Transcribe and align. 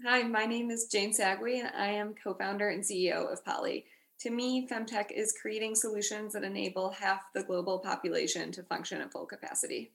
Hi, 0.00 0.24
my 0.24 0.46
name 0.46 0.70
is 0.72 0.86
Jane 0.86 1.12
Sagui, 1.12 1.60
and 1.60 1.70
I 1.76 1.86
am 1.88 2.14
co 2.14 2.34
founder 2.34 2.70
and 2.70 2.82
CEO 2.82 3.32
of 3.32 3.44
Pollie. 3.44 3.84
To 4.20 4.30
me, 4.30 4.66
Femtech 4.66 5.12
is 5.12 5.32
creating 5.40 5.76
solutions 5.76 6.32
that 6.32 6.42
enable 6.42 6.90
half 6.90 7.20
the 7.34 7.44
global 7.44 7.78
population 7.78 8.50
to 8.52 8.64
function 8.64 9.00
at 9.00 9.12
full 9.12 9.26
capacity. 9.26 9.92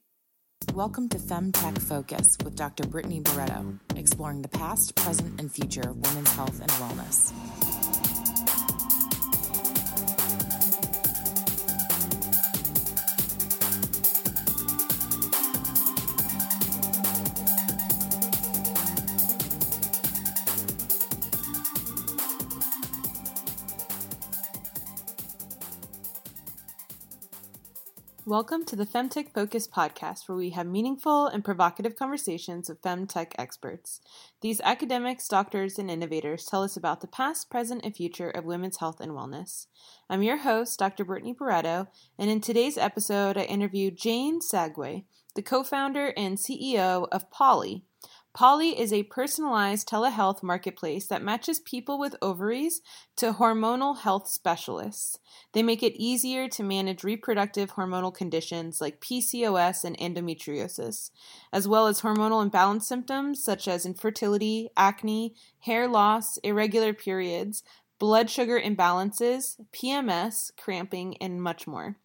Welcome 0.73 1.09
to 1.09 1.17
Femtech 1.17 1.81
Focus 1.81 2.37
with 2.41 2.55
Dr. 2.55 2.87
Brittany 2.87 3.19
Barreto, 3.19 3.79
exploring 3.97 4.43
the 4.43 4.47
past, 4.47 4.95
present, 4.95 5.41
and 5.41 5.51
future 5.51 5.89
of 5.89 5.97
women's 5.97 6.31
health 6.31 6.61
and 6.61 6.71
wellness. 6.71 7.56
Welcome 28.27 28.65
to 28.65 28.75
the 28.75 28.85
Femtech 28.85 29.33
Focus 29.33 29.69
podcast, 29.69 30.27
where 30.27 30.37
we 30.37 30.49
have 30.49 30.67
meaningful 30.67 31.27
and 31.27 31.45
provocative 31.45 31.95
conversations 31.95 32.67
with 32.67 32.81
femtech 32.81 33.31
experts. 33.37 34.01
These 34.41 34.59
academics, 34.65 35.29
doctors, 35.29 35.79
and 35.79 35.89
innovators 35.89 36.43
tell 36.43 36.61
us 36.61 36.75
about 36.75 36.99
the 36.99 37.07
past, 37.07 37.49
present, 37.49 37.85
and 37.85 37.95
future 37.95 38.29
of 38.29 38.43
women's 38.43 38.79
health 38.79 38.99
and 38.99 39.13
wellness. 39.13 39.67
I'm 40.09 40.23
your 40.23 40.39
host, 40.39 40.77
Dr. 40.77 41.05
Brittany 41.05 41.31
Barreto, 41.39 41.87
and 42.19 42.29
in 42.29 42.41
today's 42.41 42.77
episode, 42.77 43.37
I 43.37 43.43
interview 43.43 43.91
Jane 43.91 44.41
Sagui, 44.41 45.05
the 45.35 45.41
co 45.41 45.63
founder 45.63 46.11
and 46.17 46.37
CEO 46.37 47.07
of 47.09 47.31
Pollie, 47.31 47.85
Pollie 48.37 48.79
is 48.79 48.93
a 48.93 49.01
personalized 49.01 49.89
telehealth 49.89 50.43
marketplace 50.43 51.07
that 51.07 51.23
matches 51.23 51.59
people 51.59 51.97
with 51.97 52.15
ovaries 52.21 52.81
to 53.15 53.33
hormonal 53.33 53.97
health 53.97 54.27
specialists. 54.27 55.17
They 55.53 55.63
make 55.63 55.81
it 55.81 55.99
easier 55.99 56.47
to 56.49 56.61
manage 56.61 57.03
reproductive 57.03 57.71
hormonal 57.71 58.13
conditions 58.13 58.79
like 58.79 59.01
PCOS 59.01 59.83
and 59.83 59.97
endometriosis, 59.97 61.09
as 61.51 61.67
well 61.67 61.87
as 61.87 62.01
hormonal 62.01 62.43
imbalance 62.43 62.87
symptoms 62.87 63.43
such 63.43 63.67
as 63.67 63.87
infertility, 63.87 64.69
acne, 64.77 65.33
hair 65.61 65.87
loss, 65.87 66.37
irregular 66.43 66.93
periods, 66.93 67.63
blood 67.97 68.29
sugar 68.29 68.61
imbalances, 68.61 69.59
PMS, 69.73 70.51
cramping, 70.55 71.17
and 71.17 71.41
much 71.41 71.65
more. 71.65 71.95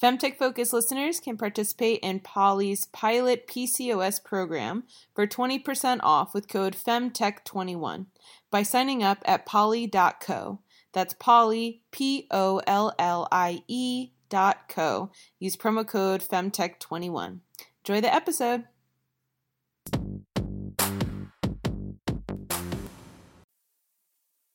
Femtech 0.00 0.38
Focus 0.38 0.72
listeners 0.72 1.20
can 1.20 1.36
participate 1.36 2.00
in 2.02 2.20
Pollie's 2.20 2.86
pilot 2.86 3.46
PCOS 3.46 4.24
program 4.24 4.84
for 5.14 5.26
20% 5.26 6.00
off 6.02 6.32
with 6.32 6.48
code 6.48 6.74
FEMTECH21 6.74 8.06
by 8.50 8.62
signing 8.62 9.02
up 9.02 9.18
at 9.26 9.44
pollie.co. 9.44 10.60
That's 10.94 11.12
Pollie, 11.12 11.82
P 11.90 12.26
O 12.30 12.62
L 12.66 12.94
L 12.98 13.28
I 13.30 13.62
E 13.68 14.12
dot 14.30 14.70
co. 14.70 15.10
Use 15.38 15.56
promo 15.56 15.86
code 15.86 16.22
FEMTECH21. 16.22 17.40
Enjoy 17.84 18.00
the 18.00 18.14
episode. 18.14 18.64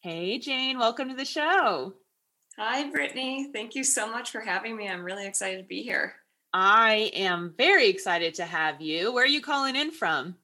Hey, 0.02 0.40
Jane, 0.40 0.80
welcome 0.80 1.10
to 1.10 1.16
the 1.16 1.24
show. 1.24 1.94
Hi, 2.58 2.90
Brittany. 2.90 3.50
Thank 3.52 3.76
you 3.76 3.84
so 3.84 4.10
much 4.10 4.32
for 4.32 4.40
having 4.40 4.78
me. 4.78 4.88
I'm 4.88 5.04
really 5.04 5.28
excited 5.28 5.58
to 5.58 5.68
be 5.68 5.84
here. 5.84 6.14
I 6.54 7.12
am 7.14 7.54
very 7.58 7.90
excited 7.90 8.34
to 8.36 8.46
have 8.46 8.80
you. 8.80 9.12
Where 9.12 9.26
are 9.26 9.28
you 9.28 9.42
calling 9.42 9.76
in 9.76 9.92
from? 9.92 10.36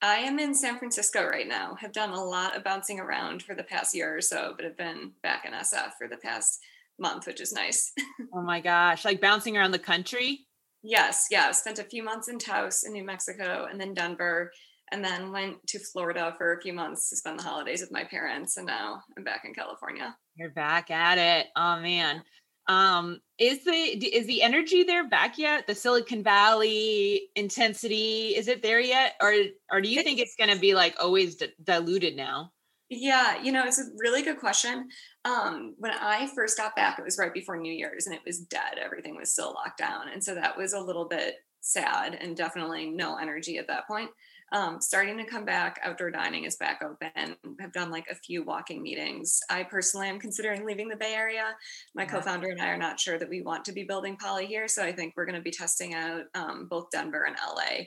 I 0.00 0.18
am 0.18 0.38
in 0.38 0.54
San 0.54 0.78
Francisco 0.78 1.26
right 1.26 1.48
now. 1.48 1.74
Have 1.80 1.90
done 1.90 2.10
a 2.10 2.24
lot 2.24 2.56
of 2.56 2.62
bouncing 2.62 3.00
around 3.00 3.42
for 3.42 3.56
the 3.56 3.64
past 3.64 3.92
year 3.92 4.16
or 4.16 4.20
so, 4.20 4.52
but 4.54 4.64
have 4.64 4.76
been 4.76 5.10
back 5.24 5.44
in 5.46 5.52
SF 5.52 5.94
for 5.98 6.06
the 6.06 6.18
past 6.18 6.60
month, 6.96 7.26
which 7.26 7.40
is 7.40 7.52
nice. 7.52 7.92
oh 8.32 8.42
my 8.42 8.60
gosh, 8.60 9.04
like 9.04 9.20
bouncing 9.20 9.56
around 9.56 9.72
the 9.72 9.80
country? 9.80 10.46
Yes, 10.84 11.26
yeah. 11.28 11.50
Spent 11.50 11.80
a 11.80 11.84
few 11.84 12.04
months 12.04 12.28
in 12.28 12.38
Taos 12.38 12.84
in 12.84 12.92
New 12.92 13.04
Mexico 13.04 13.66
and 13.68 13.80
then 13.80 13.94
Denver 13.94 14.52
and 14.92 15.04
then 15.04 15.32
went 15.32 15.66
to 15.66 15.80
Florida 15.80 16.36
for 16.38 16.52
a 16.52 16.60
few 16.60 16.72
months 16.72 17.10
to 17.10 17.16
spend 17.16 17.40
the 17.40 17.42
holidays 17.42 17.80
with 17.80 17.90
my 17.90 18.04
parents 18.04 18.56
and 18.58 18.66
now 18.66 19.02
I'm 19.16 19.24
back 19.24 19.42
in 19.44 19.54
California. 19.54 20.16
You're 20.38 20.50
back 20.50 20.90
at 20.90 21.18
it. 21.18 21.48
Oh 21.56 21.80
man. 21.80 22.22
Um 22.68 23.20
is 23.38 23.64
the 23.64 23.72
is 23.72 24.26
the 24.26 24.42
energy 24.42 24.84
there 24.84 25.08
back 25.08 25.38
yet? 25.38 25.66
The 25.66 25.74
Silicon 25.74 26.22
Valley 26.22 27.30
intensity 27.34 28.36
is 28.36 28.46
it 28.48 28.62
there 28.62 28.80
yet 28.80 29.14
or 29.20 29.34
or 29.72 29.80
do 29.80 29.88
you 29.88 30.02
think 30.02 30.20
it's 30.20 30.36
going 30.36 30.50
to 30.54 30.60
be 30.60 30.74
like 30.74 30.94
always 31.00 31.36
d- 31.36 31.52
diluted 31.62 32.16
now? 32.16 32.52
Yeah, 32.90 33.42
you 33.42 33.52
know, 33.52 33.64
it's 33.66 33.78
a 33.78 33.90
really 33.98 34.22
good 34.22 34.38
question. 34.38 34.88
Um, 35.24 35.74
when 35.78 35.92
I 35.92 36.26
first 36.34 36.56
got 36.56 36.74
back, 36.74 36.98
it 36.98 37.04
was 37.04 37.18
right 37.18 37.34
before 37.34 37.58
New 37.58 37.72
Year's 37.72 38.06
and 38.06 38.14
it 38.14 38.22
was 38.24 38.38
dead. 38.40 38.78
Everything 38.82 39.14
was 39.14 39.30
still 39.30 39.52
locked 39.52 39.78
down. 39.78 40.08
And 40.08 40.24
so 40.24 40.34
that 40.34 40.56
was 40.56 40.72
a 40.72 40.80
little 40.80 41.04
bit 41.06 41.36
sad 41.60 42.14
and 42.14 42.34
definitely 42.36 42.86
no 42.90 43.16
energy 43.16 43.58
at 43.58 43.66
that 43.66 43.86
point 43.86 44.10
um, 44.52 44.80
starting 44.80 45.18
to 45.18 45.24
come 45.24 45.44
back. 45.44 45.80
Outdoor 45.84 46.10
dining 46.10 46.44
is 46.44 46.56
back 46.56 46.82
open. 46.82 47.36
Have 47.60 47.72
done 47.72 47.90
like 47.90 48.06
a 48.10 48.14
few 48.14 48.42
walking 48.42 48.82
meetings. 48.82 49.40
I 49.50 49.64
personally 49.64 50.08
am 50.08 50.18
considering 50.18 50.64
leaving 50.64 50.88
the 50.88 50.96
Bay 50.96 51.14
Area. 51.14 51.54
My 51.94 52.02
yeah. 52.02 52.08
co-founder 52.08 52.48
and 52.48 52.60
I 52.60 52.68
are 52.68 52.78
not 52.78 52.98
sure 52.98 53.18
that 53.18 53.28
we 53.28 53.42
want 53.42 53.64
to 53.66 53.72
be 53.72 53.84
building 53.84 54.16
Pollie 54.16 54.46
here, 54.46 54.68
so 54.68 54.82
I 54.82 54.92
think 54.92 55.14
we're 55.16 55.26
going 55.26 55.36
to 55.36 55.42
be 55.42 55.50
testing 55.50 55.94
out 55.94 56.22
um, 56.34 56.66
both 56.68 56.90
Denver 56.90 57.24
and 57.24 57.36
LA. 57.36 57.84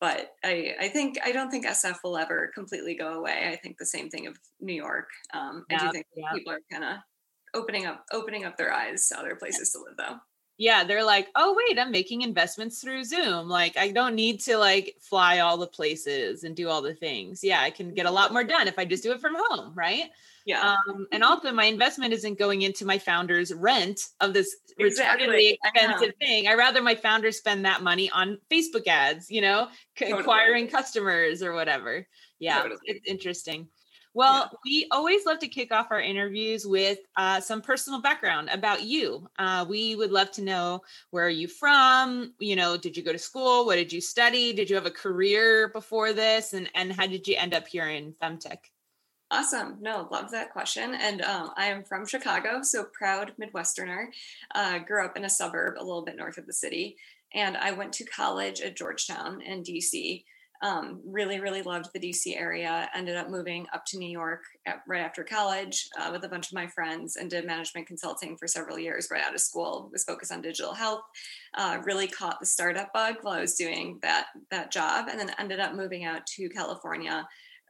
But 0.00 0.32
I, 0.44 0.74
I 0.80 0.88
think 0.88 1.18
I 1.24 1.32
don't 1.32 1.50
think 1.50 1.66
SF 1.66 1.98
will 2.04 2.18
ever 2.18 2.50
completely 2.54 2.94
go 2.94 3.14
away. 3.14 3.50
I 3.50 3.56
think 3.56 3.78
the 3.78 3.86
same 3.86 4.10
thing 4.10 4.26
of 4.26 4.36
New 4.60 4.74
York. 4.74 5.08
Um, 5.32 5.64
yeah, 5.70 5.78
I 5.80 5.86
do 5.86 5.92
think 5.92 6.06
yeah. 6.14 6.32
people 6.34 6.52
are 6.52 6.60
kind 6.70 6.84
of 6.84 6.98
opening 7.54 7.86
up 7.86 8.04
opening 8.12 8.44
up 8.44 8.56
their 8.56 8.72
eyes 8.72 9.08
to 9.08 9.18
other 9.18 9.36
places 9.36 9.70
to 9.70 9.78
live 9.78 9.96
though 9.96 10.18
yeah 10.56 10.84
they're 10.84 11.04
like 11.04 11.28
oh 11.34 11.56
wait 11.56 11.78
i'm 11.78 11.90
making 11.90 12.22
investments 12.22 12.80
through 12.80 13.02
zoom 13.02 13.48
like 13.48 13.76
i 13.76 13.90
don't 13.90 14.14
need 14.14 14.40
to 14.40 14.56
like 14.56 14.94
fly 15.00 15.40
all 15.40 15.56
the 15.56 15.66
places 15.66 16.44
and 16.44 16.54
do 16.54 16.68
all 16.68 16.82
the 16.82 16.94
things. 16.94 17.42
Yeah 17.42 17.60
i 17.60 17.70
can 17.70 17.92
get 17.92 18.06
a 18.06 18.10
lot 18.10 18.32
more 18.32 18.44
done 18.44 18.68
if 18.68 18.78
i 18.78 18.84
just 18.84 19.02
do 19.02 19.12
it 19.12 19.20
from 19.20 19.34
home 19.36 19.72
right? 19.74 20.10
Yeah. 20.46 20.74
Um, 20.88 21.06
and 21.10 21.24
also 21.24 21.52
my 21.52 21.64
investment 21.64 22.12
isn't 22.12 22.38
going 22.38 22.62
into 22.62 22.84
my 22.84 22.98
founder's 22.98 23.50
rent 23.54 24.08
of 24.20 24.34
this 24.34 24.54
exactly. 24.78 25.58
expensive 25.64 26.14
thing. 26.20 26.48
I 26.48 26.52
rather 26.52 26.82
my 26.82 26.94
founder 26.94 27.32
spend 27.32 27.64
that 27.64 27.82
money 27.82 28.10
on 28.10 28.38
facebook 28.50 28.86
ads 28.86 29.30
you 29.30 29.40
know 29.40 29.68
totally. 29.98 30.20
acquiring 30.20 30.68
customers 30.68 31.42
or 31.42 31.54
whatever. 31.54 32.06
Yeah 32.38 32.60
totally. 32.60 32.80
it's 32.84 33.06
interesting 33.06 33.68
well, 34.14 34.48
yeah. 34.52 34.58
we 34.64 34.88
always 34.90 35.26
love 35.26 35.40
to 35.40 35.48
kick 35.48 35.72
off 35.72 35.88
our 35.90 36.00
interviews 36.00 36.66
with 36.66 36.98
uh, 37.16 37.40
some 37.40 37.60
personal 37.60 38.00
background 38.00 38.48
about 38.50 38.82
you. 38.82 39.28
Uh, 39.38 39.66
we 39.68 39.96
would 39.96 40.12
love 40.12 40.30
to 40.32 40.42
know 40.42 40.82
where 41.10 41.26
are 41.26 41.30
you 41.30 41.48
from? 41.48 42.32
You 42.38 42.56
know, 42.56 42.76
did 42.76 42.96
you 42.96 43.02
go 43.02 43.12
to 43.12 43.18
school? 43.18 43.66
What 43.66 43.76
did 43.76 43.92
you 43.92 44.00
study? 44.00 44.52
Did 44.52 44.70
you 44.70 44.76
have 44.76 44.86
a 44.86 44.90
career 44.90 45.68
before 45.68 46.12
this? 46.12 46.52
And 46.52 46.70
and 46.74 46.92
how 46.92 47.06
did 47.06 47.26
you 47.26 47.36
end 47.36 47.54
up 47.54 47.66
here 47.66 47.88
in 47.88 48.14
femtech? 48.22 48.58
Awesome. 49.30 49.78
No, 49.80 50.06
love 50.12 50.30
that 50.30 50.52
question. 50.52 50.94
And 50.94 51.22
um, 51.22 51.50
I 51.56 51.66
am 51.66 51.82
from 51.82 52.06
Chicago, 52.06 52.62
so 52.62 52.84
proud 52.84 53.32
Midwesterner. 53.40 54.06
Uh, 54.54 54.78
grew 54.78 55.04
up 55.04 55.16
in 55.16 55.24
a 55.24 55.30
suburb 55.30 55.74
a 55.76 55.84
little 55.84 56.04
bit 56.04 56.16
north 56.16 56.38
of 56.38 56.46
the 56.46 56.52
city. 56.52 56.96
And 57.34 57.56
I 57.56 57.72
went 57.72 57.92
to 57.94 58.04
college 58.04 58.60
at 58.60 58.76
Georgetown 58.76 59.40
in 59.40 59.64
DC 59.64 60.22
um, 60.62 61.00
really, 61.04 61.40
really 61.40 61.62
loved 61.62 61.90
the 61.92 62.00
DC 62.00 62.38
area. 62.38 62.88
Ended 62.94 63.16
up 63.16 63.28
moving 63.28 63.66
up 63.72 63.84
to 63.86 63.98
New 63.98 64.08
York 64.08 64.40
at, 64.66 64.82
right 64.86 65.02
after 65.02 65.24
college 65.24 65.88
uh, 66.00 66.10
with 66.12 66.24
a 66.24 66.28
bunch 66.28 66.48
of 66.48 66.54
my 66.54 66.66
friends 66.66 67.16
and 67.16 67.30
did 67.30 67.46
management 67.46 67.86
consulting 67.86 68.36
for 68.36 68.46
several 68.46 68.78
years 68.78 69.08
right 69.10 69.22
out 69.22 69.34
of 69.34 69.40
school. 69.40 69.88
Was 69.92 70.04
focused 70.04 70.32
on 70.32 70.40
digital 70.40 70.72
health. 70.72 71.02
Uh, 71.54 71.78
really 71.84 72.06
caught 72.06 72.40
the 72.40 72.46
startup 72.46 72.92
bug 72.92 73.16
while 73.22 73.34
I 73.34 73.40
was 73.40 73.54
doing 73.54 73.98
that 74.02 74.26
that 74.50 74.70
job, 74.70 75.08
and 75.10 75.18
then 75.18 75.32
ended 75.38 75.60
up 75.60 75.74
moving 75.74 76.04
out 76.04 76.26
to 76.28 76.48
California 76.48 77.26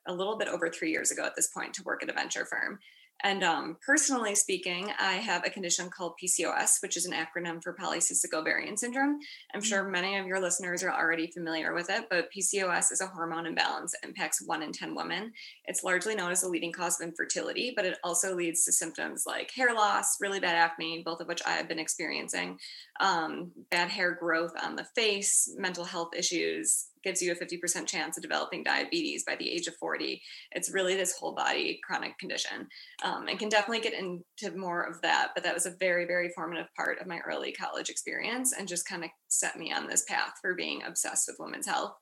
a 0.06 0.12
little 0.12 0.36
bit 0.36 0.48
over 0.48 0.68
three 0.68 0.90
years 0.90 1.10
ago 1.10 1.24
at 1.24 1.34
this 1.34 1.48
point 1.48 1.72
to 1.74 1.82
work 1.82 2.02
at 2.02 2.10
a 2.10 2.12
venture 2.12 2.44
firm. 2.44 2.78
And 3.22 3.42
um, 3.42 3.78
personally 3.84 4.34
speaking, 4.34 4.90
I 4.98 5.14
have 5.14 5.46
a 5.46 5.50
condition 5.50 5.88
called 5.88 6.14
PCOS, 6.22 6.82
which 6.82 6.96
is 6.96 7.06
an 7.06 7.14
acronym 7.14 7.62
for 7.62 7.74
polycystic 7.74 8.34
ovarian 8.34 8.76
syndrome. 8.76 9.18
I'm 9.54 9.62
mm. 9.62 9.64
sure 9.64 9.88
many 9.88 10.16
of 10.18 10.26
your 10.26 10.40
listeners 10.40 10.82
are 10.82 10.92
already 10.92 11.28
familiar 11.28 11.72
with 11.72 11.88
it, 11.88 12.06
but 12.10 12.28
PCOS 12.36 12.92
is 12.92 13.00
a 13.00 13.06
hormone 13.06 13.46
imbalance 13.46 13.92
that 13.92 14.06
impacts 14.06 14.42
one 14.44 14.62
in 14.62 14.72
10 14.72 14.94
women. 14.94 15.32
It's 15.66 15.84
largely 15.84 16.14
known 16.14 16.32
as 16.32 16.42
the 16.42 16.48
leading 16.48 16.72
cause 16.72 17.00
of 17.00 17.08
infertility, 17.08 17.72
but 17.74 17.86
it 17.86 17.98
also 18.04 18.34
leads 18.34 18.64
to 18.64 18.72
symptoms 18.72 19.24
like 19.26 19.50
hair 19.52 19.72
loss, 19.74 20.20
really 20.20 20.40
bad 20.40 20.56
acne, 20.56 21.02
both 21.04 21.20
of 21.20 21.28
which 21.28 21.40
I 21.46 21.52
have 21.52 21.68
been 21.68 21.78
experiencing, 21.78 22.58
um, 23.00 23.50
bad 23.70 23.88
hair 23.88 24.14
growth 24.14 24.52
on 24.62 24.76
the 24.76 24.86
face, 24.94 25.52
mental 25.56 25.84
health 25.84 26.10
issues, 26.16 26.86
gives 27.02 27.20
you 27.20 27.32
a 27.32 27.34
50% 27.34 27.86
chance 27.86 28.16
of 28.16 28.22
developing 28.22 28.64
diabetes 28.64 29.24
by 29.24 29.36
the 29.36 29.50
age 29.50 29.66
of 29.66 29.76
40. 29.76 30.20
It's 30.52 30.72
really 30.72 30.96
this 30.96 31.16
whole 31.16 31.34
body 31.34 31.78
chronic 31.86 32.18
condition. 32.18 32.66
Um, 33.04 33.28
and 33.28 33.38
can 33.38 33.50
definitely 33.50 33.80
get 33.80 33.92
into 33.92 34.56
more 34.56 34.82
of 34.82 35.00
that, 35.02 35.28
but 35.34 35.44
that 35.44 35.54
was 35.54 35.66
a 35.66 35.76
very, 35.78 36.06
very 36.06 36.30
formative 36.30 36.68
part 36.74 37.00
of 37.00 37.06
my 37.06 37.18
early 37.18 37.52
college 37.52 37.90
experience 37.90 38.54
and 38.58 38.66
just 38.66 38.88
kind 38.88 39.04
of 39.04 39.10
set 39.38 39.58
me 39.58 39.72
on 39.72 39.86
this 39.86 40.04
path 40.04 40.34
for 40.40 40.54
being 40.54 40.82
obsessed 40.82 41.28
with 41.28 41.36
women's 41.38 41.66
health. 41.66 41.94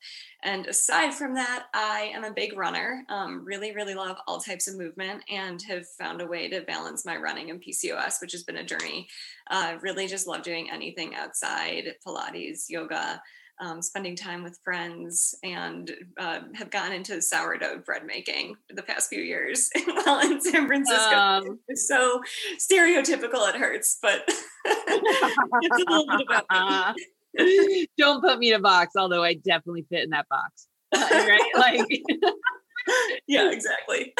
And 0.42 0.66
aside 0.66 1.14
from 1.14 1.34
that, 1.34 1.66
I 1.72 2.10
am 2.14 2.24
a 2.24 2.32
big 2.32 2.56
runner, 2.56 3.04
um, 3.08 3.44
really, 3.44 3.72
really 3.72 3.94
love 3.94 4.16
all 4.26 4.40
types 4.40 4.68
of 4.68 4.76
movement 4.76 5.22
and 5.30 5.62
have 5.62 5.86
found 5.98 6.20
a 6.20 6.26
way 6.26 6.48
to 6.48 6.62
balance 6.62 7.04
my 7.04 7.16
running 7.16 7.50
and 7.50 7.62
PCOS, 7.62 8.20
which 8.20 8.32
has 8.32 8.42
been 8.42 8.56
a 8.56 8.64
journey. 8.64 9.06
Uh, 9.50 9.76
really 9.80 10.06
just 10.06 10.26
love 10.26 10.42
doing 10.42 10.70
anything 10.70 11.14
outside 11.14 11.94
Pilates, 12.06 12.64
yoga. 12.68 13.22
Um, 13.60 13.80
spending 13.80 14.16
time 14.16 14.42
with 14.42 14.58
friends 14.64 15.36
and 15.44 15.88
uh, 16.18 16.40
have 16.54 16.70
gotten 16.70 16.94
into 16.94 17.22
sourdough 17.22 17.82
bread 17.86 18.04
making 18.04 18.56
the 18.70 18.82
past 18.82 19.08
few 19.08 19.20
years 19.20 19.70
while 19.84 20.18
in 20.18 20.40
San 20.40 20.66
Francisco. 20.66 21.16
Um, 21.16 21.60
it's 21.68 21.86
so 21.86 22.22
stereotypical 22.58 23.48
it 23.48 23.54
hurts, 23.54 23.98
but 24.02 24.24
it's 24.64 25.84
a 25.86 25.92
little 25.92 26.06
bit 26.08 26.26
about 26.48 26.96
me. 26.96 27.04
Don't 27.98 28.20
put 28.20 28.38
me 28.38 28.50
in 28.50 28.56
a 28.56 28.60
box, 28.60 28.94
although 28.96 29.22
I 29.22 29.34
definitely 29.34 29.86
fit 29.90 30.04
in 30.04 30.10
that 30.10 30.26
box. 30.28 30.68
right? 30.94 31.40
Like 31.56 31.88
yeah, 33.26 33.50
exactly. 33.50 34.12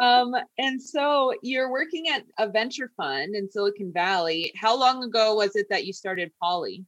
um, 0.00 0.34
and 0.58 0.80
so 0.80 1.34
you're 1.42 1.70
working 1.70 2.08
at 2.08 2.24
a 2.38 2.48
venture 2.48 2.90
fund 2.96 3.34
in 3.34 3.50
Silicon 3.50 3.92
Valley. 3.92 4.52
How 4.56 4.78
long 4.78 5.04
ago 5.04 5.34
was 5.34 5.56
it 5.56 5.66
that 5.70 5.84
you 5.84 5.92
started 5.92 6.32
Pollie? 6.40 6.84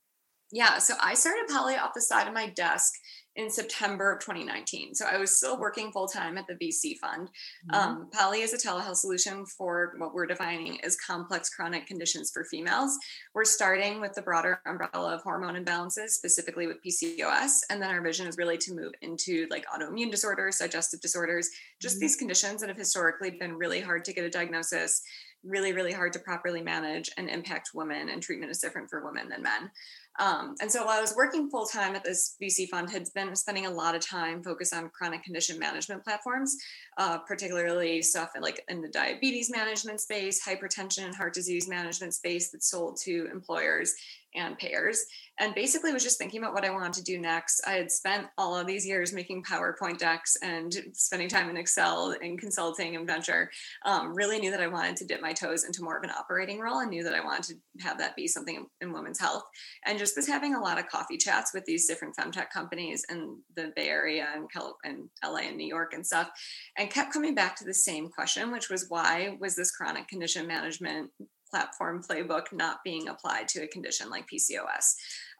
Yeah, 0.50 0.78
so 0.78 0.94
I 1.00 1.14
started 1.14 1.46
Pollie 1.48 1.76
off 1.76 1.92
the 1.94 2.00
side 2.00 2.26
of 2.26 2.32
my 2.32 2.48
desk 2.48 2.94
in 3.38 3.48
September 3.48 4.12
of 4.12 4.18
2019. 4.18 4.96
So 4.96 5.06
I 5.06 5.16
was 5.16 5.38
still 5.38 5.60
working 5.60 5.92
full 5.92 6.08
time 6.08 6.36
at 6.36 6.46
the 6.48 6.54
VC 6.54 6.98
fund. 6.98 7.28
Mm-hmm. 7.70 7.74
Um, 7.74 8.10
Pollie 8.12 8.40
is 8.40 8.52
a 8.52 8.58
telehealth 8.58 8.96
solution 8.96 9.46
for 9.46 9.94
what 9.98 10.12
we're 10.12 10.26
defining 10.26 10.80
as 10.84 10.96
complex 10.96 11.48
chronic 11.48 11.86
conditions 11.86 12.32
for 12.32 12.44
females. 12.44 12.98
We're 13.34 13.44
starting 13.44 14.00
with 14.00 14.12
the 14.14 14.22
broader 14.22 14.60
umbrella 14.66 15.14
of 15.14 15.22
hormone 15.22 15.54
imbalances, 15.54 16.08
specifically 16.08 16.66
with 16.66 16.82
PCOS. 16.84 17.60
And 17.70 17.80
then 17.80 17.90
our 17.90 18.02
vision 18.02 18.26
is 18.26 18.36
really 18.36 18.58
to 18.58 18.74
move 18.74 18.92
into 19.02 19.46
like 19.50 19.64
autoimmune 19.66 20.10
disorders, 20.10 20.58
digestive 20.58 21.00
disorders, 21.00 21.48
just 21.80 21.94
mm-hmm. 21.94 22.00
these 22.00 22.16
conditions 22.16 22.60
that 22.60 22.68
have 22.68 22.76
historically 22.76 23.30
been 23.30 23.54
really 23.54 23.80
hard 23.80 24.04
to 24.06 24.12
get 24.12 24.24
a 24.24 24.30
diagnosis 24.30 25.00
really, 25.44 25.72
really 25.72 25.92
hard 25.92 26.12
to 26.12 26.18
properly 26.18 26.62
manage 26.62 27.10
and 27.16 27.28
impact 27.28 27.70
women, 27.74 28.08
and 28.08 28.22
treatment 28.22 28.50
is 28.50 28.58
different 28.58 28.90
for 28.90 29.04
women 29.04 29.28
than 29.28 29.42
men. 29.42 29.70
Um, 30.18 30.56
and 30.60 30.70
so 30.70 30.84
while 30.84 30.98
I 30.98 31.00
was 31.00 31.14
working 31.14 31.48
full 31.48 31.66
time 31.66 31.94
at 31.94 32.02
this 32.02 32.36
VC 32.42 32.68
fund, 32.68 32.90
had 32.90 33.06
been 33.14 33.34
spending 33.36 33.66
a 33.66 33.70
lot 33.70 33.94
of 33.94 34.04
time 34.04 34.42
focused 34.42 34.74
on 34.74 34.90
chronic 34.90 35.22
condition 35.22 35.58
management 35.58 36.04
platforms, 36.04 36.56
uh, 36.96 37.18
particularly 37.18 38.02
stuff 38.02 38.30
in, 38.34 38.42
like 38.42 38.64
in 38.68 38.80
the 38.80 38.88
diabetes 38.88 39.50
management 39.50 40.00
space, 40.00 40.44
hypertension 40.44 41.04
and 41.04 41.14
heart 41.14 41.34
disease 41.34 41.68
management 41.68 42.14
space 42.14 42.50
that's 42.50 42.70
sold 42.70 42.98
to 43.04 43.28
employers 43.32 43.94
and 44.34 44.58
payers 44.58 45.04
and 45.40 45.54
basically 45.54 45.92
was 45.92 46.02
just 46.02 46.18
thinking 46.18 46.40
about 46.40 46.54
what 46.54 46.64
I 46.64 46.70
wanted 46.70 46.94
to 46.94 47.02
do 47.02 47.18
next. 47.18 47.60
I 47.66 47.72
had 47.72 47.90
spent 47.90 48.26
all 48.36 48.56
of 48.56 48.66
these 48.66 48.86
years 48.86 49.12
making 49.12 49.44
PowerPoint 49.44 49.98
decks 49.98 50.36
and 50.42 50.74
spending 50.94 51.28
time 51.28 51.48
in 51.48 51.56
Excel 51.56 52.14
and 52.22 52.38
consulting 52.38 52.96
and 52.96 53.06
venture. 53.06 53.50
Um, 53.84 54.14
really 54.14 54.38
knew 54.38 54.50
that 54.50 54.60
I 54.60 54.66
wanted 54.66 54.96
to 54.96 55.06
dip 55.06 55.20
my 55.20 55.32
toes 55.32 55.64
into 55.64 55.82
more 55.82 55.96
of 55.96 56.04
an 56.04 56.10
operating 56.10 56.58
role 56.60 56.80
and 56.80 56.90
knew 56.90 57.04
that 57.04 57.14
I 57.14 57.24
wanted 57.24 57.56
to 57.56 57.84
have 57.84 57.98
that 57.98 58.16
be 58.16 58.26
something 58.26 58.66
in, 58.80 58.92
women's 58.92 59.20
health. 59.20 59.44
And 59.86 59.98
just 59.98 60.16
was 60.16 60.26
having 60.26 60.54
a 60.54 60.60
lot 60.60 60.78
of 60.78 60.88
coffee 60.88 61.16
chats 61.16 61.54
with 61.54 61.64
these 61.64 61.86
different 61.86 62.16
femtech 62.16 62.50
companies 62.50 63.04
in 63.10 63.38
the 63.54 63.72
Bay 63.76 63.88
Area 63.88 64.28
and, 64.34 64.50
Cal- 64.50 64.78
and 64.84 65.08
LA 65.24 65.40
and 65.40 65.56
New 65.56 65.66
York 65.66 65.92
and 65.94 66.04
stuff, 66.04 66.30
and 66.76 66.90
kept 66.90 67.12
coming 67.12 67.34
back 67.34 67.54
to 67.56 67.64
the 67.64 67.74
same 67.74 68.08
question, 68.08 68.50
which 68.50 68.70
was 68.70 68.86
why 68.88 69.36
was 69.40 69.54
this 69.54 69.70
chronic 69.70 70.08
condition 70.08 70.46
management 70.46 71.10
platform 71.50 72.02
playbook 72.02 72.52
not 72.52 72.78
being 72.84 73.08
applied 73.08 73.48
to 73.48 73.62
a 73.62 73.66
condition 73.66 74.10
like 74.10 74.28
PCOS. 74.28 74.94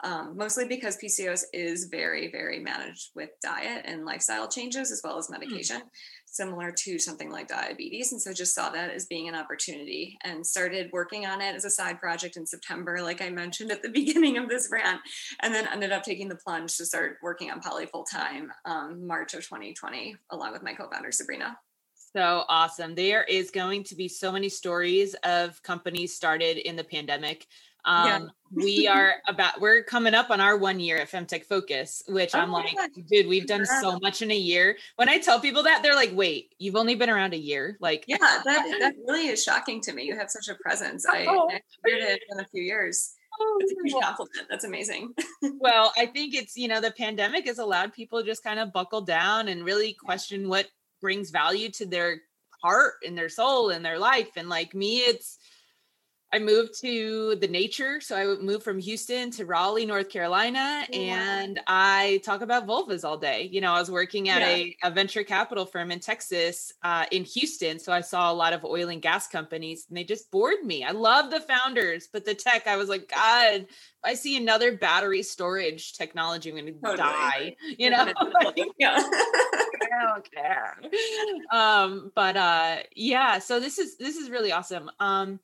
Um, 0.05 0.37
mostly 0.37 0.67
because 0.67 0.97
PCOS 0.97 1.43
is 1.53 1.87
very, 1.91 2.31
very 2.31 2.61
managed 2.61 3.11
with 3.17 3.31
diet 3.43 3.85
and 3.85 4.05
lifestyle 4.05 4.49
changes 4.49 4.93
as 4.93 5.01
well 5.03 5.19
as 5.19 5.27
hmm. 5.27 5.33
medication, 5.33 5.81
mm. 5.81 5.89
similar 6.25 6.71
to 6.71 7.01
something 7.01 7.31
like 7.31 7.49
diabetes. 7.49 8.13
And 8.13 8.23
so 8.23 8.33
just 8.33 8.55
saw 8.55 8.71
that 8.71 8.91
as 8.91 9.07
being 9.07 9.29
an 9.29 9.35
opportunity 9.35 10.17
and 10.23 10.47
started 10.47 10.91
working 10.93 11.27
on 11.27 11.41
it 11.41 11.57
as 11.57 11.65
a 11.65 11.71
side 11.71 11.99
project 11.99 12.37
in 12.37 12.47
September, 12.47 13.03
like 13.03 13.21
I 13.21 13.31
mentioned 13.31 13.73
at 13.73 13.83
the 13.83 13.89
beginning 13.93 14.39
of 14.39 14.49
this 14.49 14.69
rant, 14.71 15.01
and 15.43 15.53
then 15.53 15.67
ended 15.67 15.91
up 15.91 16.05
taking 16.05 16.29
the 16.29 16.37
plunge 16.37 16.77
to 16.77 16.87
start 16.87 17.17
working 17.21 17.51
on 17.51 17.61
Pollie 17.61 17.87
full 17.87 18.05
time 18.05 18.53
um, 18.65 19.05
March 19.05 19.35
of 19.35 19.41
2020, 19.41 20.15
along 20.31 20.53
with 20.53 20.63
my 20.63 20.75
co 20.75 20.89
founder, 20.89 21.11
Sabrina 21.11 21.59
so 22.13 22.45
awesome. 22.49 22.95
There 22.95 23.25
is 23.25 23.51
going 23.51 23.85
to 23.85 23.95
be 23.95 24.09
so 24.09 24.33
many 24.33 24.49
stories 24.49 25.15
of 25.25 25.63
companies 25.63 26.15
started 26.15 26.57
in 26.57 26.77
the 26.77 26.85
pandemic. 26.85 27.47
Um, 27.85 28.07
yeah. 28.07 28.65
we 28.65 28.89
are 28.89 29.15
about 29.29 29.61
we're 29.61 29.83
coming 29.83 30.15
up 30.15 30.31
on 30.31 30.41
our 30.41 30.57
one 30.57 30.81
year 30.81 30.99
at 30.99 31.11
Femtech 31.11 31.45
Focus, 31.45 32.03
which 32.09 32.35
oh 32.35 32.41
I'm 32.41 32.53
like, 32.53 32.77
God. 32.77 32.91
dude, 33.09 33.27
we've 33.27 33.47
done 33.47 33.65
so 33.65 33.99
much 34.03 34.23
in 34.23 34.31
a 34.31 34.37
year. 34.37 34.77
When 34.97 35.09
I 35.09 35.19
tell 35.19 35.41
people 35.41 35.63
that, 35.63 35.83
they're 35.83 35.95
like, 35.95 36.11
wait, 36.13 36.55
you've 36.59 36.77
only 36.77 36.95
been 36.95 37.11
around 37.11 37.35
a 37.35 37.39
year? 37.39 37.77
Like, 37.81 38.05
yeah, 38.07 38.17
that 38.19 38.77
that 38.81 38.95
really 39.07 39.29
is 39.29 39.43
shocking 39.43 39.81
to 39.83 39.93
me. 39.93 40.05
You 40.05 40.17
have 40.17 40.31
such 40.31 40.49
a 40.49 40.55
presence. 40.55 41.07
I, 41.07 41.27
oh. 41.29 41.49
I 41.51 41.61
it 41.85 42.23
in 42.31 42.41
a 42.41 42.47
few 42.49 42.63
years. 42.63 43.15
That's 43.61 43.73
a 43.73 43.75
huge 43.85 43.95
oh. 43.95 44.01
compliment. 44.01 44.47
That's 44.51 44.65
amazing. 44.65 45.15
well, 45.59 45.93
I 45.97 46.07
think 46.07 46.35
it's, 46.35 46.57
you 46.57 46.69
know, 46.69 46.81
the 46.81 46.91
pandemic 46.91 47.47
has 47.47 47.59
allowed 47.59 47.93
people 47.93 48.21
to 48.21 48.27
just 48.27 48.43
kind 48.43 48.59
of 48.59 48.73
buckle 48.73 49.03
down 49.03 49.49
and 49.49 49.65
really 49.65 49.93
question 49.93 50.49
what 50.49 50.67
brings 51.01 51.31
value 51.31 51.71
to 51.71 51.87
their 51.87 52.21
heart 52.63 52.95
and 53.07 53.17
their 53.17 53.29
soul 53.29 53.71
and 53.71 53.85
their 53.85 53.99
life. 53.99 54.31
And 54.37 54.49
like 54.49 54.75
me, 54.75 54.99
it's 54.99 55.39
I 56.33 56.39
moved 56.39 56.79
to 56.83 57.37
the 57.37 57.49
nature. 57.49 58.01
So 58.01 58.15
I 58.15 58.43
moved 58.43 58.63
from 58.63 58.79
Houston 58.79 59.31
to 59.33 59.47
Raleigh, 59.47 59.87
North 59.87 60.11
Carolina, 60.11 60.87
and 60.93 61.59
I 61.67 62.21
talk 62.23 62.43
about 62.43 62.67
vulvas 62.67 63.03
all 63.03 63.17
day. 63.17 63.49
You 63.51 63.63
know, 63.63 63.73
I 63.73 63.81
was 63.81 63.91
working 63.91 64.29
at 64.29 64.43
yeah. 64.43 64.49
a, 64.49 64.77
a, 64.85 64.91
venture 64.91 65.25
capital 65.25 65.65
firm 65.65 65.91
in 65.91 66.01
Texas, 66.01 66.73
uh, 66.83 67.07
in 67.13 67.25
Houston. 67.25 67.79
So 67.79 67.93
I 67.93 68.03
saw 68.03 68.31
a 68.31 68.35
lot 68.35 68.53
of 68.53 68.63
oil 68.63 68.91
and 68.91 69.01
gas 69.01 69.27
companies, 69.27 69.87
and 69.89 69.97
they 69.97 70.05
just 70.05 70.31
bored 70.31 70.63
me. 70.65 70.85
I 70.85 70.91
love 70.91 71.31
the 71.31 71.41
founders, 71.41 72.09
but 72.13 72.27
the 72.27 72.35
tech, 72.35 72.67
I 72.67 72.77
was 72.77 72.91
like, 72.91 73.09
God, 73.09 73.67
I 74.05 74.13
see 74.13 74.37
another 74.37 74.77
battery 74.77 75.23
storage 75.23 75.95
technology, 75.95 76.51
I'm 76.51 76.57
going 76.57 76.67
to 76.67 76.81
totally. 76.81 76.99
die. 76.99 77.57
You 77.79 77.89
know, 77.89 78.13
yeah. 78.79 79.03
I 79.83 80.13
don't 80.13 80.31
care. 80.31 80.81
Um, 81.53 82.13
but 82.15 82.37
uh, 82.37 82.77
yeah, 82.95 83.39
so 83.39 83.61
this 83.61 83.79
is 83.79 83.97
this 83.97 84.17
is 84.17 84.31
really 84.31 84.53
awesome. 84.53 84.91
Um, 85.01 85.41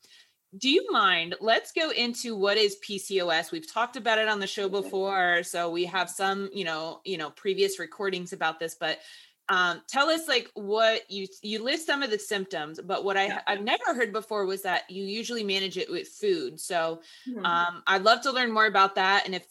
do 0.58 0.68
you 0.68 0.90
mind 0.92 1.34
let's 1.40 1.72
go 1.72 1.90
into 1.90 2.36
what 2.36 2.56
is 2.56 2.76
pcos 2.86 3.50
we've 3.50 3.70
talked 3.70 3.96
about 3.96 4.18
it 4.18 4.28
on 4.28 4.38
the 4.38 4.46
show 4.46 4.68
before 4.68 5.42
so 5.42 5.70
we 5.70 5.84
have 5.84 6.08
some 6.08 6.48
you 6.52 6.64
know 6.64 7.00
you 7.04 7.16
know 7.16 7.30
previous 7.30 7.78
recordings 7.78 8.32
about 8.32 8.60
this 8.60 8.76
but 8.78 9.00
um, 9.50 9.82
tell 9.88 10.08
us 10.08 10.26
like 10.26 10.50
what 10.54 11.10
you 11.10 11.26
you 11.42 11.62
list 11.62 11.86
some 11.86 12.02
of 12.02 12.10
the 12.10 12.18
symptoms 12.18 12.80
but 12.82 13.04
what 13.04 13.16
i 13.16 13.26
yeah. 13.26 13.40
i've 13.46 13.60
never 13.60 13.94
heard 13.94 14.12
before 14.12 14.46
was 14.46 14.62
that 14.62 14.88
you 14.88 15.04
usually 15.04 15.44
manage 15.44 15.76
it 15.76 15.90
with 15.90 16.08
food 16.08 16.58
so 16.58 17.02
mm-hmm. 17.28 17.44
um, 17.44 17.82
i'd 17.86 18.02
love 18.02 18.22
to 18.22 18.32
learn 18.32 18.50
more 18.50 18.66
about 18.66 18.94
that 18.94 19.26
and 19.26 19.34
if 19.34 19.44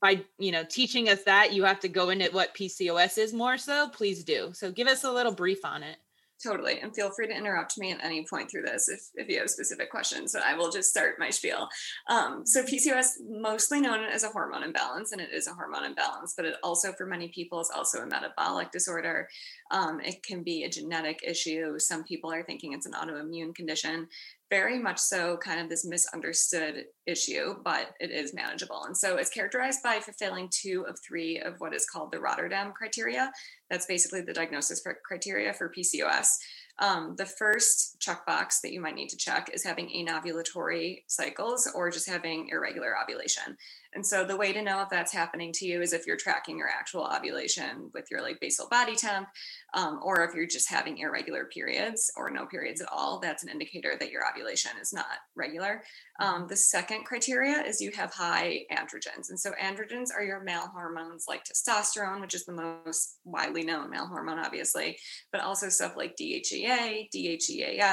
by 0.00 0.22
you 0.38 0.52
know 0.52 0.64
teaching 0.68 1.08
us 1.08 1.22
that 1.24 1.52
you 1.52 1.64
have 1.64 1.80
to 1.80 1.88
go 1.88 2.10
into 2.10 2.30
what 2.32 2.54
pcos 2.54 3.18
is 3.18 3.32
more 3.32 3.58
so 3.58 3.88
please 3.88 4.24
do 4.24 4.50
so 4.52 4.70
give 4.70 4.86
us 4.86 5.04
a 5.04 5.10
little 5.10 5.32
brief 5.32 5.64
on 5.64 5.82
it 5.82 5.96
Totally. 6.42 6.78
And 6.80 6.94
feel 6.94 7.10
free 7.10 7.26
to 7.26 7.36
interrupt 7.36 7.78
me 7.78 7.90
at 7.90 8.04
any 8.04 8.24
point 8.24 8.48
through 8.48 8.62
this 8.62 8.88
if, 8.88 9.00
if 9.14 9.28
you 9.28 9.40
have 9.40 9.50
specific 9.50 9.90
questions. 9.90 10.30
So 10.32 10.40
I 10.44 10.54
will 10.54 10.70
just 10.70 10.88
start 10.88 11.16
my 11.18 11.30
spiel. 11.30 11.68
Um, 12.08 12.46
so 12.46 12.62
PCOS, 12.62 13.14
mostly 13.28 13.80
known 13.80 14.04
as 14.04 14.22
a 14.22 14.28
hormone 14.28 14.62
imbalance, 14.62 15.10
and 15.10 15.20
it 15.20 15.30
is 15.32 15.48
a 15.48 15.54
hormone 15.54 15.84
imbalance, 15.84 16.34
but 16.36 16.46
it 16.46 16.54
also 16.62 16.92
for 16.92 17.06
many 17.06 17.28
people 17.28 17.60
is 17.60 17.72
also 17.74 17.98
a 17.98 18.06
metabolic 18.06 18.70
disorder. 18.70 19.28
Um, 19.72 20.00
it 20.00 20.22
can 20.22 20.44
be 20.44 20.62
a 20.62 20.70
genetic 20.70 21.20
issue. 21.26 21.76
Some 21.78 22.04
people 22.04 22.32
are 22.32 22.44
thinking 22.44 22.72
it's 22.72 22.86
an 22.86 22.92
autoimmune 22.92 23.54
condition 23.54 24.06
very 24.50 24.78
much 24.78 24.98
so 24.98 25.36
kind 25.36 25.60
of 25.60 25.68
this 25.68 25.84
misunderstood 25.84 26.84
issue, 27.06 27.56
but 27.64 27.90
it 28.00 28.10
is 28.10 28.34
manageable. 28.34 28.84
And 28.84 28.96
so 28.96 29.16
it's 29.16 29.30
characterized 29.30 29.82
by 29.82 30.00
fulfilling 30.00 30.48
two 30.50 30.86
of 30.88 30.98
three 31.06 31.38
of 31.40 31.54
what 31.58 31.74
is 31.74 31.86
called 31.86 32.12
the 32.12 32.20
Rotterdam 32.20 32.72
criteria. 32.72 33.30
That's 33.70 33.86
basically 33.86 34.22
the 34.22 34.32
diagnosis 34.32 34.82
criteria 35.04 35.52
for 35.52 35.72
PCOS. 35.76 36.28
Um, 36.80 37.14
the 37.16 37.26
first 37.26 37.97
checkbox 38.00 38.60
that 38.62 38.72
you 38.72 38.80
might 38.80 38.94
need 38.94 39.08
to 39.08 39.16
check 39.16 39.50
is 39.52 39.64
having 39.64 39.88
anovulatory 39.88 41.02
cycles 41.06 41.70
or 41.74 41.90
just 41.90 42.08
having 42.08 42.48
irregular 42.50 42.94
ovulation. 43.02 43.56
And 43.94 44.06
so 44.06 44.24
the 44.24 44.36
way 44.36 44.52
to 44.52 44.62
know 44.62 44.82
if 44.82 44.90
that's 44.90 45.12
happening 45.12 45.50
to 45.54 45.66
you 45.66 45.80
is 45.80 45.92
if 45.92 46.06
you're 46.06 46.16
tracking 46.16 46.58
your 46.58 46.68
actual 46.68 47.04
ovulation 47.06 47.90
with 47.94 48.06
your 48.10 48.20
like 48.20 48.38
basal 48.40 48.68
body 48.68 48.94
temp, 48.94 49.28
um, 49.74 50.00
or 50.02 50.22
if 50.24 50.34
you're 50.34 50.46
just 50.46 50.70
having 50.70 50.98
irregular 50.98 51.46
periods 51.46 52.10
or 52.16 52.30
no 52.30 52.44
periods 52.46 52.80
at 52.80 52.88
all, 52.92 53.18
that's 53.18 53.42
an 53.42 53.48
indicator 53.48 53.96
that 53.98 54.10
your 54.10 54.22
ovulation 54.28 54.72
is 54.80 54.92
not 54.92 55.06
regular. 55.34 55.82
Um, 56.20 56.46
the 56.48 56.56
second 56.56 57.04
criteria 57.04 57.62
is 57.62 57.80
you 57.80 57.90
have 57.92 58.12
high 58.12 58.60
androgens. 58.70 59.30
And 59.30 59.40
so 59.40 59.52
androgens 59.60 60.08
are 60.14 60.24
your 60.24 60.40
male 60.40 60.68
hormones 60.72 61.24
like 61.26 61.44
testosterone, 61.44 62.20
which 62.20 62.34
is 62.34 62.44
the 62.44 62.52
most 62.52 63.18
widely 63.24 63.62
known 63.62 63.90
male 63.90 64.06
hormone, 64.06 64.38
obviously, 64.38 64.98
but 65.32 65.40
also 65.40 65.68
stuff 65.68 65.96
like 65.96 66.16
DHEA, 66.16 67.08
DHEAS. 67.10 67.87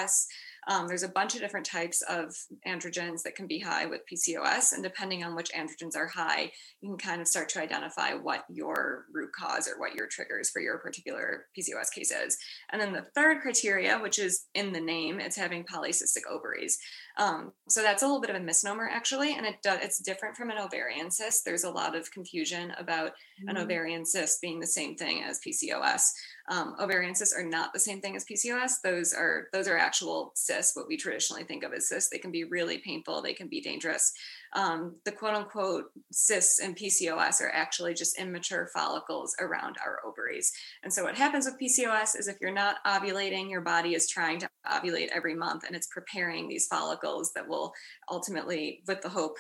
Um, 0.68 0.88
there's 0.88 1.04
a 1.04 1.10
bunch 1.10 1.36
of 1.36 1.42
different 1.42 1.66
types 1.66 2.02
of 2.10 2.36
androgens 2.68 3.22
that 3.24 3.36
can 3.36 3.46
be 3.46 3.60
high 3.60 3.86
with 3.86 4.02
PCOS. 4.12 4.74
And 4.74 4.82
depending 4.82 5.24
on 5.24 5.36
which 5.36 5.52
androgens 5.52 5.96
are 5.96 6.08
high, 6.08 6.52
you 6.82 6.90
can 6.90 6.98
kind 6.98 7.22
of 7.22 7.28
start 7.28 7.50
to 7.50 7.62
identify 7.62 8.14
what 8.14 8.46
your 8.50 9.06
root 9.14 9.30
cause 9.32 9.68
or 9.68 9.80
what 9.80 9.94
your 9.94 10.08
triggers 10.08 10.50
for 10.50 10.62
your 10.62 10.80
particular 10.80 11.46
PCOS 11.58 11.94
case 11.94 12.12
is. 12.12 12.38
And 12.72 12.82
then 12.82 12.94
the 12.94 13.06
third 13.14 13.42
criteria, 13.42 14.00
which 14.00 14.18
is 14.18 14.46
in 14.56 14.74
the 14.74 14.82
name, 14.82 15.20
it's 15.20 15.38
having 15.38 15.66
polycystic 15.66 16.26
ovaries. 16.30 16.80
Um, 17.18 17.54
so 17.70 17.82
that's 17.82 18.04
a 18.04 18.06
little 18.06 18.22
bit 18.22 18.30
of 18.30 18.36
a 18.36 18.42
misnomer, 18.42 18.90
actually, 18.92 19.36
and 19.36 19.46
it 19.46 19.62
does, 19.64 19.80
it's 19.82 20.00
different 20.00 20.36
from 20.36 20.50
an 20.50 20.58
ovarian 20.58 21.10
cyst. 21.10 21.46
There's 21.46 21.64
a 21.64 21.70
lot 21.70 21.96
of 21.96 22.12
confusion 22.12 22.74
about 22.78 23.12
mm-hmm. 23.12 23.50
an 23.50 23.58
ovarian 23.58 24.06
cyst 24.06 24.42
being 24.42 24.60
the 24.60 24.68
same 24.68 24.96
thing 24.96 25.24
as 25.24 25.40
PCOS. 25.40 26.12
Um, 26.50 26.76
ovarian 26.80 27.16
cysts 27.16 27.36
are 27.36 27.46
not 27.46 27.74
the 27.74 27.80
same 27.80 28.02
thing 28.02 28.16
as 28.16 28.26
PCOS. 28.26 28.82
Those 28.84 29.14
are 29.14 29.48
those 29.54 29.68
are 29.68 29.78
actual 29.78 30.32
cysts, 30.36 30.76
what 30.76 30.88
we 30.88 30.98
traditionally 30.98 31.44
think 31.44 31.64
of 31.64 31.74
as 31.74 31.88
cysts. 31.88 32.10
They 32.10 32.20
can 32.20 32.32
be 32.32 32.44
really 32.44 32.80
painful. 32.80 33.22
They 33.22 33.34
can 33.34 33.48
be 33.48 33.62
dangerous 33.62 34.14
um, 34.56 34.96
the 35.04 35.12
quote 35.12 35.36
unquote 35.36 35.86
cysts 36.12 36.60
and 36.60 36.76
PCOS 36.76 37.42
are 37.42 37.52
actually 37.52 37.94
just 37.94 38.18
immature 38.18 38.70
follicles 38.74 39.36
around 39.40 39.76
our 39.86 40.00
ovaries. 40.06 40.52
And 40.84 40.92
so, 40.92 41.04
what 41.04 41.16
happens 41.16 41.46
with 41.46 41.60
PCOS 41.60 42.18
is 42.18 42.28
if 42.28 42.38
you're 42.42 42.54
not 42.54 42.78
ovulating, 42.88 43.50
your 43.50 43.62
body 43.62 43.94
is 43.94 44.10
trying 44.10 44.40
to 44.40 44.50
ovulate 44.66 45.10
every 45.14 45.36
month 45.36 45.66
and 45.66 45.76
it's 45.76 45.88
preparing 45.88 46.48
these 46.48 46.68
follicles 46.68 47.32
that 47.36 47.48
will 47.48 47.74
ultimately, 48.10 48.82
with 48.88 49.02
the 49.02 49.10
hope 49.10 49.38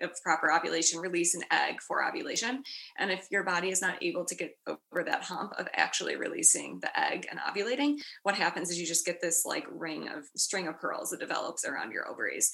of 0.00 0.10
proper 0.22 0.52
ovulation, 0.52 1.00
release 1.00 1.34
an 1.34 1.42
egg 1.50 1.76
for 1.86 2.06
ovulation. 2.06 2.62
And 2.98 3.10
if 3.10 3.26
your 3.30 3.44
body 3.44 3.70
is 3.70 3.82
not 3.82 4.02
able 4.02 4.24
to 4.24 4.34
get 4.34 4.56
over 4.66 5.04
that 5.04 5.24
hump 5.24 5.52
of 5.58 5.68
actually 5.74 6.16
releasing 6.16 6.80
the 6.80 6.98
egg 6.98 7.26
and 7.30 7.40
ovulating, 7.40 7.96
what 8.22 8.34
happens 8.34 8.70
is 8.70 8.78
you 8.78 8.86
just 8.86 9.06
get 9.06 9.20
this 9.20 9.44
like 9.44 9.66
ring 9.70 10.08
of 10.08 10.24
string 10.36 10.68
of 10.68 10.78
pearls 10.78 11.10
that 11.10 11.20
develops 11.20 11.64
around 11.64 11.92
your 11.92 12.08
ovaries. 12.08 12.50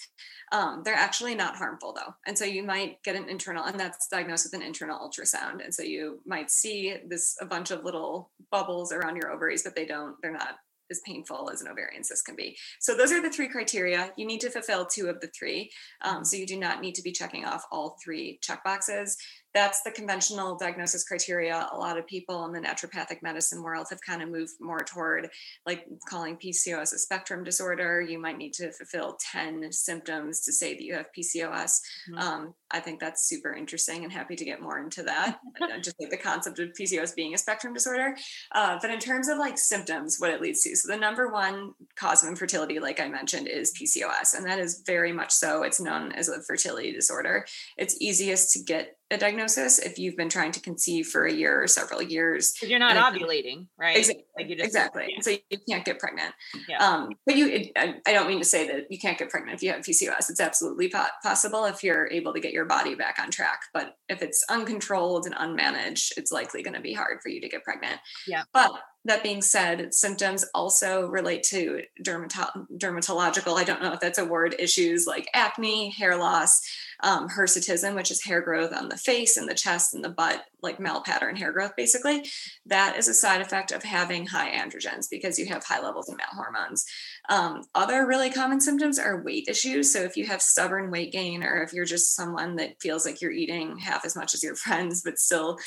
Um, 0.53 0.83
they're 0.85 0.95
actually 0.95 1.35
not 1.35 1.57
harmful 1.57 1.95
though. 1.95 2.15
And 2.27 2.37
so 2.37 2.45
you 2.45 2.63
might 2.63 3.03
get 3.03 3.17
an 3.17 3.29
internal, 3.29 3.65
and 3.65 3.79
that's 3.79 4.09
diagnosed 4.09 4.47
with 4.47 4.61
an 4.61 4.67
internal 4.67 4.99
ultrasound. 4.99 5.65
And 5.65 5.75
so 5.75 5.83
you 5.83 6.21
might 6.27 6.51
see 6.51 6.97
this 7.09 7.37
a 7.41 7.47
bunch 7.47 7.71
of 7.71 7.85
little 7.85 8.31
bubbles 8.51 8.93
around 8.93 9.17
your 9.17 9.33
ovaries, 9.33 9.63
but 9.63 9.75
they 9.75 9.87
don't, 9.87 10.17
they're 10.23 10.33
not 10.33 10.57
as 10.93 11.01
painful 11.05 11.51
as 11.53 11.61
an 11.61 11.69
ovarian 11.69 12.05
cyst 12.05 12.25
can 12.25 12.37
be. 12.37 12.57
So 12.79 12.95
those 12.95 13.11
are 13.11 13.21
the 13.21 13.31
three 13.31 13.49
criteria. 13.49 14.13
You 14.17 14.27
need 14.27 14.41
to 14.43 14.51
fulfill 14.51 14.87
two 14.87 15.09
of 15.09 15.21
the 15.21 15.27
three. 15.37 15.73
Um, 16.03 16.25
so 16.25 16.37
you 16.37 16.47
do 16.47 16.59
not 16.59 16.81
need 16.81 16.95
to 16.95 17.03
be 17.03 17.11
checking 17.11 17.45
off 17.45 17.67
all 17.73 17.97
three 18.05 18.39
check 18.41 18.63
boxes 18.63 19.17
that's 19.55 19.83
the 19.83 19.91
conventional 19.91 20.57
diagnosis 20.57 21.05
criteria. 21.05 21.69
A 21.73 21.77
lot 21.77 21.99
of 21.99 22.07
people 22.07 22.45
in 22.47 22.53
the 22.53 22.61
naturopathic 22.61 23.23
medicine 23.23 23.63
world 23.63 23.87
have 23.91 24.01
kind 24.01 24.23
of 24.23 24.31
moved 24.31 24.53
more 24.61 24.81
toward 24.81 25.29
like 25.67 25.87
calling 26.09 26.37
PCOS 26.37 26.95
a 26.95 26.99
spectrum 26.99 27.45
disorder. 27.45 28.01
You 28.01 28.19
might 28.19 28.39
need 28.39 28.55
to 28.55 28.73
fulfill 28.73 29.19
10 29.33 29.71
symptoms 29.73 30.41
to 30.43 30.53
say 30.53 30.75
that 30.75 30.83
you 30.83 30.95
have 30.95 31.07
PCOS. 31.17 31.81
Mm-hmm. 32.11 32.19
Um, 32.19 32.55
I 32.71 32.81
think 32.81 33.01
that's 33.01 33.29
super 33.29 33.53
interesting 33.55 34.05
and 34.05 34.13
happy 34.13 34.37
to 34.37 34.45
get 34.45 34.63
more 34.63 34.79
into 34.79 35.03
that. 35.03 35.39
just 35.83 35.97
like 36.01 36.11
the 36.11 36.17
concept 36.17 36.59
of 36.59 36.71
PCOS 36.71 37.15
being 37.15 37.35
a 37.35 37.39
spectrum 37.39 37.75
disorder. 37.75 38.17
Uh, 38.53 38.79
but 38.81 38.91
in 38.91 38.99
terms 38.99 39.29
of 39.29 39.39
like 39.39 39.59
symptoms, 39.59 40.17
what 40.19 40.31
it 40.31 40.41
leads 40.41 40.63
to. 40.63 40.75
So 40.75 40.91
the 40.91 40.99
number 40.99 41.29
one 41.29 41.73
cause 41.97 42.23
of 42.23 42.31
infertility, 42.31 42.79
like 42.79 43.01
I 43.01 43.09
mentioned, 43.09 43.49
is 43.49 43.75
PCOS. 43.81 44.35
And 44.35 44.47
that 44.47 44.59
is 44.59 44.83
very 44.87 45.13
much 45.13 45.33
so. 45.33 45.63
It's 45.63 45.81
known 45.81 46.13
as 46.13 46.29
a 46.29 46.43
fertility 46.43 46.93
disorder. 46.93 47.45
It's 47.77 48.01
easiest 48.01 48.53
to 48.53 48.63
get 48.63 48.97
a 49.13 49.19
diagnosis 49.19 49.79
if 49.79 49.99
you've 49.99 50.17
been 50.17 50.29
trying 50.29 50.53
to 50.53 50.61
conceive 50.61 51.07
for 51.07 51.25
a 51.27 51.33
year 51.33 51.63
or 51.63 51.67
several 51.67 52.03
years. 52.03 52.53
Because 52.53 52.71
you're 52.71 52.79
not 52.79 52.97
ovulating, 52.97 53.67
right? 53.79 53.97
Exactly. 53.97 54.25
Like 54.37 54.49
just, 54.49 54.65
exactly. 54.65 55.07
Yeah. 55.09 55.21
So 55.21 55.31
you 55.31 55.59
can't 55.69 55.85
get 55.85 55.99
pregnant. 55.99 56.35
Yeah. 56.69 56.79
Um, 56.79 57.11
but 57.27 57.37
you, 57.37 57.49
it, 57.49 57.73
I, 57.77 57.95
I, 58.07 58.13
don't 58.13 58.29
mean 58.29 58.39
to 58.39 58.45
say 58.45 58.67
that 58.69 58.91
you 58.91 58.99
can't 58.99 59.19
get 59.19 59.31
pregnant 59.31 59.57
if 59.57 59.63
you 59.63 59.73
have 59.73 59.83
PCOS. 59.83 60.31
It's 60.31 60.41
absolutely 60.41 60.89
po- 60.89 61.05
possible 61.23 61.65
if 61.67 61.83
you're 61.83 62.11
able 62.11 62.33
to 62.33 62.41
get 62.41 62.53
your 62.53 62.65
body 62.65 62.95
back 62.95 63.19
on 63.21 63.31
track. 63.31 63.61
But 63.75 63.97
if 64.09 64.23
it's 64.23 64.45
uncontrolled 64.49 65.27
and 65.27 65.35
unmanaged, 65.35 66.13
it's 66.17 66.33
likely 66.33 66.63
going 66.63 66.75
to 66.75 66.81
be 66.81 66.93
hard 66.93 67.21
for 67.23 67.29
you 67.29 67.41
to 67.41 67.49
get 67.49 67.65
pregnant. 67.65 68.01
Yeah. 68.27 68.43
But 68.53 68.73
that 69.05 69.23
being 69.23 69.43
said, 69.43 69.93
symptoms 69.93 70.45
also 70.55 71.09
relate 71.09 71.43
to 71.45 71.83
dermato- 72.05 72.67
dermatological, 72.73 73.59
I 73.59 73.65
don't 73.65 73.83
know 73.83 73.93
if 73.93 74.01
that's 74.01 74.19
a 74.19 74.25
word, 74.25 74.55
issues 74.59 75.07
like 75.07 75.29
acne, 75.35 75.91
hair 75.91 76.17
loss, 76.17 76.61
um, 77.03 77.29
hirsutism, 77.29 77.95
which 77.95 78.11
is 78.11 78.23
hair 78.23 78.41
growth 78.41 78.73
on 78.73 78.89
the 78.89 78.97
face 78.97 79.37
and 79.37 79.49
the 79.49 79.55
chest 79.55 79.95
and 79.95 80.05
the 80.05 80.09
butt, 80.09 80.45
like 80.63 80.79
male 80.79 81.03
pattern 81.03 81.37
hair 81.37 81.53
growth, 81.53 81.73
basically. 81.77 82.25
That 82.67 82.97
is 82.97 83.09
a 83.09 83.15
side 83.15 83.41
effect 83.41 83.73
of 83.73 83.83
having 83.83 84.27
high 84.27 84.51
androgens 84.51 85.07
because 85.11 85.39
you 85.39 85.47
have 85.47 85.65
high 85.65 85.81
levels 85.81 86.09
of 86.09 86.17
male 86.17 86.27
hormones. 86.33 86.85
Um, 87.29 87.63
other 87.75 88.07
really 88.07 88.31
common 88.31 88.61
symptoms 88.61 88.99
are 88.99 89.23
weight 89.23 89.47
issues. 89.49 89.93
So 89.93 90.01
if 90.01 90.17
you 90.17 90.27
have 90.27 90.43
stubborn 90.43 90.91
weight 90.91 91.13
gain, 91.13 91.45
or 91.45 91.63
if 91.63 91.73
you're 91.73 91.85
just 91.85 92.17
someone 92.17 92.57
that 92.57 92.81
feels 92.81 93.07
like 93.07 93.21
you're 93.21 93.31
eating 93.31 93.79
half 93.79 94.05
as 94.05 94.17
much 94.17 94.35
as 94.35 94.43
your 94.43 94.57
friends, 94.57 95.03
but 95.03 95.19
still, 95.19 95.59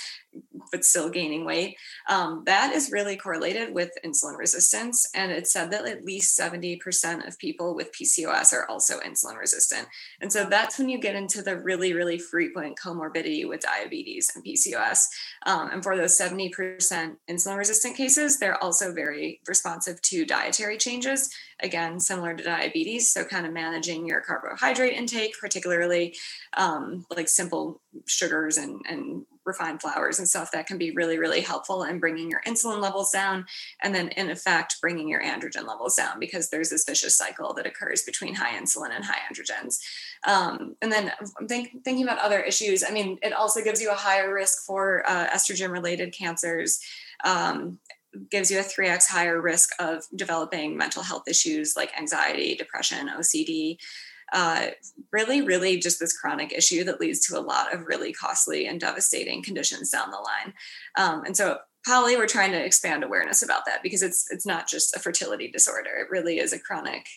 but 0.72 0.84
still 0.84 1.10
gaining 1.10 1.46
weight, 1.46 1.78
um, 2.10 2.44
that 2.46 2.74
is 2.74 2.92
really 2.92 3.16
correlated 3.16 3.74
with 3.74 3.92
insulin 4.06 4.38
resistance. 4.38 5.08
And 5.16 5.32
it's 5.32 5.54
said 5.54 5.72
that 5.72 5.88
at 5.88 6.04
least 6.04 6.38
70% 6.38 7.28
of 7.28 7.40
people 7.40 7.74
with 7.74 7.92
PCOS 7.94 8.54
are 8.54 8.70
also 8.70 9.00
insulin 9.00 9.38
resistant. 9.38 9.88
And 10.20 10.32
so 10.32 10.46
that's 10.46 10.78
when 10.78 10.90
you 10.90 11.00
get 11.00 11.16
into 11.16 11.42
the 11.42 11.58
really, 11.58 11.94
really 11.94 12.20
frequent 12.20 12.78
comorbidity 12.78 13.48
with 13.48 13.62
diabetes 13.62 14.32
and 14.36 14.44
PCOS. 14.44 15.06
Um, 15.46 15.70
and 15.72 15.84
for 15.84 15.96
those 15.96 16.20
70% 16.20 16.52
insulin 17.30 17.58
resistant 17.58 17.96
cases, 17.96 18.40
they're 18.40 18.62
also 18.64 18.94
very 18.94 19.42
responsive 19.48 20.02
to 20.04 20.26
dietary 20.26 20.78
changes 20.78 21.30
again 21.62 22.00
similar 22.00 22.36
to 22.36 22.44
diabetes 22.44 23.10
so 23.10 23.24
kind 23.24 23.46
of 23.46 23.54
managing 23.54 24.06
your 24.06 24.22
carbohydrate 24.22 24.94
intake 24.94 25.34
particularly 25.40 26.16
um, 26.58 27.06
like 27.16 27.28
simple 27.28 27.82
sugars 28.06 28.58
and, 28.58 28.82
and 28.90 29.26
refined 29.46 29.82
flours 29.82 30.20
and 30.20 30.28
stuff 30.28 30.52
that 30.52 30.68
can 30.68 30.78
be 30.78 30.92
really 30.92 31.18
really 31.18 31.42
helpful 31.42 31.84
in 31.84 32.00
bringing 32.00 32.30
your 32.30 32.42
insulin 32.48 32.82
levels 32.82 33.12
down 33.12 33.46
and 33.84 33.94
then 33.94 34.10
in 34.10 34.30
effect 34.30 34.78
bringing 34.82 35.08
your 35.08 35.22
androgen 35.22 35.68
levels 35.68 35.96
down 35.96 36.20
because 36.20 36.50
there's 36.50 36.70
this 36.70 36.86
vicious 36.86 37.18
cycle 37.18 37.54
that 37.54 37.66
occurs 37.66 38.04
between 38.04 38.36
high 38.36 38.60
insulin 38.60 38.90
and 38.96 39.06
high 39.06 39.20
androgens 39.32 39.80
um, 40.26 40.76
and 40.82 40.92
then 40.92 41.12
think, 41.48 41.84
thinking 41.84 42.04
about 42.04 42.20
other 42.20 42.42
issues 42.42 42.84
i 42.84 42.92
mean 42.92 43.18
it 43.22 43.34
also 43.34 43.64
gives 43.64 43.82
you 43.82 43.92
a 43.92 43.96
higher 43.96 44.34
risk 44.34 44.66
for 44.66 45.04
uh, 45.10 45.28
estrogen 45.28 45.72
related 45.72 46.14
cancers 46.14 46.80
um, 47.24 47.80
gives 48.30 48.50
you 48.52 48.60
a 48.60 48.64
3x 48.64 49.08
higher 49.08 49.42
risk 49.42 49.72
of 49.80 50.06
developing 50.16 50.78
mental 50.78 51.04
health 51.04 51.24
issues 51.28 51.76
like 51.76 51.98
anxiety, 51.98 52.56
depression, 52.56 53.10
OCD. 53.10 53.78
Uh, 54.36 54.68
really, 55.12 55.42
really 55.42 55.80
just 55.80 56.00
this 56.00 56.16
chronic 56.16 56.52
issue 56.52 56.84
that 56.84 57.00
leads 57.00 57.26
to 57.26 57.38
a 57.38 57.42
lot 57.42 57.74
of 57.74 57.88
really 57.88 58.12
costly 58.12 58.68
and 58.68 58.82
devastating 58.82 59.42
conditions 59.42 59.90
down 59.90 60.12
the 60.12 60.18
line. 60.18 60.54
Um, 60.98 61.24
and 61.24 61.38
so, 61.38 61.60
Pollie, 61.86 62.18
we're 62.18 62.28
trying 62.28 62.52
to 62.52 62.64
expand 62.64 63.04
awareness 63.04 63.42
about 63.42 63.66
that 63.66 63.82
because 63.82 64.04
it's 64.04 64.30
it's 64.32 64.46
not 64.46 64.68
just 64.68 64.96
a 64.96 65.00
fertility 65.00 65.50
disorder; 65.50 65.92
it 65.98 66.10
really 66.10 66.40
is 66.40 66.52
a 66.52 66.60
chronic 66.60 67.08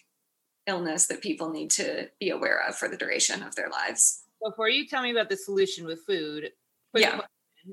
illness 0.66 1.06
that 1.08 1.20
people 1.20 1.50
need 1.50 1.70
to 1.70 2.08
be 2.20 2.30
aware 2.30 2.62
of 2.68 2.76
for 2.76 2.88
the 2.88 2.96
duration 2.96 3.42
of 3.42 3.54
their 3.56 3.68
lives. 3.68 4.22
Before 4.42 4.68
you 4.68 4.87
tell 4.87 5.02
me 5.02 5.10
about 5.10 5.28
the 5.28 5.37
solution 5.37 5.87
with 5.87 6.04
food, 6.06 6.52
yeah 6.94 7.20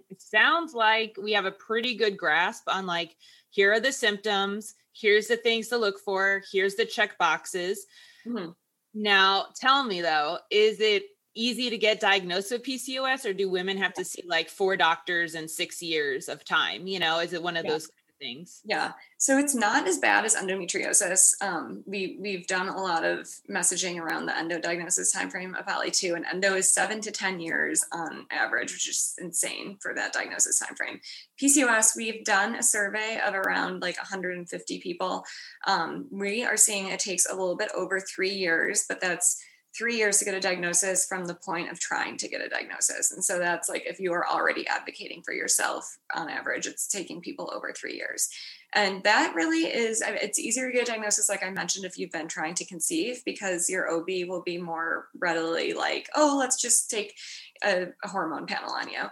it 0.09 0.21
sounds 0.21 0.73
like 0.73 1.15
we 1.21 1.33
have 1.33 1.45
a 1.45 1.51
pretty 1.51 1.95
good 1.95 2.17
grasp 2.17 2.63
on 2.67 2.85
like 2.85 3.15
here 3.49 3.71
are 3.71 3.79
the 3.79 3.91
symptoms 3.91 4.75
here's 4.93 5.27
the 5.27 5.37
things 5.37 5.67
to 5.67 5.77
look 5.77 5.99
for 5.99 6.41
here's 6.51 6.75
the 6.75 6.85
check 6.85 7.17
boxes 7.17 7.85
mm-hmm. 8.25 8.51
Now 8.95 9.45
tell 9.55 9.83
me 9.83 10.01
though 10.01 10.39
is 10.49 10.79
it 10.79 11.03
easy 11.35 11.69
to 11.69 11.77
get 11.77 11.99
diagnosed 11.99 12.51
with 12.51 12.63
pcos 12.63 13.25
or 13.25 13.33
do 13.33 13.49
women 13.49 13.77
have 13.77 13.93
to 13.93 14.05
see 14.05 14.23
like 14.25 14.49
four 14.49 14.77
doctors 14.77 15.35
in 15.35 15.47
six 15.47 15.81
years 15.81 16.29
of 16.29 16.45
time 16.45 16.87
you 16.87 16.97
know 16.97 17.19
is 17.19 17.33
it 17.33 17.43
one 17.43 17.57
of 17.57 17.65
yeah. 17.65 17.71
those 17.71 17.89
things. 18.19 18.61
Yeah. 18.65 18.93
So 19.17 19.37
it's 19.37 19.55
not 19.55 19.87
as 19.87 19.97
bad 19.97 20.25
as 20.25 20.35
endometriosis. 20.35 21.41
Um, 21.41 21.83
we 21.85 22.17
we've 22.19 22.47
done 22.47 22.67
a 22.67 22.81
lot 22.81 23.03
of 23.03 23.27
messaging 23.49 23.99
around 23.99 24.25
the 24.25 24.37
endo 24.37 24.59
diagnosis 24.59 25.15
timeframe 25.15 25.59
of 25.59 25.67
Ali 25.67 25.91
too, 25.91 26.15
and 26.15 26.25
endo 26.25 26.55
is 26.55 26.71
seven 26.71 27.01
to 27.01 27.11
ten 27.11 27.39
years 27.39 27.83
on 27.91 28.25
average, 28.31 28.71
which 28.71 28.89
is 28.89 29.15
insane 29.19 29.77
for 29.81 29.93
that 29.93 30.13
diagnosis 30.13 30.61
timeframe. 30.61 30.99
PCOS, 31.41 31.95
we've 31.95 32.23
done 32.23 32.55
a 32.55 32.63
survey 32.63 33.19
of 33.25 33.33
around 33.33 33.81
like 33.81 33.97
150 33.97 34.79
people. 34.79 35.23
Um, 35.67 36.07
we 36.11 36.43
are 36.43 36.57
seeing 36.57 36.87
it 36.87 36.99
takes 36.99 37.25
a 37.25 37.35
little 37.35 37.57
bit 37.57 37.71
over 37.75 37.99
three 37.99 38.33
years, 38.33 38.85
but 38.87 39.01
that's 39.01 39.41
three 39.77 39.97
years 39.97 40.17
to 40.19 40.25
get 40.25 40.33
a 40.33 40.39
diagnosis 40.39 41.05
from 41.05 41.25
the 41.25 41.35
point 41.35 41.71
of 41.71 41.79
trying 41.79 42.17
to 42.17 42.27
get 42.27 42.41
a 42.41 42.49
diagnosis. 42.49 43.11
And 43.11 43.23
so 43.23 43.39
that's 43.39 43.67
like 43.67 43.83
if 43.85 43.99
you 43.99 44.13
are 44.13 44.27
already 44.27 44.67
advocating 44.67 45.21
for 45.23 45.33
yourself, 45.33 45.97
on 46.13 46.29
average, 46.29 46.65
it's 46.65 46.87
taking 46.87 47.21
people 47.21 47.51
over 47.53 47.73
three 47.73 47.95
years. 47.95 48.29
And 48.73 49.03
that 49.03 49.33
really 49.35 49.65
is, 49.65 50.03
it's 50.05 50.37
easier 50.37 50.67
to 50.67 50.73
get 50.73 50.87
a 50.87 50.91
diagnosis, 50.91 51.29
like 51.29 51.43
I 51.43 51.49
mentioned, 51.49 51.85
if 51.85 51.97
you've 51.97 52.11
been 52.11 52.27
trying 52.27 52.55
to 52.55 52.65
conceive, 52.65 53.23
because 53.23 53.69
your 53.69 53.89
OB 53.89 54.27
will 54.27 54.43
be 54.43 54.57
more 54.57 55.07
readily 55.17 55.73
like, 55.73 56.09
oh, 56.15 56.35
let's 56.37 56.61
just 56.61 56.89
take 56.89 57.15
a, 57.63 57.87
hormone 58.03 58.45
panel 58.45 58.71
on 58.71 58.89
you 58.89 59.03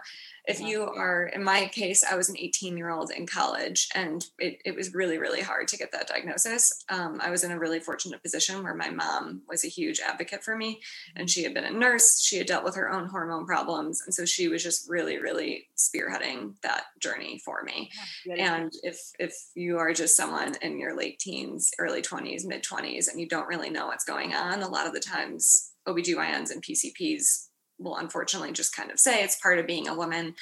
if 0.46 0.60
you 0.60 0.82
are 0.82 1.26
in 1.26 1.42
my 1.42 1.66
case 1.66 2.04
i 2.04 2.14
was 2.14 2.28
an 2.28 2.36
18 2.38 2.76
year 2.76 2.90
old 2.90 3.10
in 3.10 3.26
college 3.26 3.88
and 3.94 4.26
it, 4.38 4.60
it 4.64 4.74
was 4.74 4.94
really 4.94 5.18
really 5.18 5.40
hard 5.40 5.68
to 5.68 5.76
get 5.76 5.92
that 5.92 6.06
diagnosis. 6.08 6.84
Um, 6.88 7.20
i 7.22 7.30
was 7.30 7.44
in 7.44 7.50
a 7.50 7.58
really 7.58 7.80
fortunate 7.80 8.22
position 8.22 8.62
where 8.62 8.74
my 8.74 8.90
mom 8.90 9.42
was 9.48 9.64
a 9.64 9.68
huge 9.68 10.00
advocate 10.00 10.44
for 10.44 10.56
me 10.56 10.80
and 11.16 11.30
she 11.30 11.42
had 11.42 11.54
been 11.54 11.64
a 11.64 11.70
nurse. 11.70 12.20
She 12.20 12.38
had 12.38 12.46
dealt 12.46 12.64
with 12.64 12.76
her 12.76 12.90
own 12.90 13.08
hormone 13.08 13.46
problems 13.46 14.02
and 14.04 14.14
so 14.14 14.24
she 14.24 14.48
was 14.48 14.62
just 14.62 14.88
really 14.88 15.18
really 15.18 15.68
spearheading 15.76 16.54
that 16.62 16.84
journey 17.00 17.38
for 17.44 17.62
me. 17.62 17.90
And 18.38 18.72
if 18.82 18.98
if 19.18 19.34
you 19.54 19.78
are 19.78 19.92
just 19.92 20.16
someone 20.16 20.54
in 20.62 20.78
your 20.78 20.96
late 20.96 21.18
teens 21.18 21.70
early 21.78 22.02
20s 22.02 22.44
mid 22.44 22.62
20s 22.62 23.10
and 23.10 23.20
you 23.20 23.28
don't 23.28 23.48
really 23.48 23.70
know 23.70 23.86
what's 23.86 24.04
going 24.04 24.34
on 24.34 24.62
a 24.62 24.68
lot 24.68 24.86
of 24.86 24.92
the 24.92 25.00
times 25.00 25.72
OBGYNs 25.86 26.50
and 26.50 26.62
PCPs 26.62 27.48
will 27.78 27.96
unfortunately 27.96 28.52
just 28.52 28.74
kind 28.74 28.90
of 28.90 28.98
say 28.98 29.22
it's 29.22 29.40
part 29.40 29.58
of 29.58 29.66
being 29.66 29.88
a 29.88 29.94
woman 29.94 30.34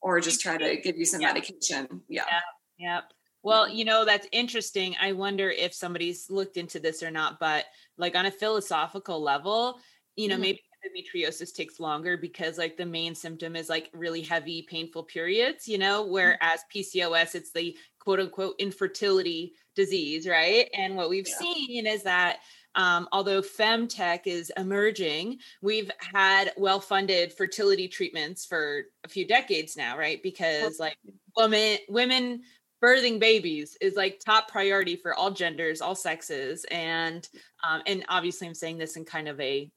or 0.00 0.20
just 0.20 0.40
try 0.40 0.56
to 0.56 0.76
give 0.76 0.96
you 0.96 1.04
some 1.04 1.20
yep. 1.20 1.34
medication. 1.34 2.02
Yeah. 2.08 2.24
Yep. 2.24 2.42
yep. 2.78 3.04
Well, 3.42 3.68
you 3.68 3.84
know, 3.84 4.04
that's 4.04 4.26
interesting. 4.32 4.96
I 5.00 5.12
wonder 5.12 5.50
if 5.50 5.74
somebody's 5.74 6.30
looked 6.30 6.56
into 6.56 6.80
this 6.80 7.02
or 7.02 7.10
not, 7.10 7.38
but 7.38 7.66
like 7.98 8.16
on 8.16 8.26
a 8.26 8.30
philosophical 8.30 9.22
level, 9.22 9.78
you 10.16 10.28
know, 10.28 10.34
mm-hmm. 10.34 10.42
maybe 10.42 10.62
endometriosis 10.84 11.54
takes 11.54 11.80
longer 11.80 12.16
because 12.16 12.58
like 12.58 12.76
the 12.76 12.86
main 12.86 13.14
symptom 13.14 13.56
is 13.56 13.68
like 13.68 13.90
really 13.92 14.22
heavy, 14.22 14.62
painful 14.62 15.02
periods, 15.04 15.68
you 15.68 15.78
know, 15.78 16.02
mm-hmm. 16.02 16.12
whereas 16.12 16.60
PCOS, 16.74 17.34
it's 17.34 17.52
the 17.52 17.76
quote 17.98 18.20
unquote 18.20 18.54
infertility 18.58 19.52
disease, 19.74 20.26
right? 20.26 20.68
And 20.76 20.96
what 20.96 21.10
we've 21.10 21.28
yeah. 21.28 21.38
seen 21.38 21.86
is 21.86 22.02
that 22.04 22.38
um, 22.74 23.08
although 23.12 23.40
femtech 23.40 24.26
is 24.26 24.52
emerging, 24.56 25.38
we've 25.62 25.90
had 25.98 26.52
well-funded 26.56 27.32
fertility 27.32 27.88
treatments 27.88 28.44
for 28.44 28.84
a 29.04 29.08
few 29.08 29.26
decades 29.26 29.76
now, 29.76 29.96
right? 29.96 30.22
Because 30.22 30.80
like 30.80 30.96
women, 31.36 31.78
women 31.88 32.42
birthing 32.82 33.18
babies 33.18 33.76
is 33.80 33.94
like 33.94 34.20
top 34.20 34.48
priority 34.48 34.96
for 34.96 35.14
all 35.14 35.30
genders, 35.30 35.80
all 35.80 35.94
sexes, 35.94 36.64
and 36.70 37.28
um, 37.66 37.82
and 37.86 38.04
obviously 38.08 38.46
I'm 38.46 38.54
saying 38.54 38.78
this 38.78 38.96
in 38.96 39.04
kind 39.04 39.28
of 39.28 39.40
a, 39.40 39.70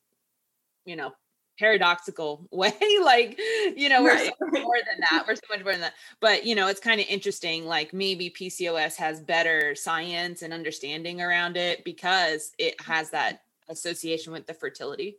you 0.86 0.96
know, 0.96 1.14
paradoxical 1.58 2.48
way 2.52 2.74
like 3.04 3.40
you 3.76 3.90
know 3.90 4.04
we're 4.04 4.14
right. 4.14 4.32
so 4.40 4.62
more 4.62 4.78
than 4.90 5.00
that 5.00 5.24
we're 5.28 5.36
so 5.36 5.42
much 5.50 5.64
more 5.64 5.74
than 5.74 5.82
that. 5.82 5.94
But 6.20 6.46
you 6.46 6.56
know 6.56 6.68
it's 6.68 6.80
kind 6.80 7.02
of 7.02 7.08
interesting 7.08 7.66
like 7.66 7.94
maybe 7.94 8.30
pcos 8.30 8.96
has 8.96 9.22
better 9.22 9.76
science 9.76 10.42
and 10.42 10.54
understanding 10.54 11.22
around 11.22 11.58
it 11.58 11.84
because 11.84 12.52
it 12.58 12.80
has 12.82 13.10
that 13.12 13.36
mm-hmm. 13.36 13.74
association 13.74 14.34
with 14.34 14.48
the 14.48 14.54
fertility. 14.54 15.18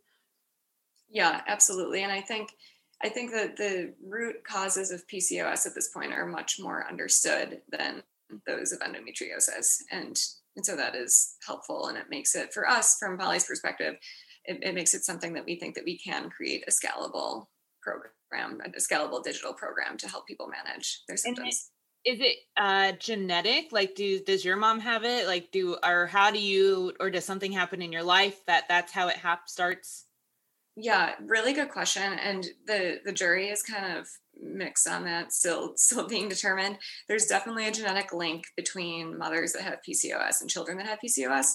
Yeah 1.11 1.41
absolutely 1.47 2.03
and 2.03 2.13
i 2.13 2.21
think 2.21 2.51
i 3.03 3.09
think 3.09 3.31
that 3.33 3.57
the 3.57 3.95
root 4.07 4.45
causes 4.45 4.91
of 4.91 5.07
pcos 5.07 5.67
at 5.67 5.75
this 5.75 5.89
point 5.89 6.13
are 6.13 6.27
much 6.27 6.61
more 6.61 6.87
understood 6.87 7.63
than 7.71 8.03
those 8.47 8.73
of 8.73 8.81
endometriosis 8.81 9.83
and 9.91 10.21
and 10.59 10.67
so 10.67 10.77
that 10.77 10.97
is 10.97 11.37
helpful 11.47 11.87
and 11.87 11.97
it 11.97 12.11
makes 12.11 12.35
it 12.35 12.53
for 12.53 12.69
us 12.69 12.97
from 12.99 13.17
Pollie's 13.17 13.47
perspective 13.47 13.95
it, 14.49 14.59
it 14.63 14.75
makes 14.75 14.95
it 14.95 15.05
something 15.05 15.35
that 15.35 15.45
we 15.45 15.57
think 15.57 15.75
that 15.75 15.85
we 15.85 15.99
can 15.99 16.31
create 16.31 16.65
a 16.67 16.71
scalable 16.71 17.47
program, 17.83 18.61
a 18.65 18.71
scalable 18.81 19.23
digital 19.23 19.53
program 19.53 19.97
to 19.99 20.09
help 20.09 20.27
people 20.27 20.49
manage 20.49 21.03
their 21.07 21.17
symptoms. 21.17 21.71
Is 22.05 22.21
it 22.21 22.37
uh, 22.57 22.93
genetic? 22.93 23.73
Like, 23.73 23.95
do 23.95 24.21
does 24.21 24.45
your 24.45 24.57
mom 24.57 24.81
have 24.81 25.05
it? 25.05 25.27
Like, 25.27 25.51
do 25.53 25.77
or 25.85 26.07
how 26.07 26.31
do 26.31 26.39
you 26.39 26.93
or 27.01 27.11
does 27.11 27.25
something 27.25 27.53
happen 27.53 27.83
in 27.83 27.93
your 27.93 28.05
life 28.05 28.45
that 28.47 28.65
that's 28.69 28.93
how 28.93 29.09
it 29.09 29.17
hap- 29.17 29.49
starts? 29.49 30.07
Yeah, 30.77 31.15
really 31.27 31.53
good 31.53 31.71
question. 31.71 32.13
And 32.13 32.47
the 32.67 33.01
the 33.05 33.13
jury 33.13 33.49
is 33.49 33.63
kind 33.63 33.99
of 33.99 34.07
mixed 34.41 34.87
on 34.87 35.05
that, 35.05 35.33
still 35.33 35.73
still 35.77 36.07
being 36.07 36.29
determined. 36.29 36.79
There's 37.09 37.27
definitely 37.27 37.67
a 37.67 37.73
genetic 37.73 38.13
link 38.13 38.45
between 38.57 39.19
mothers 39.19 39.53
that 39.53 39.63
have 39.63 39.81
PCOS 39.87 40.41
and 40.41 40.49
children 40.49 40.79
that 40.79 40.87
have 40.87 41.01
PCOS. 41.05 41.47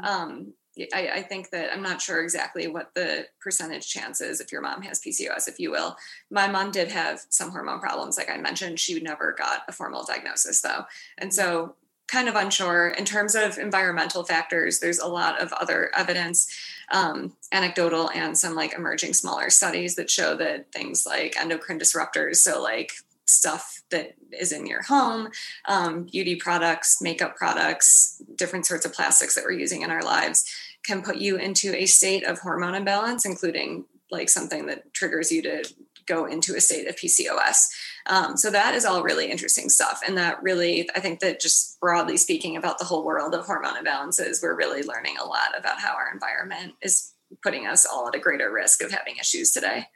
Mm-hmm. 0.00 0.04
Um, 0.06 0.54
I, 0.94 1.08
I, 1.14 1.22
think 1.22 1.50
that 1.50 1.72
I'm 1.72 1.82
not 1.82 2.00
sure 2.00 2.22
exactly 2.22 2.66
what 2.66 2.94
the 2.94 3.26
percentage 3.40 3.88
chance 3.88 4.20
is 4.20 4.40
if 4.40 4.52
your 4.52 4.62
mom 4.62 4.82
has 4.82 5.00
PCOS, 5.00 5.48
if 5.48 5.58
you 5.58 5.70
will. 5.70 5.96
My 6.30 6.46
mom 6.46 6.70
did 6.70 6.88
have 6.88 7.20
some 7.28 7.50
hormone 7.50 7.80
problems, 7.80 8.16
like 8.16 8.30
I 8.30 8.36
mentioned. 8.36 8.78
She 8.78 8.98
never 9.00 9.32
got 9.32 9.62
a 9.68 9.72
formal 9.72 10.04
diagnosis 10.04 10.60
though. 10.60 10.84
And 11.18 11.32
so, 11.32 11.74
kind 12.08 12.28
of 12.28 12.34
unsure. 12.34 12.88
In 12.88 13.04
terms 13.04 13.36
of 13.36 13.56
environmental 13.56 14.24
factors, 14.24 14.80
there's 14.80 14.98
a 14.98 15.06
lot 15.06 15.40
of 15.40 15.52
other 15.52 15.92
evidence, 15.94 16.52
um, 16.90 17.32
anecdotal 17.52 18.10
and 18.10 18.36
some 18.36 18.56
like 18.56 18.74
emerging 18.74 19.12
smaller 19.12 19.48
studies 19.48 19.94
that 19.94 20.10
show 20.10 20.34
that 20.36 20.72
things 20.72 21.06
like 21.06 21.36
endocrine 21.38 21.78
disruptors, 21.78 22.36
so 22.36 22.60
like 22.60 22.92
stuff 23.26 23.82
that 23.90 24.14
is 24.32 24.52
in 24.52 24.66
your 24.66 24.82
home, 24.82 25.28
um, 25.66 26.04
beauty 26.04 26.36
products, 26.36 27.00
makeup 27.00 27.36
products, 27.36 28.20
different 28.36 28.66
sorts 28.66 28.84
of 28.84 28.92
plastics 28.92 29.34
that 29.34 29.44
we're 29.44 29.52
using 29.52 29.82
in 29.82 29.90
our 29.90 30.02
lives 30.02 30.44
can 30.84 31.02
put 31.02 31.16
you 31.16 31.36
into 31.36 31.74
a 31.74 31.86
state 31.86 32.24
of 32.24 32.38
hormone 32.38 32.74
imbalance, 32.74 33.24
including 33.24 33.84
like 34.10 34.28
something 34.28 34.66
that 34.66 34.92
triggers 34.92 35.30
you 35.30 35.42
to 35.42 35.62
go 36.06 36.26
into 36.26 36.56
a 36.56 36.60
state 36.60 36.88
of 36.88 36.96
PCOS. 36.96 37.68
Um, 38.06 38.36
so 38.36 38.50
that 38.50 38.74
is 38.74 38.84
all 38.84 39.02
really 39.02 39.30
interesting 39.30 39.68
stuff. 39.68 40.02
And 40.06 40.16
that 40.18 40.42
really, 40.42 40.88
I 40.96 41.00
think 41.00 41.20
that 41.20 41.40
just 41.40 41.78
broadly 41.78 42.16
speaking 42.16 42.56
about 42.56 42.78
the 42.78 42.84
whole 42.84 43.04
world 43.04 43.34
of 43.34 43.46
hormone 43.46 43.82
imbalances, 43.82 44.42
we're 44.42 44.56
really 44.56 44.82
learning 44.82 45.16
a 45.18 45.24
lot 45.24 45.56
about 45.56 45.78
how 45.78 45.94
our 45.94 46.10
environment 46.12 46.74
is 46.82 47.12
putting 47.42 47.66
us 47.66 47.86
all 47.86 48.08
at 48.08 48.16
a 48.16 48.18
greater 48.18 48.52
risk 48.52 48.82
of 48.82 48.90
having 48.90 49.16
issues 49.18 49.52
today. 49.52 49.86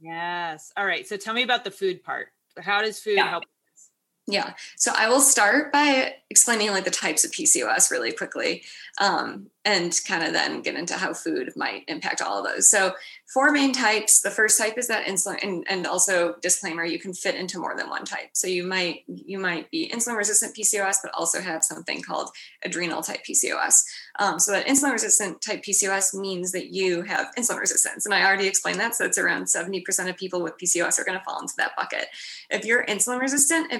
Yes. 0.00 0.72
All 0.76 0.84
right. 0.84 1.06
So 1.06 1.16
tell 1.16 1.32
me 1.32 1.42
about 1.42 1.64
the 1.64 1.70
food 1.70 2.02
part. 2.02 2.28
How 2.60 2.82
does 2.82 3.00
food 3.00 3.16
yeah. 3.16 3.30
help? 3.30 3.44
Yeah. 4.26 4.54
So 4.76 4.92
I 4.96 5.08
will 5.08 5.20
start 5.20 5.72
by 5.72 6.14
explaining 6.30 6.70
like 6.70 6.84
the 6.84 6.90
types 6.90 7.24
of 7.24 7.32
PCOS 7.32 7.90
really 7.90 8.12
quickly 8.12 8.62
um, 9.00 9.48
and 9.64 9.98
kind 10.06 10.24
of 10.24 10.32
then 10.32 10.60
get 10.60 10.74
into 10.74 10.94
how 10.94 11.14
food 11.14 11.52
might 11.54 11.84
impact 11.86 12.20
all 12.20 12.38
of 12.38 12.44
those. 12.44 12.68
So 12.68 12.94
four 13.32 13.52
main 13.52 13.72
types. 13.72 14.20
The 14.20 14.30
first 14.30 14.58
type 14.58 14.76
is 14.76 14.88
that 14.88 15.06
insulin, 15.06 15.42
and, 15.42 15.64
and 15.68 15.86
also 15.86 16.34
disclaimer, 16.42 16.84
you 16.84 16.98
can 16.98 17.14
fit 17.14 17.36
into 17.36 17.58
more 17.58 17.76
than 17.76 17.88
one 17.88 18.04
type. 18.04 18.30
So 18.32 18.46
you 18.48 18.64
might 18.64 19.04
you 19.06 19.38
might 19.38 19.70
be 19.70 19.90
insulin 19.92 20.16
resistant 20.16 20.56
PCOS, 20.56 20.96
but 21.02 21.12
also 21.14 21.40
have 21.40 21.62
something 21.62 22.02
called 22.02 22.30
adrenal 22.64 23.02
type 23.02 23.20
PCOS. 23.28 23.84
Um, 24.18 24.38
so 24.38 24.52
that 24.52 24.66
insulin 24.66 24.92
resistant 24.92 25.40
type 25.40 25.62
PCOS 25.62 26.12
means 26.14 26.52
that 26.52 26.72
you 26.72 27.02
have 27.02 27.28
insulin 27.38 27.60
resistance, 27.60 28.04
and 28.04 28.14
I 28.14 28.24
already 28.26 28.46
explained 28.46 28.80
that. 28.80 28.96
So 28.96 29.04
it's 29.04 29.18
around 29.18 29.48
seventy 29.48 29.80
percent 29.80 30.08
of 30.08 30.16
people 30.16 30.42
with 30.42 30.58
PCOS 30.58 30.98
are 30.98 31.04
going 31.04 31.18
to 31.18 31.24
fall 31.24 31.40
into 31.40 31.54
that 31.58 31.76
bucket. 31.76 32.06
If 32.50 32.64
you're 32.64 32.84
insulin 32.86 33.20
resistant, 33.20 33.72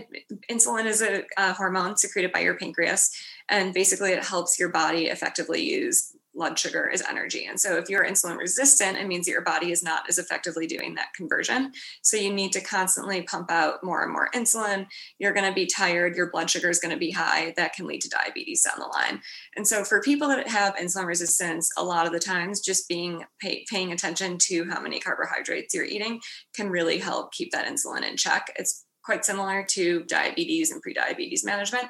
insulin 0.48 0.86
is 0.86 1.02
a, 1.02 1.24
a 1.36 1.52
hormone 1.52 1.96
secreted 1.96 2.32
by 2.32 2.40
your 2.40 2.54
pancreas, 2.54 3.10
and 3.48 3.74
basically 3.74 4.12
it 4.12 4.24
helps 4.24 4.58
your 4.58 4.68
body 4.68 5.06
effectively 5.06 5.62
use 5.62 6.14
blood 6.34 6.58
sugar 6.58 6.90
as 6.90 7.02
energy. 7.02 7.44
And 7.46 7.60
so 7.60 7.76
if 7.76 7.88
you're 7.88 8.06
insulin 8.06 8.38
resistant, 8.38 8.96
it 8.98 9.06
means 9.06 9.26
that 9.26 9.32
your 9.32 9.42
body 9.42 9.70
is 9.70 9.82
not 9.82 10.08
as 10.08 10.18
effectively 10.18 10.66
doing 10.66 10.94
that 10.94 11.12
conversion. 11.14 11.72
So 12.02 12.16
you 12.16 12.32
need 12.32 12.52
to 12.52 12.60
constantly 12.60 13.22
pump 13.22 13.50
out 13.50 13.84
more 13.84 14.02
and 14.02 14.12
more 14.12 14.30
insulin. 14.34 14.86
You're 15.18 15.34
going 15.34 15.48
to 15.48 15.54
be 15.54 15.66
tired, 15.66 16.16
your 16.16 16.30
blood 16.30 16.50
sugar 16.50 16.70
is 16.70 16.78
going 16.78 16.94
to 16.94 16.98
be 16.98 17.10
high. 17.10 17.52
That 17.56 17.74
can 17.74 17.86
lead 17.86 18.00
to 18.02 18.08
diabetes 18.08 18.62
down 18.62 18.78
the 18.78 18.86
line. 18.86 19.20
And 19.56 19.66
so 19.66 19.84
for 19.84 20.00
people 20.00 20.28
that 20.28 20.48
have 20.48 20.76
insulin 20.76 21.06
resistance, 21.06 21.70
a 21.76 21.84
lot 21.84 22.06
of 22.06 22.12
the 22.12 22.18
times 22.18 22.60
just 22.60 22.88
being 22.88 23.24
pay, 23.40 23.64
paying 23.68 23.92
attention 23.92 24.38
to 24.38 24.64
how 24.70 24.80
many 24.80 25.00
carbohydrates 25.00 25.74
you're 25.74 25.84
eating 25.84 26.20
can 26.54 26.70
really 26.70 26.98
help 26.98 27.32
keep 27.32 27.52
that 27.52 27.66
insulin 27.66 28.08
in 28.08 28.16
check. 28.16 28.52
It's 28.56 28.86
quite 29.04 29.24
similar 29.24 29.64
to 29.70 30.04
diabetes 30.04 30.70
and 30.70 30.82
prediabetes 30.82 31.44
management. 31.44 31.86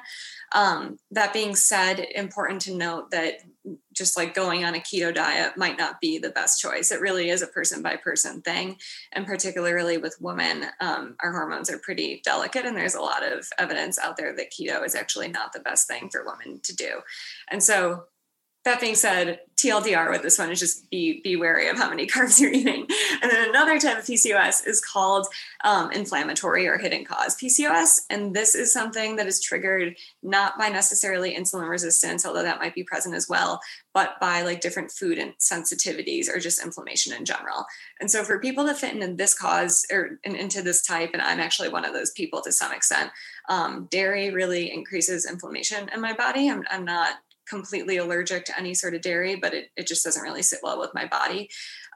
Um, 0.53 0.99
that 1.11 1.33
being 1.33 1.55
said, 1.55 1.99
important 1.99 2.61
to 2.63 2.75
note 2.75 3.11
that 3.11 3.39
just 3.93 4.17
like 4.17 4.33
going 4.33 4.65
on 4.65 4.75
a 4.75 4.79
keto 4.79 5.13
diet 5.13 5.57
might 5.57 5.77
not 5.77 5.99
be 6.01 6.17
the 6.17 6.29
best 6.29 6.59
choice. 6.59 6.91
It 6.91 7.01
really 7.01 7.29
is 7.29 7.41
a 7.41 7.47
person 7.47 7.81
by 7.81 7.95
person 7.95 8.41
thing. 8.41 8.77
And 9.13 9.25
particularly 9.25 9.97
with 9.97 10.17
women, 10.19 10.65
um, 10.79 11.15
our 11.21 11.31
hormones 11.31 11.69
are 11.69 11.79
pretty 11.79 12.21
delicate, 12.23 12.65
and 12.65 12.75
there's 12.75 12.95
a 12.95 13.01
lot 13.01 13.23
of 13.25 13.47
evidence 13.57 13.97
out 13.97 14.17
there 14.17 14.35
that 14.35 14.51
keto 14.51 14.85
is 14.85 14.95
actually 14.95 15.29
not 15.29 15.53
the 15.53 15.59
best 15.59 15.87
thing 15.87 16.09
for 16.09 16.25
women 16.25 16.59
to 16.61 16.75
do. 16.75 17.01
And 17.49 17.63
so 17.63 18.05
that 18.65 18.79
being 18.79 18.95
said, 18.95 19.39
TLDR 19.57 20.09
with 20.09 20.23
this 20.23 20.39
one 20.39 20.51
is 20.51 20.59
just 20.59 20.89
be 20.89 21.21
be 21.21 21.35
wary 21.35 21.69
of 21.69 21.77
how 21.77 21.89
many 21.89 22.05
carbs 22.07 22.39
you're 22.39 22.51
eating. 22.51 22.85
And 23.21 23.31
then 23.31 23.49
another 23.49 23.79
type 23.79 23.99
of 23.99 24.05
PCOS 24.05 24.67
is 24.67 24.81
called 24.81 25.27
um, 25.63 25.91
inflammatory 25.91 26.67
or 26.67 26.77
hidden 26.77 27.05
cause 27.05 27.37
PCOS, 27.37 28.01
and 28.09 28.35
this 28.35 28.55
is 28.55 28.73
something 28.73 29.15
that 29.15 29.27
is 29.27 29.41
triggered 29.41 29.95
not 30.21 30.57
by 30.57 30.69
necessarily 30.69 31.35
insulin 31.35 31.69
resistance, 31.69 32.25
although 32.25 32.43
that 32.43 32.59
might 32.59 32.75
be 32.75 32.83
present 32.83 33.15
as 33.15 33.29
well, 33.29 33.59
but 33.93 34.19
by 34.19 34.41
like 34.41 34.59
different 34.59 34.91
food 34.91 35.17
and 35.17 35.33
sensitivities 35.39 36.27
or 36.27 36.39
just 36.39 36.63
inflammation 36.63 37.13
in 37.13 37.25
general. 37.25 37.65
And 37.99 38.09
so 38.09 38.23
for 38.23 38.39
people 38.39 38.65
that 38.65 38.77
fit 38.77 38.93
into 38.93 39.13
this 39.13 39.33
cause 39.33 39.85
or 39.91 40.19
in, 40.23 40.35
into 40.35 40.61
this 40.61 40.81
type, 40.81 41.11
and 41.13 41.21
I'm 41.21 41.39
actually 41.39 41.69
one 41.69 41.85
of 41.85 41.93
those 41.93 42.11
people 42.11 42.41
to 42.41 42.51
some 42.51 42.73
extent, 42.73 43.11
um, 43.49 43.87
dairy 43.91 44.31
really 44.31 44.71
increases 44.73 45.29
inflammation 45.29 45.89
in 45.93 46.01
my 46.01 46.13
body. 46.13 46.49
I'm, 46.49 46.63
I'm 46.69 46.85
not 46.85 47.15
completely 47.47 47.97
allergic 47.97 48.45
to 48.45 48.57
any 48.57 48.73
sort 48.73 48.95
of 48.95 49.01
dairy, 49.01 49.35
but 49.35 49.53
it, 49.53 49.69
it 49.75 49.87
just 49.87 50.03
doesn't 50.03 50.23
really 50.23 50.41
sit 50.41 50.59
well 50.63 50.79
with 50.79 50.93
my 50.93 51.05
body. 51.05 51.49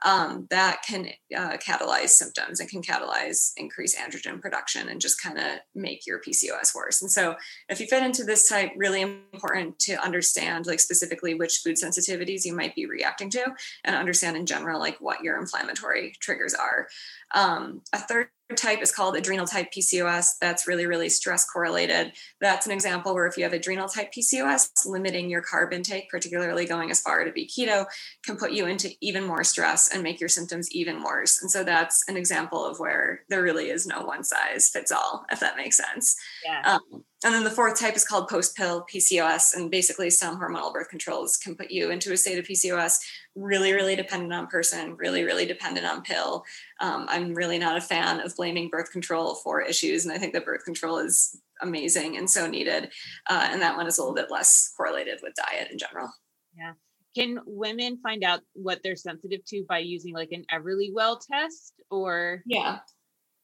Um, 0.04 0.46
that 0.50 0.82
can 0.86 1.08
uh, 1.36 1.56
catalyze 1.56 2.10
symptoms 2.10 2.60
and 2.60 2.68
can 2.68 2.82
catalyze 2.82 3.52
increased 3.56 3.96
androgen 3.96 4.40
production 4.40 4.88
and 4.88 5.00
just 5.00 5.22
kind 5.22 5.38
of 5.38 5.44
make 5.74 6.06
your 6.06 6.20
PCOS 6.20 6.74
worse. 6.74 7.02
And 7.02 7.10
so, 7.10 7.36
if 7.68 7.80
you 7.80 7.86
fit 7.86 8.02
into 8.04 8.24
this 8.24 8.48
type, 8.48 8.70
really 8.76 9.02
important 9.02 9.78
to 9.80 9.94
understand, 10.02 10.66
like 10.66 10.80
specifically 10.80 11.34
which 11.34 11.60
food 11.64 11.76
sensitivities 11.76 12.44
you 12.44 12.54
might 12.54 12.74
be 12.74 12.86
reacting 12.86 13.30
to, 13.30 13.44
and 13.84 13.96
understand 13.96 14.36
in 14.36 14.46
general, 14.46 14.78
like 14.78 15.00
what 15.00 15.22
your 15.22 15.38
inflammatory 15.38 16.14
triggers 16.20 16.54
are. 16.54 16.88
Um, 17.34 17.82
a 17.92 17.98
third 17.98 18.28
type 18.56 18.80
is 18.80 18.92
called 18.92 19.16
adrenal 19.16 19.46
type 19.46 19.70
PCOS. 19.76 20.38
That's 20.40 20.66
really, 20.66 20.86
really 20.86 21.08
stress 21.08 21.44
correlated. 21.44 22.12
That's 22.40 22.66
an 22.66 22.72
example 22.72 23.14
where 23.14 23.26
if 23.26 23.36
you 23.36 23.44
have 23.44 23.52
adrenal 23.52 23.88
type 23.88 24.12
PCOS, 24.12 24.86
limiting 24.86 25.28
your 25.28 25.42
carb 25.42 25.72
intake, 25.72 26.08
particularly 26.08 26.64
going 26.64 26.90
as 26.90 27.00
far 27.00 27.24
to 27.24 27.32
be 27.32 27.46
keto, 27.46 27.86
can 28.24 28.36
put 28.36 28.52
you 28.52 28.66
into 28.66 28.90
even 29.00 29.24
more 29.24 29.44
stress 29.44 29.87
and 29.88 30.02
make 30.02 30.20
your 30.20 30.28
symptoms 30.28 30.70
even 30.70 31.02
worse. 31.02 31.40
And 31.40 31.50
so 31.50 31.64
that's 31.64 32.08
an 32.08 32.16
example 32.16 32.64
of 32.64 32.78
where 32.78 33.24
there 33.28 33.42
really 33.42 33.70
is 33.70 33.86
no 33.86 34.02
one 34.02 34.24
size 34.24 34.68
fits 34.68 34.92
all, 34.92 35.24
if 35.30 35.40
that 35.40 35.56
makes 35.56 35.76
sense. 35.76 36.16
Yeah. 36.44 36.62
Um, 36.64 37.04
and 37.24 37.34
then 37.34 37.42
the 37.42 37.50
fourth 37.50 37.80
type 37.80 37.96
is 37.96 38.04
called 38.04 38.28
post 38.28 38.56
pill 38.56 38.86
PCOS. 38.92 39.54
And 39.54 39.70
basically, 39.70 40.10
some 40.10 40.38
hormonal 40.40 40.72
birth 40.72 40.88
controls 40.88 41.36
can 41.36 41.56
put 41.56 41.70
you 41.70 41.90
into 41.90 42.12
a 42.12 42.16
state 42.16 42.38
of 42.38 42.46
PCOS, 42.46 42.98
really, 43.34 43.72
really 43.72 43.96
dependent 43.96 44.32
on 44.32 44.46
person, 44.46 44.96
really, 44.96 45.24
really 45.24 45.44
dependent 45.44 45.86
on 45.86 46.02
pill. 46.02 46.44
Um, 46.80 47.06
I'm 47.08 47.34
really 47.34 47.58
not 47.58 47.76
a 47.76 47.80
fan 47.80 48.20
of 48.20 48.36
blaming 48.36 48.68
birth 48.68 48.92
control 48.92 49.34
for 49.34 49.60
issues. 49.60 50.04
And 50.04 50.14
I 50.14 50.18
think 50.18 50.32
that 50.34 50.44
birth 50.44 50.64
control 50.64 50.98
is 50.98 51.36
amazing 51.60 52.16
and 52.16 52.30
so 52.30 52.46
needed. 52.46 52.90
Uh, 53.28 53.48
and 53.50 53.60
that 53.62 53.76
one 53.76 53.86
is 53.86 53.98
a 53.98 54.02
little 54.02 54.14
bit 54.14 54.30
less 54.30 54.72
correlated 54.76 55.18
with 55.22 55.34
diet 55.34 55.70
in 55.72 55.78
general. 55.78 56.10
Yeah. 56.56 56.72
Can 57.16 57.38
women 57.46 57.98
find 58.02 58.22
out 58.22 58.40
what 58.52 58.80
they're 58.82 58.96
sensitive 58.96 59.44
to 59.46 59.64
by 59.68 59.78
using 59.78 60.14
like 60.14 60.32
an 60.32 60.44
Everlywell 60.52 61.20
test 61.30 61.74
or? 61.90 62.42
Yeah. 62.46 62.78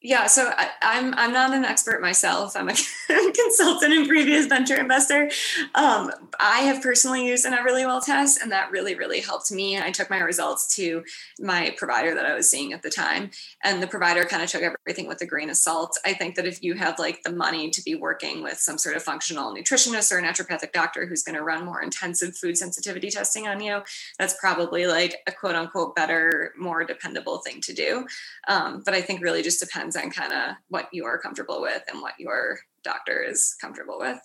Yeah, 0.07 0.27
so 0.27 0.53
I, 0.55 0.69
am 0.83 1.15
I'm, 1.15 1.15
I'm 1.17 1.33
not 1.33 1.55
an 1.55 1.65
expert 1.65 2.03
myself. 2.03 2.57
I'm 2.57 2.69
a 2.69 2.75
consultant 3.35 3.95
and 3.95 4.07
previous 4.07 4.45
venture 4.45 4.79
investor. 4.79 5.31
Um, 5.75 6.11
I 6.39 6.59
have 6.59 6.83
personally 6.83 7.27
used 7.27 7.47
an 7.47 7.55
Everlywell 7.55 8.05
test, 8.05 8.43
and 8.43 8.53
that 8.53 8.71
really 8.71 8.95
really 8.97 9.21
helped 9.21 9.51
me. 9.51 9.81
I 9.81 9.91
took 9.91 10.11
my 10.11 10.19
results 10.19 10.77
to 10.77 11.05
my 11.41 11.75
provider 11.79 12.15
that 12.15 12.27
I 12.27 12.35
was 12.35 12.51
seeing 12.51 12.75
at 12.75 12.83
the 12.83 12.91
time, 12.91 13.31
and 13.65 13.83
the 13.83 13.87
provider 13.87 14.25
kind 14.25 14.43
of 14.43 14.51
took 14.51 14.61
everything 14.61 15.09
with 15.09 15.23
a 15.23 15.27
grain 15.27 15.49
of 15.49 15.57
salt. 15.57 15.97
I 16.05 16.13
think 16.13 16.35
that 16.35 16.45
if 16.45 16.63
you 16.63 16.75
have 16.75 16.99
like 16.99 17.23
the 17.23 17.33
money 17.33 17.71
to 17.71 17.83
be 17.83 17.95
working 17.95 18.43
with 18.43 18.59
some 18.59 18.77
sort 18.77 18.97
of 18.97 19.03
functional 19.03 19.55
nutritionist 19.55 20.13
or 20.13 20.19
a 20.19 20.23
naturopathic 20.23 20.73
doctor 20.73 21.07
who's 21.07 21.23
going 21.23 21.39
to 21.39 21.43
run 21.43 21.65
more 21.65 21.81
intensive 21.81 22.37
food 22.37 22.59
sensitivity 22.59 23.09
testing 23.09 23.49
on 23.49 23.63
you, 23.63 23.81
that's 24.19 24.37
probably 24.39 24.87
like 24.87 25.17
a 25.27 25.33
quote 25.33 25.55
unquote 25.55 25.97
better, 25.97 26.53
more 26.59 26.85
dependable 26.85 27.39
thing 27.39 27.63
to 27.63 27.73
do. 27.73 28.07
Um, 28.49 28.83
but 28.85 28.93
I 28.93 29.01
think 29.01 29.23
really 29.23 29.43
just 29.43 29.61
depends 29.61 29.94
depends 29.95 30.17
on 30.17 30.23
kind 30.23 30.33
of 30.33 30.57
what 30.69 30.89
you 30.93 31.05
are 31.05 31.19
comfortable 31.19 31.61
with 31.61 31.83
and 31.91 32.01
what 32.01 32.15
your 32.19 32.59
doctor 32.83 33.23
is 33.23 33.55
comfortable 33.61 33.99
with. 33.99 34.21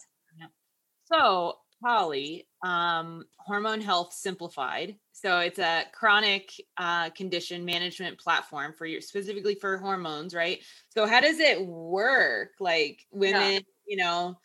So, 1.12 1.58
Pollie, 1.82 2.48
um, 2.64 3.24
Hormone 3.38 3.82
Health 3.82 4.14
Simplified. 4.14 4.98
So 5.14 5.40
it's 5.40 5.60
a 5.60 5.86
chronic 5.94 6.52
uh, 6.78 7.10
condition 7.12 7.66
management 7.66 8.20
platform 8.20 8.74
for 8.78 8.86
your 8.86 9.02
specifically 9.02 9.56
for 9.56 9.78
hormones, 9.78 10.34
right? 10.34 10.60
So 10.90 11.08
how 11.08 11.22
does 11.22 11.40
it 11.40 11.66
work? 11.66 12.52
Like 12.60 13.06
women, 13.12 13.54
yeah. 13.54 13.60
you 13.88 13.98
know, 13.98 14.38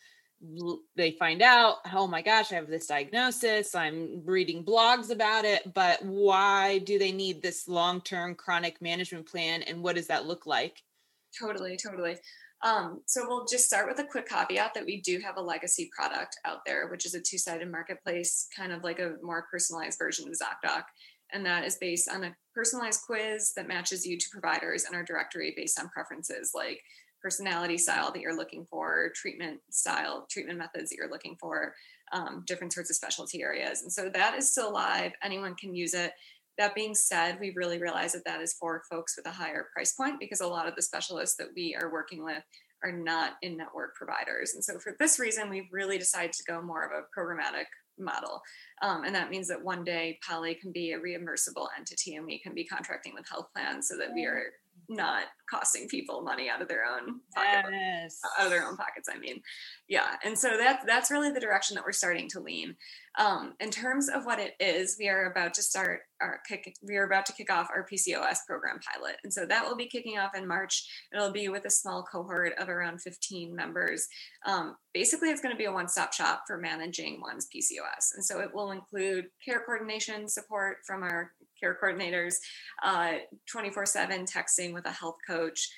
they 0.95 1.11
find 1.11 1.41
out, 1.41 1.77
oh 1.93 2.07
my 2.07 2.21
gosh, 2.21 2.51
I 2.51 2.55
have 2.55 2.67
this 2.67 2.87
diagnosis. 2.87 3.75
I'm 3.75 4.21
reading 4.25 4.63
blogs 4.63 5.11
about 5.11 5.45
it, 5.45 5.73
but 5.73 6.03
why 6.03 6.79
do 6.79 6.97
they 6.99 7.11
need 7.11 7.41
this 7.41 7.67
long 7.67 8.01
term 8.01 8.35
chronic 8.35 8.81
management 8.81 9.27
plan? 9.27 9.61
And 9.63 9.83
what 9.83 9.95
does 9.95 10.07
that 10.07 10.25
look 10.25 10.45
like? 10.45 10.81
Totally, 11.39 11.77
totally. 11.77 12.17
Um, 12.63 13.01
so 13.05 13.25
we'll 13.27 13.45
just 13.45 13.65
start 13.65 13.87
with 13.87 13.99
a 13.99 14.07
quick 14.07 14.27
caveat 14.27 14.73
that 14.73 14.85
we 14.85 15.01
do 15.01 15.19
have 15.19 15.37
a 15.37 15.41
legacy 15.41 15.89
product 15.95 16.37
out 16.45 16.59
there, 16.65 16.87
which 16.87 17.05
is 17.05 17.13
a 17.13 17.21
two-sided 17.21 17.69
marketplace, 17.69 18.47
kind 18.55 18.71
of 18.71 18.83
like 18.83 18.99
a 18.99 19.15
more 19.21 19.45
personalized 19.51 19.99
version 19.99 20.27
of 20.27 20.33
ZocDoc. 20.33 20.83
And 21.33 21.45
that 21.45 21.65
is 21.65 21.75
based 21.75 22.09
on 22.09 22.23
a 22.23 22.35
personalized 22.53 23.01
quiz 23.05 23.53
that 23.55 23.67
matches 23.67 24.05
you 24.05 24.17
to 24.17 24.25
providers 24.31 24.85
in 24.87 24.95
our 24.95 25.03
directory 25.03 25.53
based 25.55 25.79
on 25.79 25.89
preferences 25.89 26.51
like 26.55 26.81
personality 27.21 27.77
style 27.77 28.11
that 28.11 28.21
you're 28.21 28.37
looking 28.37 28.65
for, 28.65 29.11
treatment 29.15 29.59
style, 29.71 30.27
treatment 30.29 30.59
methods 30.59 30.89
that 30.89 30.95
you're 30.95 31.09
looking 31.09 31.35
for, 31.39 31.73
um, 32.13 32.43
different 32.45 32.71
sorts 32.71 32.89
of 32.89 32.95
specialty 32.95 33.41
areas. 33.41 33.81
And 33.81 33.91
so 33.91 34.09
that 34.09 34.35
is 34.37 34.51
still 34.51 34.71
live. 34.71 35.11
Anyone 35.23 35.55
can 35.55 35.75
use 35.75 35.93
it. 35.93 36.13
That 36.57 36.75
being 36.75 36.95
said, 36.95 37.37
we 37.39 37.53
really 37.55 37.79
realize 37.79 38.13
that 38.13 38.25
that 38.25 38.41
is 38.41 38.53
for 38.53 38.83
folks 38.89 39.17
with 39.17 39.25
a 39.27 39.31
higher 39.31 39.67
price 39.73 39.93
point 39.93 40.19
because 40.19 40.41
a 40.41 40.47
lot 40.47 40.67
of 40.67 40.75
the 40.75 40.81
specialists 40.81 41.35
that 41.37 41.49
we 41.55 41.75
are 41.79 41.91
working 41.91 42.23
with 42.23 42.43
are 42.83 42.91
not 42.91 43.33
in 43.41 43.57
network 43.57 43.95
providers. 43.95 44.53
And 44.53 44.63
so 44.63 44.79
for 44.79 44.95
this 44.99 45.19
reason, 45.19 45.49
we've 45.49 45.71
really 45.71 45.97
decided 45.97 46.33
to 46.33 46.43
go 46.43 46.61
more 46.61 46.85
of 46.85 46.91
a 46.91 47.19
programmatic 47.19 47.65
model. 47.97 48.41
Um, 48.81 49.03
and 49.03 49.15
that 49.15 49.29
means 49.29 49.47
that 49.47 49.63
one 49.63 49.83
day 49.83 50.19
Pollie 50.27 50.55
can 50.55 50.71
be 50.71 50.91
a 50.91 50.99
reimbursable 50.99 51.67
entity 51.77 52.15
and 52.15 52.25
we 52.25 52.39
can 52.39 52.53
be 52.53 52.65
contracting 52.65 53.13
with 53.13 53.27
health 53.29 53.47
plans 53.53 53.87
so 53.87 53.97
that 53.97 54.13
we 54.13 54.25
are 54.25 54.51
not 54.89 55.23
costing 55.49 55.87
people 55.87 56.21
money 56.21 56.49
out 56.49 56.61
of 56.61 56.67
their 56.67 56.83
own 56.85 57.19
pocket, 57.33 57.71
yes. 57.71 58.19
out 58.39 58.45
of 58.45 58.51
their 58.51 58.67
own 58.67 58.75
pockets. 58.75 59.07
I 59.13 59.17
mean, 59.17 59.41
yeah. 59.87 60.15
And 60.23 60.37
so 60.37 60.57
that's 60.57 60.83
that's 60.85 61.11
really 61.11 61.31
the 61.31 61.39
direction 61.39 61.75
that 61.75 61.83
we're 61.85 61.91
starting 61.91 62.27
to 62.29 62.39
lean. 62.39 62.75
Um, 63.17 63.53
in 63.59 63.71
terms 63.71 64.09
of 64.09 64.25
what 64.25 64.39
it 64.39 64.53
is, 64.59 64.97
we 64.99 65.07
are 65.07 65.31
about 65.31 65.53
to 65.55 65.61
start 65.61 66.01
our 66.21 66.39
kick. 66.47 66.75
We 66.81 66.97
are 66.97 67.05
about 67.05 67.25
to 67.27 67.33
kick 67.33 67.51
off 67.51 67.69
our 67.73 67.85
PCOS 67.85 68.39
program 68.47 68.79
pilot, 68.93 69.17
and 69.23 69.31
so 69.31 69.45
that 69.45 69.65
will 69.65 69.75
be 69.75 69.87
kicking 69.87 70.17
off 70.17 70.35
in 70.35 70.47
March. 70.47 70.85
It'll 71.13 71.31
be 71.31 71.47
with 71.49 71.65
a 71.65 71.71
small 71.71 72.03
cohort 72.03 72.53
of 72.57 72.69
around 72.69 73.01
15 73.01 73.55
members. 73.55 74.07
Um, 74.45 74.75
basically, 74.93 75.29
it's 75.29 75.41
going 75.41 75.53
to 75.53 75.57
be 75.57 75.65
a 75.65 75.71
one-stop 75.71 76.13
shop 76.13 76.43
for 76.47 76.57
managing 76.57 77.21
one's 77.21 77.47
PCOS, 77.55 78.15
and 78.15 78.25
so 78.25 78.39
it 78.39 78.49
will 78.53 78.71
include 78.71 79.27
care 79.43 79.61
coordination 79.65 80.27
support 80.27 80.77
from 80.85 81.03
our 81.03 81.31
care 81.65 81.77
coordinators, 81.81 82.35
24 83.51 83.83
uh, 83.83 83.85
7 83.85 84.25
texting 84.25 84.73
with 84.73 84.85
a 84.85 84.91
health 84.91 85.17
coach, 85.27 85.69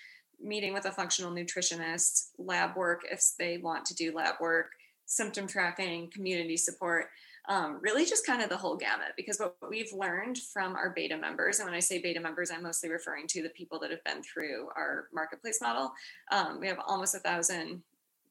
meeting 0.42 0.74
with 0.74 0.86
a 0.86 0.92
functional 0.92 1.32
nutritionist, 1.32 2.32
lab 2.38 2.76
work 2.76 3.02
if 3.10 3.24
they 3.40 3.58
want 3.58 3.86
to 3.86 3.96
do 3.96 4.14
lab 4.14 4.36
work, 4.40 4.72
symptom 5.06 5.48
tracking, 5.48 6.12
community 6.12 6.58
support. 6.58 7.08
Um, 7.50 7.80
really 7.82 8.04
just 8.04 8.26
kind 8.26 8.42
of 8.42 8.50
the 8.50 8.58
whole 8.58 8.76
gamut 8.76 9.14
because 9.16 9.40
what 9.40 9.56
we've 9.70 9.94
learned 9.94 10.38
from 10.38 10.76
our 10.76 10.90
beta 10.90 11.16
members 11.16 11.60
and 11.60 11.66
when 11.66 11.74
i 11.74 11.80
say 11.80 11.98
beta 11.98 12.20
members 12.20 12.52
i'm 12.52 12.62
mostly 12.62 12.90
referring 12.90 13.26
to 13.28 13.42
the 13.42 13.48
people 13.52 13.80
that 13.80 13.90
have 13.90 14.04
been 14.04 14.22
through 14.22 14.68
our 14.76 15.08
marketplace 15.14 15.62
model 15.62 15.94
um, 16.34 16.60
we 16.60 16.68
have 16.68 16.78
almost 16.86 17.16
a 17.16 17.20
thousand 17.20 17.82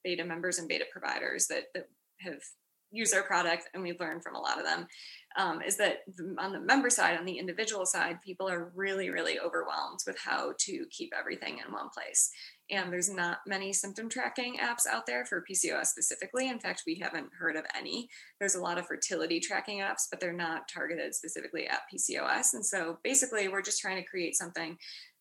beta 0.04 0.22
members 0.22 0.58
and 0.58 0.68
beta 0.68 0.84
providers 0.92 1.46
that, 1.46 1.72
that 1.72 1.88
have 2.18 2.42
used 2.92 3.14
our 3.14 3.22
product 3.22 3.68
and 3.74 3.82
we've 3.82 4.00
learned 4.00 4.22
from 4.22 4.36
a 4.36 4.40
lot 4.40 4.58
of 4.58 4.64
them 4.64 4.86
um, 5.36 5.60
is 5.60 5.76
that 5.76 5.98
on 6.38 6.52
the 6.52 6.60
member 6.60 6.88
side, 6.88 7.18
on 7.18 7.26
the 7.26 7.38
individual 7.38 7.84
side, 7.84 8.22
people 8.22 8.48
are 8.48 8.72
really, 8.74 9.10
really 9.10 9.38
overwhelmed 9.38 10.00
with 10.06 10.16
how 10.18 10.54
to 10.60 10.86
keep 10.90 11.12
everything 11.18 11.58
in 11.58 11.72
one 11.72 11.90
place. 11.90 12.30
And 12.70 12.90
there's 12.90 13.12
not 13.12 13.38
many 13.46 13.72
symptom 13.72 14.08
tracking 14.08 14.56
apps 14.56 14.86
out 14.90 15.06
there 15.06 15.24
for 15.24 15.44
PCOS 15.48 15.86
specifically. 15.86 16.48
In 16.48 16.58
fact, 16.58 16.84
we 16.86 16.98
haven't 17.00 17.28
heard 17.38 17.56
of 17.56 17.64
any. 17.76 18.08
There's 18.40 18.54
a 18.54 18.62
lot 18.62 18.78
of 18.78 18.86
fertility 18.86 19.38
tracking 19.38 19.80
apps, 19.80 20.06
but 20.10 20.20
they're 20.20 20.32
not 20.32 20.68
targeted 20.68 21.14
specifically 21.14 21.68
at 21.68 21.82
PCOS. 21.92 22.54
And 22.54 22.64
so 22.64 22.98
basically, 23.04 23.48
we're 23.48 23.62
just 23.62 23.80
trying 23.80 24.02
to 24.02 24.08
create 24.08 24.36
something 24.36 24.76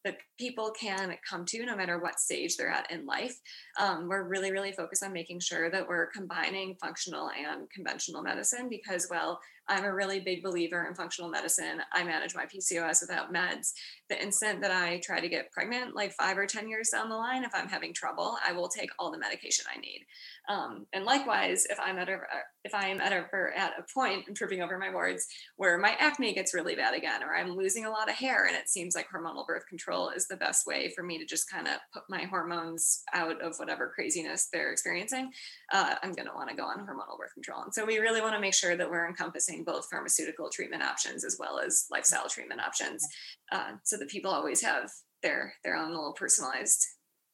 that 0.06 0.20
people 0.40 0.72
can 0.80 1.14
come 1.28 1.44
to 1.46 1.66
no 1.66 1.76
matter 1.76 2.00
what 2.00 2.20
stage 2.20 2.56
they're 2.56 2.70
at 2.70 2.90
in 2.92 3.06
life. 3.06 3.36
Um, 3.78 4.08
we're 4.08 4.24
really, 4.24 4.52
really 4.52 4.72
focused 4.72 5.04
on 5.04 5.12
making 5.12 5.42
sure 5.42 5.70
that 5.72 5.86
we're 5.86 6.12
combining 6.12 6.76
functional 6.80 7.30
and 7.32 7.70
conventional 7.72 8.22
medicine 8.22 8.70
because, 8.70 9.08
well, 9.10 9.40
I'm 9.68 9.84
a 9.84 9.94
really 9.94 10.20
big 10.20 10.44
believer 10.44 10.86
in 10.88 10.94
functional 10.94 11.30
medicine. 11.30 11.82
I 11.92 12.04
manage 12.04 12.36
my 12.36 12.46
PCOS 12.46 13.02
without 13.02 13.34
meds. 13.34 13.74
The 14.10 14.22
instant 14.22 14.62
that 14.62 14.72
I 14.72 15.02
try 15.04 15.20
to 15.20 15.28
get 15.28 15.52
pregnant, 15.52 15.96
like 15.96 16.14
five 16.14 16.38
or 16.38 16.46
10 16.46 16.70
years 16.70 16.90
down 16.90 17.10
the 17.10 17.16
line, 17.16 17.44
if 17.44 17.52
I'm 17.56 17.68
having 17.68 17.94
trouble, 17.94 18.38
I 18.48 18.52
will 18.52 18.68
take 18.68 18.92
all 19.00 19.12
the 19.12 19.18
medication 19.18 19.66
I 19.74 19.80
need. 19.80 20.06
Um, 20.48 20.86
and 20.94 21.06
likewise, 21.06 21.66
if 21.70 21.80
I'm 21.80 21.98
at 21.98 22.10
a, 22.10 22.20
if 22.64 22.76
I 22.76 22.88
am 22.88 23.02
at 23.02 23.12
a, 23.12 23.26
at 23.58 23.74
a 23.80 23.94
point, 23.94 24.26
I'm 24.28 24.36
tripping 24.36 24.62
over 24.62 24.78
my 24.78 24.94
words, 24.94 25.26
where 25.56 25.78
my 25.78 25.96
acne 26.00 26.34
gets 26.34 26.54
really 26.54 26.76
bad 26.76 26.94
again, 26.96 27.24
or 27.24 27.36
I'm 27.36 27.56
losing 27.56 27.86
a 27.86 27.90
lot 27.90 28.10
of 28.10 28.16
hair 28.16 28.46
and 28.46 28.56
it 28.56 28.70
seems 28.70 28.96
like 28.96 29.08
hormonal 29.10 29.48
birth 29.48 29.66
control 29.68 30.10
is 30.10 30.28
the 30.28 30.38
best 30.38 30.68
way 30.68 30.92
for 30.96 31.04
me 31.04 31.18
to 31.18 31.26
just 31.26 31.50
kind 31.50 31.68
of 31.68 31.76
put 31.92 32.04
my 32.10 32.24
hormones 32.26 33.04
out 33.14 33.42
of 33.42 33.58
whatever 33.58 33.92
craziness 33.94 34.50
they're 34.54 34.72
experiencing, 34.72 35.32
uh, 35.74 35.96
I'm 36.04 36.14
going 36.14 36.28
to 36.28 36.34
want 36.36 36.50
to 36.50 36.56
go 36.56 36.64
on 36.64 36.80
hormonal 36.80 37.18
birth 37.18 37.34
control. 37.34 37.64
And 37.64 37.74
so 37.74 37.86
we 37.86 37.98
really 37.98 38.22
want 38.22 38.36
to 38.36 38.40
make 38.40 38.54
sure 38.54 38.76
that 38.76 38.90
we're 38.90 39.08
encompassing 39.08 39.55
both 39.64 39.88
pharmaceutical 39.90 40.50
treatment 40.50 40.84
options 40.84 41.24
as 41.24 41.38
well 41.40 41.60
as 41.60 41.86
lifestyle 41.92 42.28
treatment 42.28 42.62
options, 42.62 43.06
uh, 43.52 43.74
so 43.84 43.98
that 43.98 44.10
people 44.10 44.32
always 44.32 44.62
have 44.62 44.90
their 45.22 45.54
their 45.64 45.76
own 45.76 45.90
little 45.90 46.14
personalized 46.14 46.86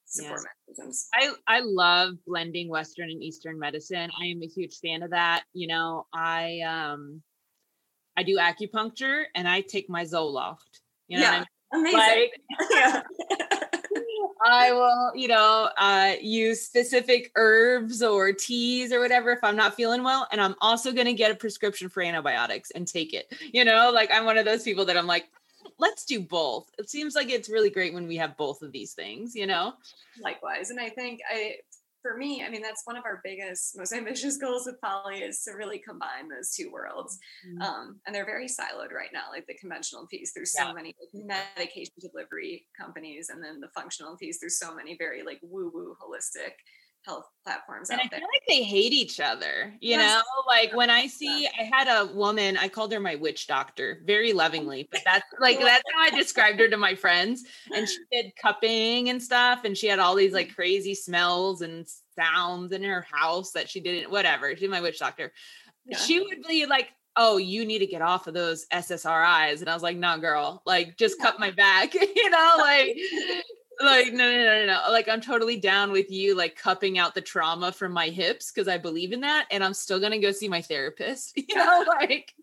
support 0.05 0.41
yes. 0.41 0.45
mechanisms. 0.67 1.07
I 1.13 1.31
I 1.47 1.61
love 1.63 2.15
blending 2.25 2.69
Western 2.69 3.09
and 3.09 3.23
Eastern 3.23 3.57
medicine. 3.59 4.09
I 4.21 4.25
am 4.27 4.41
a 4.43 4.47
huge 4.47 4.77
fan 4.83 5.03
of 5.03 5.11
that. 5.11 5.43
You 5.53 5.67
know, 5.67 6.05
I 6.13 6.59
um 6.61 7.21
I 8.17 8.23
do 8.23 8.37
acupuncture 8.37 9.23
and 9.35 9.47
I 9.47 9.61
take 9.61 9.89
my 9.89 10.03
Zoloft. 10.03 10.57
You 11.07 11.19
know 11.19 11.23
yeah, 11.23 11.43
I 11.73 11.77
mean? 11.77 11.87
amazing. 11.95 12.29
Like, 12.59 12.69
yeah. 12.71 13.01
I 14.45 14.71
will, 14.71 15.11
you 15.15 15.27
know, 15.27 15.69
uh, 15.77 16.13
use 16.21 16.61
specific 16.61 17.31
herbs 17.35 18.01
or 18.01 18.33
teas 18.33 18.91
or 18.91 18.99
whatever 18.99 19.31
if 19.31 19.43
I'm 19.43 19.55
not 19.55 19.75
feeling 19.75 20.03
well. 20.03 20.27
And 20.31 20.41
I'm 20.41 20.55
also 20.61 20.91
going 20.91 21.07
to 21.07 21.13
get 21.13 21.31
a 21.31 21.35
prescription 21.35 21.89
for 21.89 22.01
antibiotics 22.01 22.71
and 22.71 22.87
take 22.87 23.13
it. 23.13 23.33
You 23.51 23.65
know, 23.65 23.91
like 23.93 24.09
I'm 24.11 24.25
one 24.25 24.37
of 24.37 24.45
those 24.45 24.63
people 24.63 24.85
that 24.85 24.97
I'm 24.97 25.07
like, 25.07 25.27
let's 25.77 26.05
do 26.05 26.21
both. 26.21 26.71
It 26.77 26.89
seems 26.89 27.15
like 27.15 27.29
it's 27.29 27.49
really 27.49 27.69
great 27.69 27.93
when 27.93 28.07
we 28.07 28.15
have 28.17 28.37
both 28.37 28.61
of 28.61 28.71
these 28.71 28.93
things, 28.93 29.35
you 29.35 29.47
know? 29.47 29.73
Likewise. 30.21 30.69
And 30.69 30.79
I 30.79 30.89
think 30.89 31.21
I, 31.31 31.55
for 32.01 32.17
me, 32.17 32.43
I 32.45 32.49
mean, 32.49 32.61
that's 32.61 32.81
one 32.85 32.97
of 32.97 33.05
our 33.05 33.21
biggest, 33.23 33.77
most 33.77 33.93
ambitious 33.93 34.37
goals 34.37 34.65
with 34.65 34.79
Pollie 34.81 35.19
is 35.19 35.43
to 35.43 35.51
really 35.51 35.79
combine 35.79 36.27
those 36.29 36.51
two 36.51 36.71
worlds. 36.71 37.19
Mm-hmm. 37.47 37.61
Um, 37.61 37.99
and 38.05 38.15
they're 38.15 38.25
very 38.25 38.47
siloed 38.47 38.91
right 38.91 39.09
now, 39.13 39.25
like 39.31 39.45
the 39.47 39.55
conventional 39.55 40.07
piece. 40.07 40.33
There's 40.33 40.53
so 40.53 40.67
yeah. 40.67 40.73
many 40.73 40.95
medication 41.13 41.93
delivery 41.99 42.65
companies, 42.79 43.29
and 43.29 43.43
then 43.43 43.59
the 43.59 43.69
functional 43.69 44.17
piece. 44.17 44.39
There's 44.39 44.59
so 44.59 44.73
many 44.75 44.95
very 44.97 45.23
like 45.23 45.39
woo 45.41 45.71
woo 45.73 45.95
holistic 46.01 46.53
health 47.05 47.27
platforms 47.43 47.89
and 47.89 47.99
I 47.99 48.07
feel 48.07 48.19
like 48.19 48.43
they 48.47 48.61
hate 48.61 48.93
each 48.93 49.19
other, 49.19 49.73
you 49.79 49.91
yes. 49.91 49.99
know? 49.99 50.21
Like 50.47 50.75
when 50.75 50.89
I 50.89 51.07
see 51.07 51.47
I 51.47 51.63
had 51.63 51.87
a 51.87 52.13
woman, 52.13 52.57
I 52.57 52.67
called 52.67 52.91
her 52.93 52.99
my 52.99 53.15
witch 53.15 53.47
doctor 53.47 54.01
very 54.05 54.33
oh. 54.33 54.37
lovingly, 54.37 54.87
but 54.91 55.01
that's 55.03 55.25
like 55.39 55.59
that's 55.59 55.83
how 55.93 56.01
I 56.03 56.09
described 56.11 56.59
her 56.59 56.69
to 56.69 56.77
my 56.77 56.95
friends. 56.95 57.43
And 57.73 57.87
she 57.87 57.97
did 58.11 58.33
cupping 58.35 59.09
and 59.09 59.21
stuff, 59.21 59.63
and 59.63 59.77
she 59.77 59.87
had 59.87 59.99
all 59.99 60.15
these 60.15 60.31
mm. 60.31 60.35
like 60.35 60.55
crazy 60.55 60.93
smells 60.93 61.61
and 61.61 61.87
sounds 62.15 62.71
in 62.71 62.83
her 62.83 63.05
house 63.11 63.51
that 63.51 63.69
she 63.69 63.79
didn't, 63.79 64.11
whatever. 64.11 64.55
She's 64.55 64.69
my 64.69 64.81
witch 64.81 64.99
doctor. 64.99 65.31
Yeah. 65.85 65.97
She 65.97 66.19
would 66.19 66.43
be 66.47 66.65
like, 66.67 66.89
oh, 67.15 67.37
you 67.37 67.65
need 67.65 67.79
to 67.79 67.87
get 67.87 68.01
off 68.01 68.27
of 68.27 68.33
those 68.33 68.65
SSRIs. 68.67 69.59
And 69.59 69.69
I 69.69 69.73
was 69.73 69.83
like, 69.83 69.97
no, 69.97 70.17
girl, 70.17 70.61
like 70.65 70.97
just 70.97 71.19
cut 71.19 71.39
my 71.39 71.51
back, 71.51 71.93
you 72.15 72.29
know, 72.29 72.55
like 72.59 72.97
like 73.83 74.13
no, 74.13 74.29
no 74.29 74.37
no 74.37 74.65
no 74.65 74.65
no. 74.65 74.91
Like 74.91 75.07
i'm 75.09 75.21
totally 75.21 75.57
down 75.57 75.91
with 75.91 76.11
you 76.11 76.35
like 76.35 76.55
cupping 76.55 76.97
out 76.97 77.13
the 77.13 77.21
trauma 77.21 77.71
from 77.71 77.91
my 77.91 78.07
hips 78.07 78.51
because 78.51 78.67
i 78.67 78.77
believe 78.77 79.11
in 79.11 79.21
that 79.21 79.45
and 79.51 79.63
i'm 79.63 79.73
still 79.73 79.99
gonna 79.99 80.19
go 80.19 80.31
see 80.31 80.47
my 80.47 80.61
therapist 80.61 81.33
you 81.35 81.55
know 81.55 81.85
like 82.01 82.33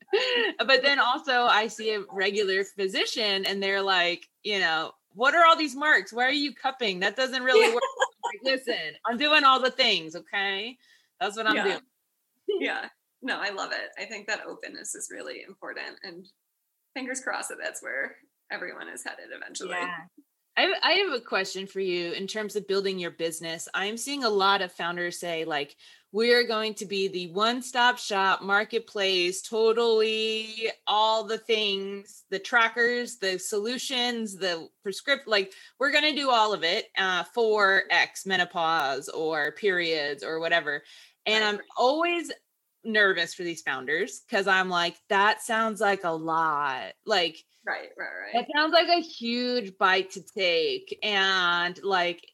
but 0.67 0.83
then 0.83 0.99
also 0.99 1.45
i 1.45 1.67
see 1.67 1.93
a 1.95 2.03
regular 2.13 2.65
physician 2.65 3.45
and 3.47 3.63
they're 3.63 3.83
like 3.83 4.29
you 4.43 4.59
know 4.59 4.93
what 5.15 5.35
are 5.35 5.45
all 5.45 5.57
these 5.57 5.75
marks? 5.75 6.13
Why 6.13 6.27
are 6.27 6.31
you 6.31 6.55
cupping? 6.55 7.01
That 7.01 7.17
doesn't 7.17 7.43
really 7.43 7.75
work. 7.75 7.83
Like, 8.25 8.59
listen 8.59 8.95
i'm 9.07 9.17
doing 9.17 9.43
all 9.43 9.59
the 9.59 9.71
things 9.71 10.15
okay? 10.15 10.77
That's 11.19 11.37
what 11.37 11.47
i'm 11.47 11.57
yeah. 11.57 11.65
doing. 11.65 11.81
Yeah. 12.61 12.87
No 13.23 13.39
i 13.41 13.51
love 13.51 13.73
it. 13.73 13.91
I 14.01 14.05
think 14.05 14.27
that 14.27 14.45
openness 14.47 14.95
is 14.95 15.09
really 15.11 15.43
important 15.47 15.99
and 16.05 16.27
fingers 16.95 17.21
crossed 17.21 17.49
that 17.49 17.59
that's 17.61 17.83
where 17.83 18.17
everyone 18.53 18.89
is 18.89 19.03
headed 19.03 19.31
eventually. 19.35 19.71
Yeah 19.71 19.97
I, 20.59 20.75
I 20.83 20.93
have 20.95 21.13
a 21.13 21.21
question 21.21 21.69
for 21.69 21.79
you 21.79 22.11
in 22.13 22.27
terms 22.27 22.57
of 22.57 22.67
building 22.67 22.99
your 22.99 23.13
business. 23.13 23.69
I'm 23.75 23.97
seeing 23.97 24.25
a 24.25 24.29
lot 24.29 24.61
of 24.61 24.73
founders 24.73 25.21
say, 25.21 25.45
like, 25.45 25.77
we're 26.11 26.49
going 26.49 26.75
to 26.75 26.85
be 26.85 27.07
the 27.07 27.29
one 27.29 27.63
stop 27.63 27.97
shop 27.97 28.43
marketplace, 28.43 29.41
totally 29.41 30.69
all 30.89 31.23
the 31.23 31.39
things, 31.39 32.25
the 32.31 32.41
trackers, 32.41 33.19
the 33.19 33.39
solutions, 33.39 34.35
the 34.37 34.69
prescript, 34.83 35.29
like, 35.29 35.53
we're 35.79 35.93
going 35.93 36.13
to 36.13 36.21
do 36.21 36.29
all 36.29 36.53
of 36.53 36.65
it 36.65 36.87
uh, 36.99 37.23
for 37.23 37.85
X 37.91 38.27
menopause 38.27 39.09
or 39.09 39.53
periods 39.53 40.25
or 40.25 40.41
whatever. 40.41 40.83
And 41.25 41.45
I'm 41.45 41.61
always 41.77 42.33
nervous 42.83 43.33
for 43.33 43.45
these 43.45 43.63
founders 43.63 44.23
because 44.29 44.49
I'm 44.49 44.71
like, 44.71 44.97
that 45.09 45.41
sounds 45.41 45.81
like 45.81 46.03
a 46.03 46.11
lot. 46.11 46.95
Like, 47.07 47.45
Right, 47.69 47.91
right, 47.99 48.07
right. 48.07 48.33
That 48.33 48.47
sounds 48.57 48.73
like 48.73 48.89
a 48.89 49.03
huge 49.03 49.77
bite 49.77 50.11
to 50.13 50.23
take. 50.23 50.99
And 51.03 51.79
like, 51.83 52.27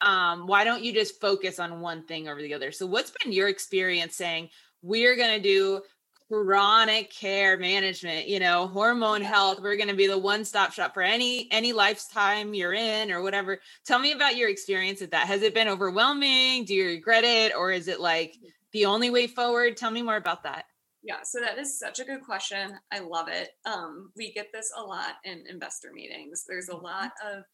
um, 0.00 0.46
why 0.46 0.64
don't 0.64 0.82
you 0.82 0.94
just 0.94 1.20
focus 1.20 1.58
on 1.58 1.80
one 1.80 2.04
thing 2.04 2.28
over 2.28 2.40
the 2.40 2.54
other? 2.54 2.72
So, 2.72 2.86
what's 2.86 3.12
been 3.22 3.32
your 3.32 3.48
experience 3.48 4.16
saying 4.16 4.48
we're 4.80 5.16
going 5.16 5.36
to 5.36 5.42
do 5.42 5.82
chronic 6.30 7.10
care 7.12 7.58
management, 7.58 8.26
you 8.26 8.40
know, 8.40 8.68
hormone 8.68 9.20
health? 9.20 9.60
We're 9.60 9.76
going 9.76 9.88
to 9.90 9.94
be 9.94 10.06
the 10.06 10.16
one 10.16 10.46
stop 10.46 10.72
shop 10.72 10.94
for 10.94 11.02
any 11.02 11.46
any 11.50 11.74
lifetime 11.74 12.54
you're 12.54 12.72
in 12.72 13.10
or 13.12 13.20
whatever. 13.20 13.60
Tell 13.84 13.98
me 13.98 14.12
about 14.12 14.36
your 14.36 14.48
experience 14.48 15.02
with 15.02 15.10
that. 15.10 15.26
Has 15.26 15.42
it 15.42 15.52
been 15.52 15.68
overwhelming? 15.68 16.64
Do 16.64 16.74
you 16.74 16.86
regret 16.86 17.24
it, 17.24 17.54
or 17.54 17.70
is 17.70 17.86
it 17.86 18.00
like 18.00 18.34
the 18.72 18.86
only 18.86 19.10
way 19.10 19.26
forward? 19.26 19.76
Tell 19.76 19.90
me 19.90 20.00
more 20.00 20.16
about 20.16 20.44
that. 20.44 20.64
Yeah, 21.02 21.22
so 21.22 21.40
that 21.40 21.58
is 21.58 21.78
such 21.78 21.98
a 21.98 22.04
good 22.04 22.20
question. 22.22 22.72
I 22.92 22.98
love 22.98 23.28
it. 23.28 23.50
Um, 23.64 24.12
we 24.16 24.32
get 24.32 24.48
this 24.52 24.70
a 24.76 24.82
lot 24.82 25.14
in 25.24 25.44
investor 25.48 25.92
meetings. 25.94 26.44
There's 26.46 26.68
a 26.68 26.76
lot 26.76 27.12
mm-hmm. 27.24 27.38
of 27.38 27.44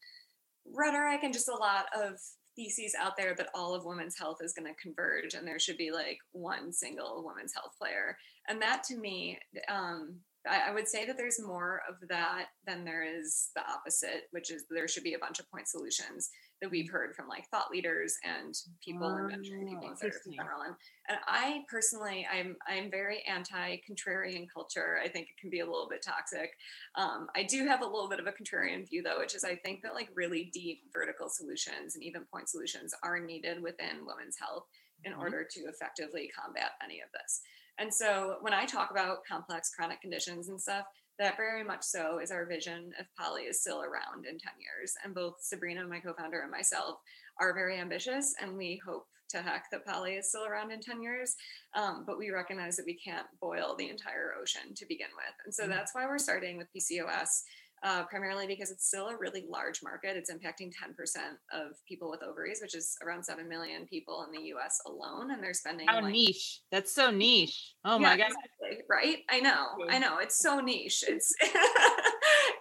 rhetoric 0.75 1.23
and 1.23 1.33
just 1.33 1.47
a 1.47 1.55
lot 1.55 1.85
of 1.95 2.19
theses 2.57 2.93
out 2.99 3.13
there 3.17 3.35
that 3.35 3.49
all 3.53 3.73
of 3.73 3.85
women's 3.85 4.17
health 4.17 4.39
is 4.41 4.53
going 4.53 4.67
to 4.67 4.81
converge 4.81 5.33
and 5.33 5.47
there 5.47 5.59
should 5.59 5.77
be 5.77 5.91
like 5.91 6.17
one 6.31 6.73
single 6.73 7.23
women's 7.25 7.53
health 7.53 7.71
player. 7.79 8.17
And 8.49 8.61
that 8.61 8.83
to 8.85 8.97
me, 8.97 9.39
um, 9.69 10.19
I, 10.45 10.69
I 10.69 10.73
would 10.73 10.87
say 10.87 11.05
that 11.05 11.17
there's 11.17 11.39
more 11.41 11.81
of 11.87 11.95
that 12.09 12.47
than 12.65 12.83
there 12.83 13.03
is 13.03 13.49
the 13.55 13.61
opposite, 13.61 14.23
which 14.31 14.51
is 14.51 14.65
there 14.69 14.87
should 14.87 15.03
be 15.03 15.13
a 15.13 15.19
bunch 15.19 15.39
of 15.39 15.49
point 15.51 15.67
solutions 15.67 16.29
that 16.61 16.71
we've 16.71 16.89
heard 16.89 17.15
from 17.15 17.27
like 17.27 17.47
thought 17.49 17.69
leaders 17.71 18.15
and 18.23 18.53
people 18.83 19.07
oh, 19.07 19.15
and 19.15 19.29
venture 19.29 19.57
people 19.57 19.89
in 19.89 20.33
general. 20.33 20.61
And, 20.65 20.75
and 21.07 21.17
I 21.27 21.61
personally, 21.69 22.27
I'm 22.31 22.55
I'm 22.67 22.89
very 22.89 23.23
anti-contrarian 23.27 24.47
culture. 24.53 24.97
I 25.03 25.07
think 25.07 25.27
it 25.27 25.39
can 25.39 25.49
be 25.49 25.59
a 25.59 25.65
little 25.65 25.87
bit 25.89 26.01
toxic. 26.03 26.51
Um, 26.95 27.27
I 27.35 27.43
do 27.43 27.65
have 27.67 27.81
a 27.81 27.85
little 27.85 28.09
bit 28.09 28.19
of 28.19 28.27
a 28.27 28.31
contrarian 28.31 28.87
view 28.87 29.03
though, 29.03 29.19
which 29.19 29.35
is 29.35 29.43
I 29.43 29.55
think 29.55 29.81
that 29.83 29.93
like 29.93 30.09
really 30.15 30.49
deep 30.53 30.81
vertical 30.93 31.29
solutions 31.29 31.95
and 31.95 32.03
even 32.03 32.25
point 32.31 32.49
solutions 32.49 32.93
are 33.03 33.19
needed 33.19 33.61
within 33.61 34.05
women's 34.05 34.37
health 34.39 34.65
in 35.03 35.11
mm-hmm. 35.11 35.21
order 35.21 35.47
to 35.49 35.59
effectively 35.61 36.29
combat 36.37 36.71
any 36.83 37.01
of 37.01 37.09
this. 37.13 37.41
And 37.79 37.93
so 37.93 38.37
when 38.41 38.53
I 38.53 38.65
talk 38.65 38.89
about 38.89 39.25
complex 39.29 39.69
chronic 39.75 40.01
conditions 40.01 40.49
and 40.49 40.59
stuff, 40.59 40.85
that 41.19 41.37
very 41.37 41.63
much 41.63 41.83
so 41.83 42.19
is 42.19 42.31
our 42.31 42.45
vision 42.45 42.91
if 42.99 43.07
pollie 43.17 43.43
is 43.43 43.61
still 43.61 43.81
around 43.81 44.25
in 44.25 44.37
10 44.37 44.51
years. 44.59 44.93
And 45.03 45.15
both 45.15 45.35
sabrina 45.41 45.85
my 45.87 45.99
co-founder 45.99 46.39
and 46.41 46.51
myself 46.51 46.99
are 47.39 47.53
very 47.53 47.79
ambitious 47.79 48.35
and 48.41 48.57
we 48.57 48.81
hope 48.85 49.07
to 49.29 49.41
heck 49.41 49.65
that 49.71 49.85
pollie 49.85 50.13
is 50.13 50.29
still 50.29 50.45
around 50.45 50.71
in 50.71 50.79
10 50.79 51.01
years. 51.01 51.35
Um, 51.75 52.03
but 52.07 52.17
we 52.17 52.31
recognize 52.31 52.77
that 52.77 52.85
we 52.85 52.95
can't 52.95 53.27
boil 53.41 53.75
the 53.77 53.89
entire 53.89 54.33
ocean 54.39 54.73
to 54.75 54.85
begin 54.85 55.09
with. 55.15 55.35
And 55.45 55.53
so 55.53 55.63
mm-hmm. 55.63 55.71
that's 55.73 55.93
why 55.93 56.05
we're 56.05 56.17
starting 56.17 56.57
with 56.57 56.67
pcos 56.75 57.43
uh, 57.83 58.03
primarily 58.05 58.47
because 58.47 58.71
it's 58.71 58.87
still 58.87 59.07
a 59.07 59.17
really 59.17 59.45
large 59.49 59.81
market. 59.83 60.17
It's 60.17 60.31
impacting 60.31 60.71
10% 60.71 61.17
of 61.53 61.73
people 61.87 62.09
with 62.09 62.23
ovaries, 62.23 62.59
which 62.61 62.75
is 62.75 62.97
around 63.05 63.23
7 63.23 63.47
million 63.47 63.85
people 63.85 64.25
in 64.25 64.31
the 64.31 64.47
US 64.49 64.79
alone. 64.87 65.31
And 65.31 65.43
they're 65.43 65.53
spending. 65.53 65.87
How 65.87 66.01
like, 66.01 66.11
niche. 66.11 66.61
That's 66.71 66.93
so 66.93 67.11
niche. 67.11 67.75
Oh 67.85 67.99
yeah, 67.99 68.09
my 68.09 68.17
God. 68.17 68.27
Exactly, 68.27 68.83
right? 68.89 69.17
I 69.29 69.39
know. 69.39 69.67
I 69.89 69.99
know. 69.99 70.17
It's 70.19 70.39
so 70.39 70.59
niche. 70.59 71.03
It's, 71.07 71.33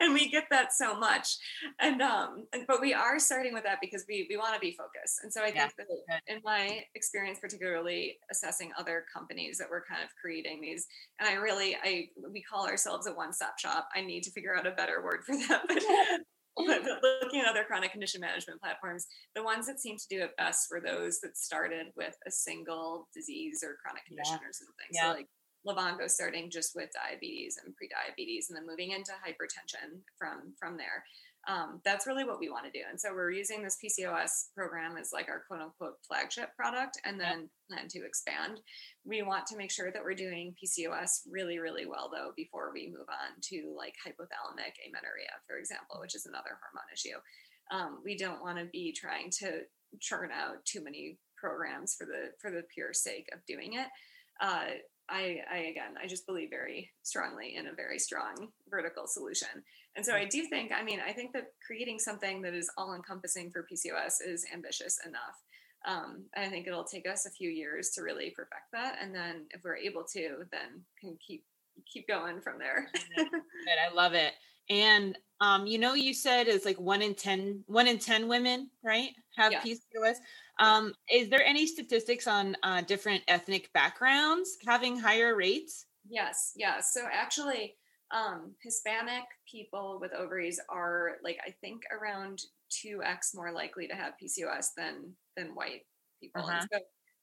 and 0.06 0.14
we 0.20 0.28
get 0.30 0.44
that 0.50 0.72
so 0.72 0.98
much. 0.98 1.36
And, 1.80 2.00
um, 2.00 2.46
and, 2.52 2.66
but 2.66 2.80
we 2.80 2.94
are 2.94 3.18
starting 3.18 3.52
with 3.52 3.64
that 3.64 3.78
because 3.80 4.04
we, 4.08 4.26
we 4.30 4.36
want 4.36 4.54
to 4.54 4.60
be 4.60 4.72
focused. 4.72 5.20
And 5.22 5.32
so 5.32 5.42
I 5.42 5.50
think 5.50 5.72
that 5.76 6.22
in 6.26 6.40
my 6.44 6.84
experience, 6.94 7.38
particularly 7.40 8.18
assessing 8.30 8.70
other 8.78 9.04
companies 9.12 9.58
that 9.58 9.68
were 9.68 9.84
kind 9.88 10.02
of 10.02 10.10
creating 10.20 10.60
these, 10.60 10.86
and 11.20 11.28
I 11.28 11.34
really, 11.34 11.76
I, 11.82 12.08
we 12.32 12.42
call 12.42 12.66
ourselves 12.66 13.06
a 13.06 13.12
one 13.12 13.32
stop 13.32 13.58
shop. 13.58 13.88
I 13.94 14.00
need 14.00 14.22
to 14.22 14.30
figure 14.30 14.56
out 14.56 14.66
a 14.66 14.72
better 14.72 15.02
word 15.04 15.24
for 15.24 15.36
that. 15.36 15.62
But 15.68 15.82
but 16.56 16.82
looking 17.22 17.40
at 17.40 17.48
other 17.48 17.64
chronic 17.64 17.92
condition 17.92 18.20
management 18.20 18.60
platforms, 18.60 19.06
the 19.34 19.42
ones 19.42 19.66
that 19.66 19.78
seem 19.78 19.96
to 19.98 20.04
do 20.08 20.22
it 20.22 20.36
best 20.38 20.68
were 20.70 20.80
those 20.80 21.20
that 21.20 21.36
started 21.36 21.88
with 21.96 22.16
a 22.26 22.30
single 22.30 23.08
disease 23.14 23.62
or 23.62 23.76
chronic 23.82 24.06
condition 24.06 24.38
yeah. 24.40 24.48
or 24.48 24.52
something. 24.52 24.86
Yeah. 24.90 25.02
So 25.02 25.16
like 25.18 25.28
Livongo 25.66 26.08
starting 26.08 26.50
just 26.50 26.74
with 26.74 26.90
diabetes 26.92 27.58
and 27.62 27.74
pre-diabetes 27.74 28.48
and 28.48 28.56
then 28.56 28.66
moving 28.66 28.92
into 28.92 29.12
hypertension 29.12 30.00
from 30.18 30.52
from 30.58 30.76
there 30.76 31.04
um, 31.48 31.80
that's 31.84 32.06
really 32.06 32.24
what 32.24 32.40
we 32.40 32.50
want 32.50 32.64
to 32.64 32.72
do. 32.72 32.84
And 32.90 33.00
so 33.00 33.12
we're 33.14 33.30
using 33.30 33.62
this 33.62 33.78
PCOS 33.82 34.50
program 34.54 34.96
as 34.96 35.10
like 35.12 35.28
our 35.28 35.42
quote 35.46 35.60
unquote 35.60 35.98
flagship 36.06 36.50
product 36.56 36.98
and 37.04 37.20
then 37.20 37.48
plan 37.70 37.86
to 37.88 38.04
expand. 38.04 38.60
We 39.04 39.22
want 39.22 39.46
to 39.46 39.56
make 39.56 39.70
sure 39.70 39.92
that 39.92 40.02
we're 40.02 40.14
doing 40.14 40.56
PCOS 40.58 41.20
really, 41.30 41.58
really 41.58 41.86
well 41.86 42.10
though 42.12 42.32
before 42.36 42.72
we 42.72 42.88
move 42.88 43.06
on 43.08 43.40
to 43.42 43.74
like 43.76 43.94
hypothalamic 44.04 44.74
amenorrhea, 44.86 45.38
for 45.46 45.56
example, 45.56 45.98
which 46.00 46.16
is 46.16 46.26
another 46.26 46.58
hormone 46.60 46.90
issue. 46.92 47.16
Um, 47.70 48.00
we 48.04 48.16
don't 48.16 48.42
want 48.42 48.58
to 48.58 48.64
be 48.64 48.92
trying 48.92 49.30
to 49.38 49.62
churn 50.00 50.30
out 50.32 50.64
too 50.64 50.82
many 50.82 51.18
programs 51.36 51.94
for 51.94 52.06
the 52.06 52.32
for 52.40 52.50
the 52.50 52.64
pure 52.74 52.92
sake 52.92 53.28
of 53.32 53.38
doing 53.46 53.74
it. 53.74 53.86
Uh, 54.40 54.78
I, 55.08 55.38
I 55.52 55.58
again, 55.70 55.94
I 56.02 56.06
just 56.06 56.26
believe 56.26 56.50
very 56.50 56.90
strongly 57.02 57.56
in 57.56 57.68
a 57.68 57.74
very 57.74 57.98
strong 57.98 58.48
vertical 58.68 59.06
solution. 59.06 59.48
And 59.96 60.04
so 60.04 60.14
I 60.14 60.26
do 60.26 60.46
think, 60.46 60.72
I 60.72 60.82
mean, 60.82 61.00
I 61.06 61.12
think 61.12 61.32
that 61.32 61.46
creating 61.66 61.98
something 61.98 62.42
that 62.42 62.54
is 62.54 62.70
all 62.76 62.94
encompassing 62.94 63.50
for 63.50 63.66
PCOS 63.72 64.14
is 64.26 64.44
ambitious 64.52 64.98
enough. 65.06 65.40
Um, 65.86 66.24
I 66.36 66.48
think 66.48 66.66
it'll 66.66 66.84
take 66.84 67.08
us 67.08 67.26
a 67.26 67.30
few 67.30 67.48
years 67.48 67.90
to 67.90 68.02
really 68.02 68.30
perfect 68.30 68.72
that. 68.72 68.96
And 69.00 69.14
then 69.14 69.46
if 69.50 69.62
we're 69.64 69.76
able 69.76 70.04
to, 70.12 70.44
then 70.50 70.82
can 71.00 71.16
keep 71.26 71.44
keep 71.92 72.08
going 72.08 72.40
from 72.40 72.58
there. 72.58 72.88
I 73.18 73.94
love 73.94 74.14
it. 74.14 74.32
And 74.68 75.16
um, 75.40 75.66
you 75.66 75.78
know, 75.78 75.94
you 75.94 76.14
said 76.14 76.48
it's 76.48 76.64
like 76.64 76.80
one 76.80 77.02
in 77.02 77.14
10, 77.14 77.64
one 77.66 77.86
in 77.86 77.98
10 77.98 78.26
women, 78.26 78.70
right? 78.82 79.10
Have 79.36 79.52
yeah. 79.52 79.60
PCOS. 79.60 80.16
Um, 80.58 80.94
is 81.12 81.28
there 81.28 81.44
any 81.44 81.66
statistics 81.66 82.26
on 82.26 82.56
uh, 82.62 82.80
different 82.82 83.22
ethnic 83.28 83.70
backgrounds 83.74 84.56
having 84.66 84.98
higher 84.98 85.36
rates? 85.36 85.86
Yes, 86.08 86.52
yeah. 86.56 86.80
So 86.80 87.02
actually, 87.12 87.74
um, 88.10 88.54
Hispanic 88.62 89.24
people 89.50 89.98
with 90.00 90.14
ovaries 90.14 90.60
are 90.70 91.16
like 91.22 91.38
I 91.46 91.50
think 91.50 91.82
around 91.92 92.40
two 92.70 93.02
x 93.04 93.34
more 93.34 93.52
likely 93.52 93.86
to 93.88 93.94
have 93.94 94.14
PCOS 94.22 94.68
than 94.76 95.12
than 95.36 95.54
white 95.54 95.82
people. 96.20 96.42
Uh-huh. 96.42 96.64
So 96.72 96.78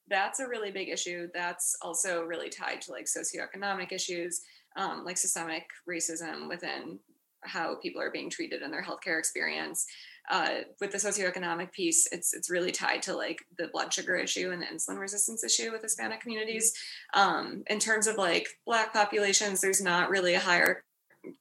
that's 0.08 0.40
a 0.40 0.48
really 0.48 0.70
big 0.70 0.90
issue. 0.90 1.28
That's 1.34 1.76
also 1.80 2.22
really 2.22 2.50
tied 2.50 2.82
to 2.82 2.92
like 2.92 3.06
socioeconomic 3.06 3.90
issues, 3.90 4.42
um, 4.76 5.04
like 5.04 5.16
systemic 5.16 5.64
racism 5.88 6.48
within 6.48 6.98
how 7.44 7.76
people 7.76 8.00
are 8.00 8.10
being 8.10 8.30
treated 8.30 8.62
in 8.62 8.70
their 8.70 8.82
healthcare 8.82 9.18
experience 9.18 9.86
uh, 10.30 10.60
with 10.80 10.90
the 10.90 10.98
socioeconomic 10.98 11.72
piece, 11.72 12.08
it's 12.10 12.32
it's 12.32 12.50
really 12.50 12.72
tied 12.72 13.02
to 13.02 13.14
like 13.14 13.44
the 13.58 13.68
blood 13.68 13.92
sugar 13.92 14.16
issue 14.16 14.50
and 14.52 14.62
the 14.62 14.66
insulin 14.66 14.98
resistance 14.98 15.44
issue 15.44 15.70
with 15.70 15.82
Hispanic 15.82 16.20
communities. 16.20 16.74
Um, 17.12 17.62
in 17.66 17.78
terms 17.78 18.06
of 18.06 18.16
like 18.16 18.48
Black 18.64 18.92
populations, 18.92 19.60
there's 19.60 19.82
not 19.82 20.08
really 20.08 20.34
a 20.34 20.40
higher 20.40 20.82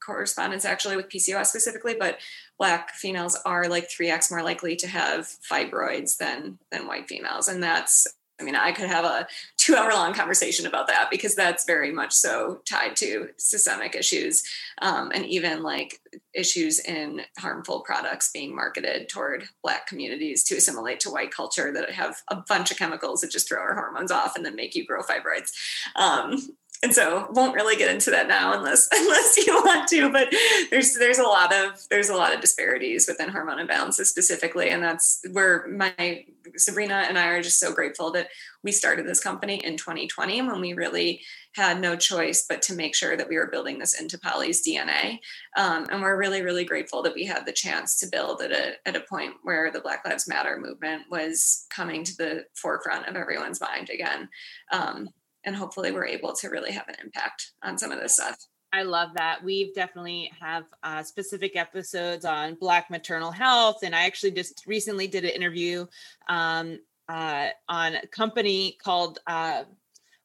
correspondence 0.06 0.66
actually 0.66 0.96
with 0.96 1.10
PCOS 1.10 1.48
specifically, 1.48 1.96
but 1.98 2.20
Black 2.58 2.94
females 2.94 3.38
are 3.46 3.68
like 3.70 3.90
three 3.90 4.10
x 4.10 4.30
more 4.30 4.44
likely 4.44 4.76
to 4.78 4.88
have 4.88 5.30
fibroids 5.50 6.18
than 6.18 6.60
than 6.70 6.88
white 6.88 7.08
females, 7.08 7.48
and 7.48 7.64
that's 7.64 8.06
I 8.44 8.46
mean, 8.46 8.56
I 8.56 8.74
could 8.74 8.90
have 8.90 9.06
a 9.06 9.26
two 9.58 9.76
hour 9.76 9.94
long 9.94 10.14
conversation 10.14 10.66
about 10.66 10.88
that 10.88 11.10
because 11.10 11.34
that's 11.34 11.66
very 11.66 11.92
much 11.92 12.12
so 12.12 12.62
tied 12.70 12.98
to 12.98 13.30
systemic 13.38 13.96
issues 13.96 14.44
um, 14.82 15.12
and 15.16 15.26
even 15.26 15.64
like 15.64 16.02
issues 16.34 16.80
in 16.80 17.22
harmful 17.40 17.80
products 17.82 18.32
being 18.34 18.54
marketed 18.54 19.08
toward 19.08 19.46
Black 19.62 19.88
communities 19.88 20.44
to 20.44 20.56
assimilate 20.56 21.00
to 21.00 21.10
white 21.10 21.32
culture 21.32 21.72
that 21.72 21.90
have 21.92 22.18
a 22.28 22.36
bunch 22.36 22.70
of 22.70 22.78
chemicals 22.78 23.22
that 23.22 23.32
just 23.32 23.48
throw 23.48 23.62
our 23.62 23.76
hormones 23.76 24.12
off 24.12 24.36
and 24.36 24.46
then 24.46 24.58
make 24.58 24.76
you 24.76 24.86
grow 24.86 25.02
fibroids. 25.02 25.52
Um, 25.96 26.56
and 26.84 26.94
so 26.94 27.28
won't 27.32 27.56
really 27.56 27.76
get 27.76 27.90
into 27.90 28.12
that 28.12 28.28
now 28.28 28.54
unless 28.54 28.88
unless 28.94 29.38
you 29.38 29.54
want 29.54 29.88
to 29.88 30.12
but 30.12 30.28
there's 30.70 30.94
there's 30.96 31.18
a 31.18 31.24
lot 31.24 31.54
of 31.54 31.82
there's 31.90 32.10
a 32.10 32.16
lot 32.16 32.34
of 32.34 32.42
disparities 32.42 33.08
within 33.08 33.30
hormone 33.30 33.66
imbalances 33.66 34.06
specifically 34.06 34.70
and 34.70 34.84
that's 34.84 35.22
where 35.32 35.66
my 35.68 36.26
sabrina 36.58 37.06
and 37.08 37.18
i 37.18 37.28
are 37.28 37.42
just 37.42 37.60
so 37.60 37.74
grateful 37.74 38.12
that 38.12 38.28
we 38.64 38.72
started 38.72 39.08
this 39.08 39.24
company 39.24 39.56
in 39.64 39.78
2020 39.78 40.42
when 40.44 40.62
we 40.62 40.74
really 40.74 41.22
had 41.56 41.80
no 41.80 41.96
choice 41.96 42.46
but 42.48 42.62
to 42.64 42.74
make 42.74 42.96
sure 42.96 43.16
that 43.16 43.30
we 43.30 43.38
were 43.38 43.48
building 43.48 43.78
this 43.78 44.00
into 44.00 44.18
Pollie's 44.18 44.66
DNA. 44.66 45.20
Um, 45.56 45.88
and 45.92 46.02
we're 46.02 46.18
really, 46.18 46.42
really 46.42 46.66
grateful 46.66 47.04
that 47.04 47.14
we 47.14 47.26
had 47.26 47.46
the 47.46 47.52
chance 47.52 48.00
to 48.00 48.08
build 48.08 48.42
at 48.42 48.52
a, 48.52 48.74
at 48.88 48.96
a 48.96 49.02
point 49.02 49.36
where 49.44 49.72
the 49.72 49.82
Black 49.82 50.04
Lives 50.04 50.28
Matter 50.28 50.58
movement 50.60 51.04
was 51.12 51.68
coming 51.70 52.04
to 52.06 52.18
the 52.18 52.46
forefront 52.56 53.08
of 53.08 53.16
everyone's 53.16 53.62
mind 53.62 53.92
again. 53.92 54.30
Um, 54.72 55.10
and 55.46 55.56
hopefully 55.56 55.92
we're 55.92 56.06
able 56.06 56.34
to 56.34 56.50
really 56.50 56.72
have 56.72 56.88
an 56.88 56.96
impact 57.04 57.52
on 57.64 57.78
some 57.78 57.92
of 57.92 58.00
this 58.00 58.14
stuff. 58.16 58.38
I 58.74 58.82
love 58.82 59.10
that. 59.16 59.44
We've 59.44 59.74
definitely 59.76 60.32
have 60.40 60.64
uh, 60.82 61.04
specific 61.04 61.56
episodes 61.56 62.26
on 62.26 62.56
Black 62.56 62.90
maternal 62.90 63.32
health, 63.32 63.84
and 63.84 63.96
I 63.96 64.06
actually 64.06 64.32
just 64.32 64.64
recently 64.66 65.06
did 65.06 65.24
an 65.24 65.30
interview 65.30 65.86
um, 66.28 66.80
uh, 67.08 67.50
on 67.70 67.96
a 67.96 68.08
company 68.08 68.76
called 68.84 69.20
uh, 69.28 69.66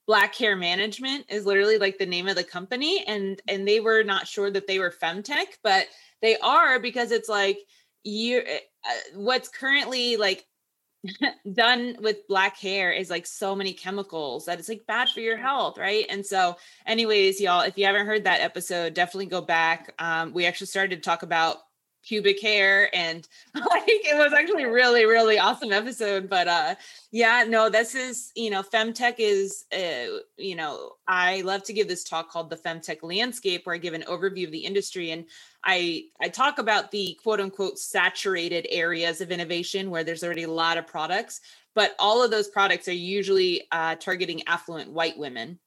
Black 0.07 0.35
Hair 0.35 0.57
Management. 0.57 1.26
Is 1.28 1.44
literally 1.44 1.76
like 1.76 1.98
the 1.98 2.07
name 2.07 2.26
of 2.26 2.37
the 2.37 2.44
company, 2.44 3.04
and 3.07 3.40
and 3.48 3.68
they 3.68 3.81
were 3.81 4.02
not 4.02 4.26
sure 4.26 4.50
that 4.50 4.66
they 4.66 4.78
were 4.78 4.94
femtech, 5.02 5.59
but 5.62 5.87
they 6.22 6.38
are 6.38 6.81
because 6.81 7.12
it's 7.12 7.28
like 7.28 7.59
you. 8.02 8.42
Uh, 8.48 8.90
what's 9.14 9.50
currently 9.50 10.16
like 10.16 10.46
done 11.53 11.97
with 12.01 12.27
black 12.29 12.57
hair 12.57 12.92
is 12.92 13.11
like 13.11 13.27
so 13.27 13.55
many 13.55 13.73
chemicals 13.73 14.47
that 14.47 14.59
it's 14.59 14.68
like 14.68 14.87
bad 14.87 15.09
for 15.09 15.21
your 15.21 15.37
health 15.37 15.79
right? 15.79 16.07
And 16.09 16.25
so 16.25 16.57
anyways 16.87 17.40
y'all 17.40 17.62
if 17.62 17.77
you 17.79 17.87
haven't 17.87 18.07
heard 18.07 18.25
that 18.25 18.40
episode 18.40 18.94
definitely 18.94 19.27
go 19.27 19.40
back. 19.40 19.94
Um, 19.99 20.33
we 20.33 20.47
actually 20.47 20.68
started 20.68 20.97
to 20.97 21.03
talk 21.03 21.23
about 21.23 21.59
pubic 22.04 22.40
hair 22.40 22.94
and 22.94 23.28
like 23.54 23.82
it 23.87 24.16
was 24.16 24.32
actually 24.32 24.64
really 24.64 25.04
really 25.04 25.38
awesome 25.38 25.72
episode 25.72 26.28
but 26.28 26.48
uh 26.48 26.74
yeah 27.11 27.44
no 27.46 27.68
this 27.68 27.94
is 27.94 28.32
you 28.34 28.50
know 28.50 28.62
femtech 28.62 29.16
is 29.18 29.64
uh, 29.72 30.18
you 30.37 30.54
know 30.54 30.92
i 31.06 31.40
love 31.42 31.62
to 31.62 31.72
give 31.72 31.88
this 31.88 32.04
talk 32.04 32.30
called 32.30 32.50
the 32.50 32.56
femtech 32.56 32.98
landscape 33.02 33.64
where 33.64 33.74
i 33.74 33.78
give 33.78 33.94
an 33.94 34.04
overview 34.08 34.46
of 34.46 34.52
the 34.52 34.58
industry 34.64 35.11
and 35.11 35.24
i 35.64 36.04
i 36.20 36.28
talk 36.28 36.58
about 36.58 36.90
the 36.90 37.18
quote 37.22 37.40
unquote 37.40 37.78
saturated 37.78 38.66
areas 38.70 39.20
of 39.20 39.30
innovation 39.30 39.90
where 39.90 40.04
there's 40.04 40.24
already 40.24 40.44
a 40.44 40.50
lot 40.50 40.78
of 40.78 40.87
products 40.87 41.40
but 41.78 41.94
all 42.00 42.24
of 42.24 42.32
those 42.32 42.48
products 42.48 42.88
are 42.88 42.92
usually 42.92 43.62
uh, 43.70 43.94
targeting 43.94 44.42
affluent 44.48 44.90
white 44.90 45.16
women. 45.16 45.61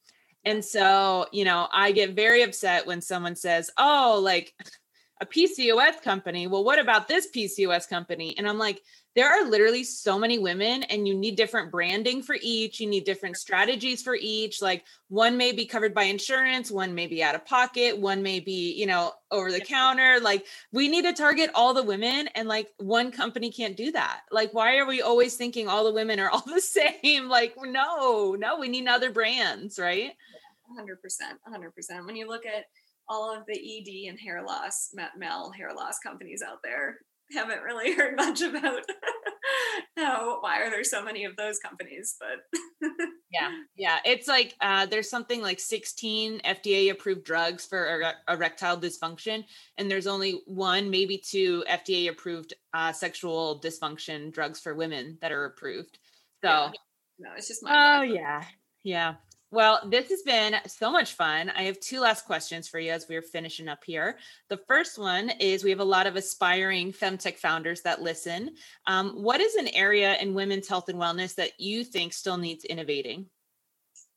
And 0.44 0.62
so 0.62 1.26
you 1.32 1.44
know 1.44 1.68
i 1.72 1.92
get 1.92 2.16
very 2.16 2.42
upset 2.42 2.84
when 2.84 3.00
someone 3.00 3.36
says 3.36 3.70
oh 3.78 4.20
like 4.22 4.52
a 5.22 5.26
PCOS 5.26 6.02
company. 6.02 6.48
Well, 6.48 6.64
what 6.64 6.80
about 6.80 7.06
this 7.06 7.28
PCOS 7.30 7.88
company? 7.88 8.36
And 8.36 8.48
I'm 8.48 8.58
like, 8.58 8.82
there 9.14 9.30
are 9.30 9.48
literally 9.48 9.84
so 9.84 10.18
many 10.18 10.40
women, 10.40 10.82
and 10.84 11.06
you 11.06 11.14
need 11.14 11.36
different 11.36 11.70
branding 11.70 12.22
for 12.24 12.36
each. 12.42 12.80
You 12.80 12.88
need 12.88 13.04
different 13.04 13.36
strategies 13.36 14.02
for 14.02 14.16
each. 14.20 14.60
Like 14.60 14.84
one 15.08 15.36
may 15.36 15.52
be 15.52 15.64
covered 15.64 15.94
by 15.94 16.04
insurance, 16.04 16.72
one 16.72 16.92
may 16.94 17.06
be 17.06 17.22
out 17.22 17.36
of 17.36 17.46
pocket, 17.46 17.96
one 17.96 18.22
may 18.22 18.40
be, 18.40 18.72
you 18.72 18.86
know, 18.86 19.12
over 19.30 19.52
the 19.52 19.60
counter. 19.60 20.18
Like 20.20 20.46
we 20.72 20.88
need 20.88 21.04
to 21.04 21.12
target 21.12 21.50
all 21.54 21.72
the 21.72 21.84
women, 21.84 22.28
and 22.34 22.48
like 22.48 22.68
one 22.78 23.12
company 23.12 23.52
can't 23.52 23.76
do 23.76 23.92
that. 23.92 24.22
Like, 24.32 24.52
why 24.52 24.78
are 24.78 24.86
we 24.86 25.02
always 25.02 25.36
thinking 25.36 25.68
all 25.68 25.84
the 25.84 25.92
women 25.92 26.18
are 26.18 26.30
all 26.32 26.44
the 26.44 26.60
same? 26.60 27.28
Like, 27.28 27.54
no, 27.62 28.34
no, 28.34 28.58
we 28.58 28.68
need 28.68 28.88
other 28.88 29.12
brands, 29.12 29.78
right? 29.78 30.14
100%. 30.76 30.96
100%. 31.48 32.06
When 32.06 32.16
you 32.16 32.26
look 32.26 32.46
at 32.46 32.64
all 33.08 33.34
of 33.34 33.44
the 33.46 33.54
ED 33.54 34.10
and 34.10 34.18
hair 34.18 34.42
loss, 34.42 34.94
male 35.16 35.50
hair 35.50 35.74
loss 35.74 35.98
companies 35.98 36.42
out 36.46 36.58
there 36.62 36.98
haven't 37.32 37.62
really 37.62 37.92
heard 37.96 38.16
much 38.16 38.40
about 38.42 38.82
how 39.96 40.40
why 40.40 40.60
are 40.60 40.70
there 40.70 40.84
so 40.84 41.02
many 41.02 41.24
of 41.24 41.36
those 41.36 41.58
companies 41.58 42.16
but 42.20 42.88
yeah 43.32 43.50
yeah 43.76 43.98
it's 44.04 44.28
like 44.28 44.54
uh, 44.60 44.86
there's 44.86 45.10
something 45.10 45.42
like 45.42 45.60
16 45.60 46.40
fda 46.40 46.90
approved 46.90 47.24
drugs 47.24 47.66
for 47.66 47.78
er- 47.78 48.32
erectile 48.32 48.76
dysfunction 48.76 49.44
and 49.78 49.90
there's 49.90 50.06
only 50.06 50.42
one 50.46 50.90
maybe 50.90 51.18
two 51.18 51.64
fda 51.68 52.08
approved 52.08 52.54
uh, 52.74 52.92
sexual 52.92 53.60
dysfunction 53.60 54.32
drugs 54.32 54.60
for 54.60 54.74
women 54.74 55.18
that 55.20 55.32
are 55.32 55.44
approved. 55.44 55.98
So 56.42 56.48
yeah. 56.48 56.70
no 57.18 57.30
it's 57.36 57.48
just 57.48 57.62
my 57.62 57.98
oh 57.98 58.02
yeah 58.02 58.42
yeah 58.82 59.14
well, 59.52 59.86
this 59.86 60.08
has 60.08 60.22
been 60.22 60.56
so 60.66 60.90
much 60.90 61.12
fun. 61.12 61.50
I 61.50 61.64
have 61.64 61.78
two 61.78 62.00
last 62.00 62.24
questions 62.24 62.68
for 62.68 62.80
you 62.80 62.90
as 62.90 63.06
we're 63.06 63.20
finishing 63.20 63.68
up 63.68 63.84
here. 63.84 64.16
The 64.48 64.56
first 64.56 64.98
one 64.98 65.28
is 65.38 65.62
we 65.62 65.68
have 65.68 65.78
a 65.78 65.84
lot 65.84 66.06
of 66.06 66.16
aspiring 66.16 66.90
femtech 66.90 67.36
founders 67.36 67.82
that 67.82 68.00
listen. 68.00 68.54
Um, 68.86 69.10
what 69.10 69.42
is 69.42 69.54
an 69.56 69.68
area 69.68 70.16
in 70.16 70.32
women's 70.32 70.68
health 70.68 70.88
and 70.88 70.98
wellness 70.98 71.34
that 71.34 71.60
you 71.60 71.84
think 71.84 72.14
still 72.14 72.38
needs 72.38 72.64
innovating? 72.64 73.26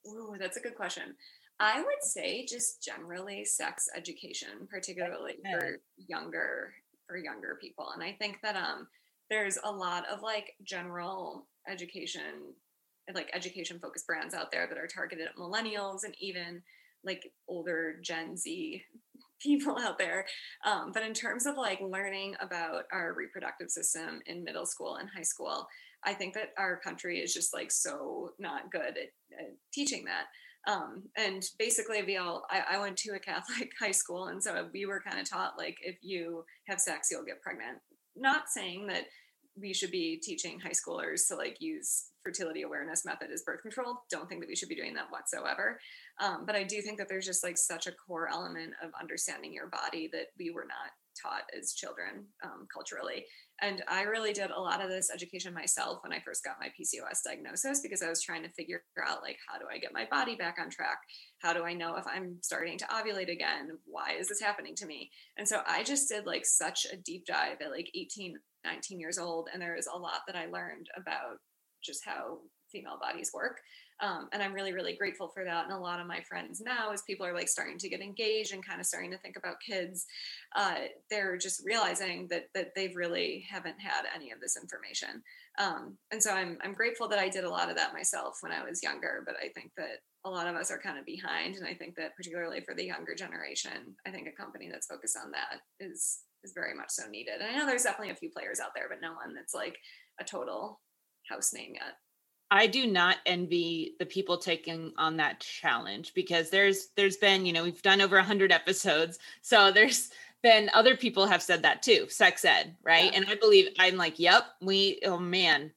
Oh, 0.08 0.38
that's 0.40 0.56
a 0.56 0.62
good 0.62 0.76
question. 0.76 1.16
I 1.60 1.82
would 1.82 2.02
say 2.02 2.46
just 2.46 2.82
generally 2.82 3.44
sex 3.44 3.90
education, 3.94 4.68
particularly 4.70 5.34
for 5.52 5.80
younger 5.98 6.74
for 7.08 7.18
younger 7.18 7.58
people. 7.62 7.90
And 7.94 8.02
I 8.02 8.14
think 8.14 8.40
that 8.42 8.56
um 8.56 8.88
there's 9.30 9.58
a 9.64 9.72
lot 9.72 10.06
of 10.08 10.22
like 10.22 10.54
general 10.64 11.48
education 11.68 12.54
like 13.14 13.30
education 13.34 13.80
focused 13.80 14.08
brands 14.08 14.34
out 14.34 14.52
there 14.52 14.68
that 14.68 14.78
are 14.78 14.88
targeted 14.88 15.28
at 15.28 15.36
millennials 15.36 16.04
and 16.04 16.16
even 16.20 16.62
like 17.04 17.32
older 17.48 17.96
Gen 18.02 18.36
Z 18.36 18.84
people 19.42 19.78
out 19.78 19.98
there. 19.98 20.26
Um, 20.66 20.92
but 20.94 21.04
in 21.04 21.14
terms 21.14 21.46
of 21.46 21.58
like 21.58 21.80
learning 21.82 22.36
about 22.42 22.86
our 22.92 23.14
reproductive 23.14 23.70
system 23.70 24.22
in 24.26 24.44
middle 24.44 24.66
school 24.66 24.96
and 24.96 25.10
high 25.16 25.24
school, 25.24 25.68
I 26.04 26.14
think 26.14 26.34
that 26.36 26.52
our 26.58 26.78
country 26.78 27.20
is 27.20 27.34
just 27.34 27.54
like 27.54 27.72
so 27.72 28.32
not 28.40 28.72
good 28.72 28.82
at, 28.82 29.12
at 29.40 29.54
teaching 29.74 30.06
that. 30.06 30.26
Um, 30.68 31.04
and 31.16 31.44
basically, 31.60 32.02
we 32.04 32.18
all, 32.18 32.44
I, 32.50 32.76
I 32.76 32.80
went 32.80 32.98
to 32.98 33.12
a 33.12 33.20
Catholic 33.20 33.72
high 33.80 33.92
school. 33.92 34.28
And 34.28 34.42
so 34.42 34.68
we 34.74 34.86
were 34.86 35.02
kind 35.02 35.20
of 35.20 35.30
taught 35.30 35.58
like, 35.58 35.78
if 35.82 35.98
you 36.02 36.44
have 36.68 36.80
sex, 36.80 37.10
you'll 37.12 37.26
get 37.26 37.42
pregnant. 37.42 37.80
Not 38.16 38.50
saying 38.50 38.88
that 38.88 39.04
we 39.60 39.74
should 39.74 39.92
be 39.92 40.18
teaching 40.18 40.60
high 40.60 40.72
schoolers 40.72 41.28
to 41.28 41.36
like 41.36 41.58
use 41.60 42.08
fertility 42.24 42.64
awareness 42.64 43.06
method 43.06 43.30
as 43.32 43.44
birth 43.44 43.62
control. 43.62 44.04
Don't 44.10 44.28
think 44.28 44.42
that 44.42 44.50
we 44.50 44.56
should 44.56 44.70
be 44.70 44.76
doing 44.76 44.94
that 44.96 45.12
whatsoever. 45.12 45.80
Um, 46.20 46.46
but 46.46 46.56
I 46.56 46.64
do 46.64 46.82
think 46.82 46.98
that 46.98 47.08
there's 47.08 47.26
just 47.26 47.44
like 47.44 47.58
such 47.58 47.88
a 47.88 47.92
core 47.92 48.28
element 48.28 48.74
of 48.84 48.92
understanding 49.00 49.54
your 49.54 49.68
body 49.68 50.10
that 50.12 50.28
we 50.38 50.50
were 50.50 50.66
not 50.68 50.92
taught 51.22 51.44
as 51.58 51.74
children 51.74 52.26
um, 52.44 52.68
culturally. 52.74 53.26
And 53.62 53.84
I 53.88 54.02
really 54.04 54.34
did 54.34 54.52
a 54.52 54.60
lot 54.60 54.84
of 54.84 54.90
this 54.90 55.10
education 55.10 55.54
myself 55.54 56.00
when 56.04 56.12
I 56.12 56.20
first 56.20 56.44
got 56.44 56.60
my 56.60 56.68
PCOS 56.68 57.20
diagnosis 57.26 57.82
because 57.82 58.02
I 58.02 58.10
was 58.10 58.22
trying 58.22 58.44
to 58.44 58.50
figure 58.50 58.84
out 59.08 59.22
like 59.22 59.38
how 59.48 59.58
do 59.58 59.66
I 59.72 59.78
get 59.78 59.94
my 59.94 60.06
body 60.12 60.36
back 60.36 60.58
on 60.60 60.70
track? 60.70 60.98
How 61.40 61.54
do 61.54 61.64
I 61.64 61.74
know 61.74 61.96
if 61.96 62.06
I'm 62.06 62.38
starting 62.42 62.78
to 62.80 62.86
ovulate 62.86 63.32
again? 63.32 63.70
Why 63.86 64.16
is 64.20 64.28
this 64.28 64.42
happening 64.42 64.76
to 64.76 64.86
me? 64.86 65.10
And 65.38 65.48
so 65.48 65.62
I 65.66 65.84
just 65.84 66.10
did 66.10 66.26
like 66.26 66.46
such 66.46 66.86
a 66.92 66.98
deep 66.98 67.26
dive 67.26 67.62
at 67.62 67.72
like 67.72 67.90
18, 67.96 68.36
19 68.66 69.00
years 69.00 69.18
old. 69.18 69.48
And 69.54 69.62
there 69.62 69.78
is 69.78 69.88
a 69.88 69.98
lot 69.98 70.22
that 70.28 70.36
I 70.36 70.48
learned 70.48 70.88
about 70.98 71.38
just 71.84 72.04
how 72.06 72.40
female 72.72 72.98
bodies 73.00 73.32
work. 73.34 73.60
Um, 74.02 74.28
and 74.34 74.44
I'm 74.44 74.54
really, 74.54 74.74
really 74.74 74.96
grateful 74.96 75.30
for 75.30 75.44
that. 75.46 75.66
And 75.66 75.74
a 75.74 75.80
lot 75.80 76.00
of 76.00 76.08
my 76.08 76.22
friends 76.22 76.62
now, 76.62 76.92
as 76.92 77.02
people 77.04 77.26
are 77.26 77.34
like 77.34 77.48
starting 77.48 77.78
to 77.78 77.90
get 77.90 78.02
engaged 78.02 78.54
and 78.54 78.66
kind 78.66 78.82
of 78.82 78.86
starting 78.86 79.12
to 79.12 79.18
think 79.18 79.38
about 79.38 79.56
kids, 79.66 80.06
uh, 80.56 80.76
they're 81.10 81.38
just 81.38 81.64
realizing 81.66 82.28
that 82.30 82.46
that 82.54 82.72
they've 82.76 82.96
really 82.96 83.46
haven't 83.50 83.80
had 83.80 84.04
any 84.14 84.32
of 84.32 84.42
this 84.42 84.58
information. 84.58 85.24
Um, 85.58 85.98
and 86.12 86.22
so 86.22 86.32
I'm 86.34 86.58
I'm 86.64 86.74
grateful 86.74 87.08
that 87.08 87.20
I 87.20 87.30
did 87.30 87.46
a 87.46 87.50
lot 87.50 87.70
of 87.70 87.78
that 87.78 87.94
myself 87.94 88.38
when 88.42 88.52
I 88.52 88.64
was 88.64 88.84
younger. 88.84 89.24
But 89.26 89.36
I 89.42 89.50
think 89.50 89.72
that 89.78 90.00
a 90.26 90.30
lot 90.30 90.48
of 90.48 90.56
us 90.56 90.72
are 90.72 90.80
kind 90.80 90.98
of 90.98 91.06
behind, 91.06 91.56
and 91.56 91.68
I 91.68 91.74
think 91.74 91.96
that 91.96 92.16
particularly 92.18 92.62
for 92.62 92.76
the 92.76 92.86
younger 92.86 93.16
generation, 93.16 93.96
I 94.06 94.12
think 94.12 94.28
a 94.28 94.42
company 94.42 94.70
that's 94.70 94.88
focused 94.88 95.18
on 95.24 95.32
that 95.32 95.62
is 95.80 96.20
is 96.44 96.54
very 96.54 96.76
much 96.76 96.90
so 96.90 97.08
needed. 97.10 97.42
And 97.42 97.50
I 97.50 97.58
know 97.58 97.66
there's 97.66 97.84
definitely 97.84 98.12
a 98.12 98.16
few 98.16 98.30
players 98.30 98.60
out 98.60 98.72
there, 98.76 98.88
but 98.90 99.00
no 99.02 99.14
one 99.14 99.34
that's 99.34 99.54
like 99.54 99.78
a 100.20 100.24
total 100.24 100.82
house 101.30 101.54
name 101.54 101.74
yet. 101.74 101.94
I 102.56 102.68
do 102.68 102.88
not 102.88 103.18
envy 103.26 103.96
the 104.00 104.06
people 104.06 104.38
taking 104.38 104.94
on 104.98 105.18
that 105.18 105.42
challenge 105.42 106.14
because 106.14 106.50
there's 106.50 106.88
there's 106.96 107.18
been, 107.18 107.46
you 107.46 107.52
know, 107.52 107.66
we've 107.66 107.82
done 107.82 108.00
over 108.00 108.16
100 108.16 108.50
episodes. 108.50 109.20
So 109.42 109.74
there's 109.74 110.10
been 110.42 110.70
other 110.74 110.96
people 110.96 111.26
have 111.26 111.42
said 111.42 111.62
that 111.64 111.84
too, 111.84 112.08
sex 112.08 112.46
ed, 112.46 112.74
right? 112.82 113.12
Yeah. 113.12 113.18
And 113.18 113.26
I 113.28 113.36
believe 113.36 113.68
I'm 113.78 113.98
like, 113.98 114.20
yep, 114.20 114.46
we 114.62 115.02
oh 115.06 115.20
man, 115.20 115.70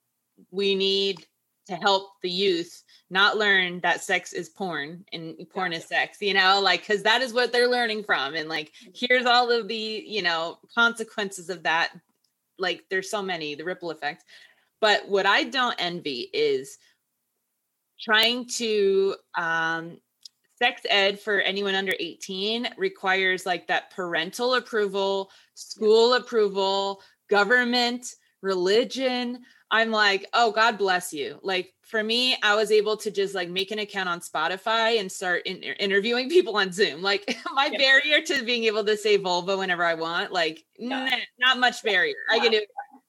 we 0.53 0.77
need 0.77 1.27
to 1.67 1.75
help 1.75 2.13
the 2.23 2.31
youth 2.31 2.85
not 3.11 3.37
learn 3.37 3.81
that 3.81 4.05
sex 4.05 4.33
is 4.33 4.49
porn 4.49 5.05
and 5.13 5.35
porn 5.51 5.73
yeah. 5.73 5.79
is 5.79 5.85
sex, 5.85 6.19
you 6.21 6.33
know, 6.33 6.61
like 6.63 6.87
cuz 6.87 7.03
that 7.03 7.23
is 7.23 7.33
what 7.33 7.51
they're 7.51 7.67
learning 7.67 8.05
from 8.05 8.37
and 8.37 8.49
like 8.49 8.71
here's 8.95 9.27
all 9.27 9.51
of 9.51 9.67
the, 9.67 10.05
you 10.07 10.23
know, 10.23 10.61
consequences 10.73 11.51
of 11.51 11.65
that 11.65 11.91
like 12.57 12.85
there's 12.89 13.11
so 13.11 13.21
many 13.21 13.57
the 13.57 13.65
ripple 13.65 13.91
effect 13.91 14.25
but 14.81 15.09
what 15.09 15.27
I 15.27 15.45
don't 15.45 15.77
envy 15.79 16.29
is 16.33 16.79
trying 18.01 18.47
to 18.47 19.17
um, 19.37 19.99
sex 20.59 20.83
ed 20.89 21.21
for 21.21 21.41
anyone 21.41 21.75
under 21.75 21.95
18 21.99 22.69
requires 22.77 23.47
like 23.47 23.67
that 23.69 23.91
parental 23.91 24.55
approval, 24.55 25.31
school 25.55 26.15
approval, 26.15 27.03
government, 27.29 28.07
religion. 28.43 29.41
I'm 29.71 29.91
like, 29.91 30.27
oh, 30.33 30.51
God 30.51 30.79
bless 30.79 31.13
you. 31.13 31.39
Like 31.43 31.75
for 31.83 32.03
me, 32.03 32.37
I 32.43 32.55
was 32.55 32.71
able 32.71 32.97
to 32.99 33.11
just 33.11 33.35
like 33.35 33.51
make 33.51 33.71
an 33.71 33.79
account 33.81 34.09
on 34.09 34.21
Spotify 34.21 34.99
and 34.99 35.11
start 35.11 35.43
in- 35.47 35.63
interviewing 35.63 36.29
people 36.31 36.57
on 36.57 36.73
Zoom. 36.73 37.03
Like 37.03 37.37
my 37.55 37.69
yeah. 37.73 37.79
barrier 37.79 38.21
to 38.23 38.45
being 38.45 38.65
able 38.65 38.85
to 38.85 38.97
say 38.97 39.17
vulva 39.17 39.57
whenever 39.57 39.85
I 39.85 39.95
want, 39.95 40.33
like 40.33 40.65
yeah. 40.79 41.05
nah, 41.05 41.17
not 41.39 41.59
much 41.59 41.83
barrier. 41.83 42.17
I 42.31 42.39
can 42.39 42.53
do 42.53 42.61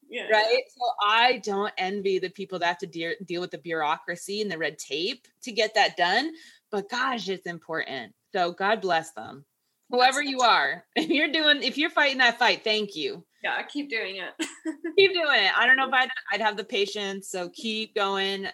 yeah. 0.09 0.27
Right. 0.27 0.63
So 0.67 0.85
I 1.01 1.37
don't 1.43 1.73
envy 1.77 2.19
the 2.19 2.29
people 2.29 2.59
that 2.59 2.65
have 2.65 2.77
to 2.79 2.87
de- 2.87 3.23
deal 3.25 3.41
with 3.41 3.51
the 3.51 3.59
bureaucracy 3.59 4.41
and 4.41 4.51
the 4.51 4.57
red 4.57 4.77
tape 4.77 5.27
to 5.43 5.51
get 5.51 5.75
that 5.75 5.97
done. 5.97 6.31
But 6.71 6.89
gosh, 6.89 7.29
it's 7.29 7.45
important. 7.45 8.13
So 8.33 8.51
God 8.51 8.81
bless 8.81 9.11
them. 9.11 9.45
Whoever 9.89 10.21
you 10.21 10.41
are, 10.41 10.83
if 10.95 11.09
you're 11.09 11.31
doing, 11.31 11.63
if 11.63 11.77
you're 11.77 11.89
fighting 11.89 12.17
that 12.19 12.39
fight, 12.39 12.63
thank 12.63 12.95
you. 12.95 13.23
Yeah, 13.43 13.61
keep 13.63 13.89
doing 13.89 14.17
it. 14.17 14.33
keep 14.97 15.13
doing 15.13 15.43
it. 15.43 15.57
I 15.57 15.65
don't 15.65 15.77
know 15.77 15.87
if 15.87 15.93
I'd, 15.93 16.09
I'd 16.33 16.41
have 16.41 16.57
the 16.57 16.63
patience. 16.63 17.29
So 17.29 17.49
keep 17.49 17.95
going. 17.95 18.47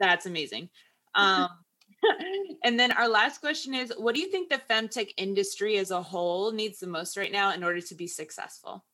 That's 0.00 0.26
amazing. 0.26 0.68
Um, 1.14 1.48
and 2.64 2.78
then 2.78 2.92
our 2.92 3.08
last 3.08 3.40
question 3.40 3.74
is 3.74 3.92
what 3.96 4.14
do 4.14 4.20
you 4.20 4.30
think 4.30 4.50
the 4.50 4.60
femtech 4.68 5.10
industry 5.16 5.78
as 5.78 5.90
a 5.90 6.02
whole 6.02 6.52
needs 6.52 6.80
the 6.80 6.86
most 6.86 7.16
right 7.16 7.32
now 7.32 7.52
in 7.52 7.62
order 7.62 7.80
to 7.80 7.94
be 7.94 8.06
successful? 8.06 8.84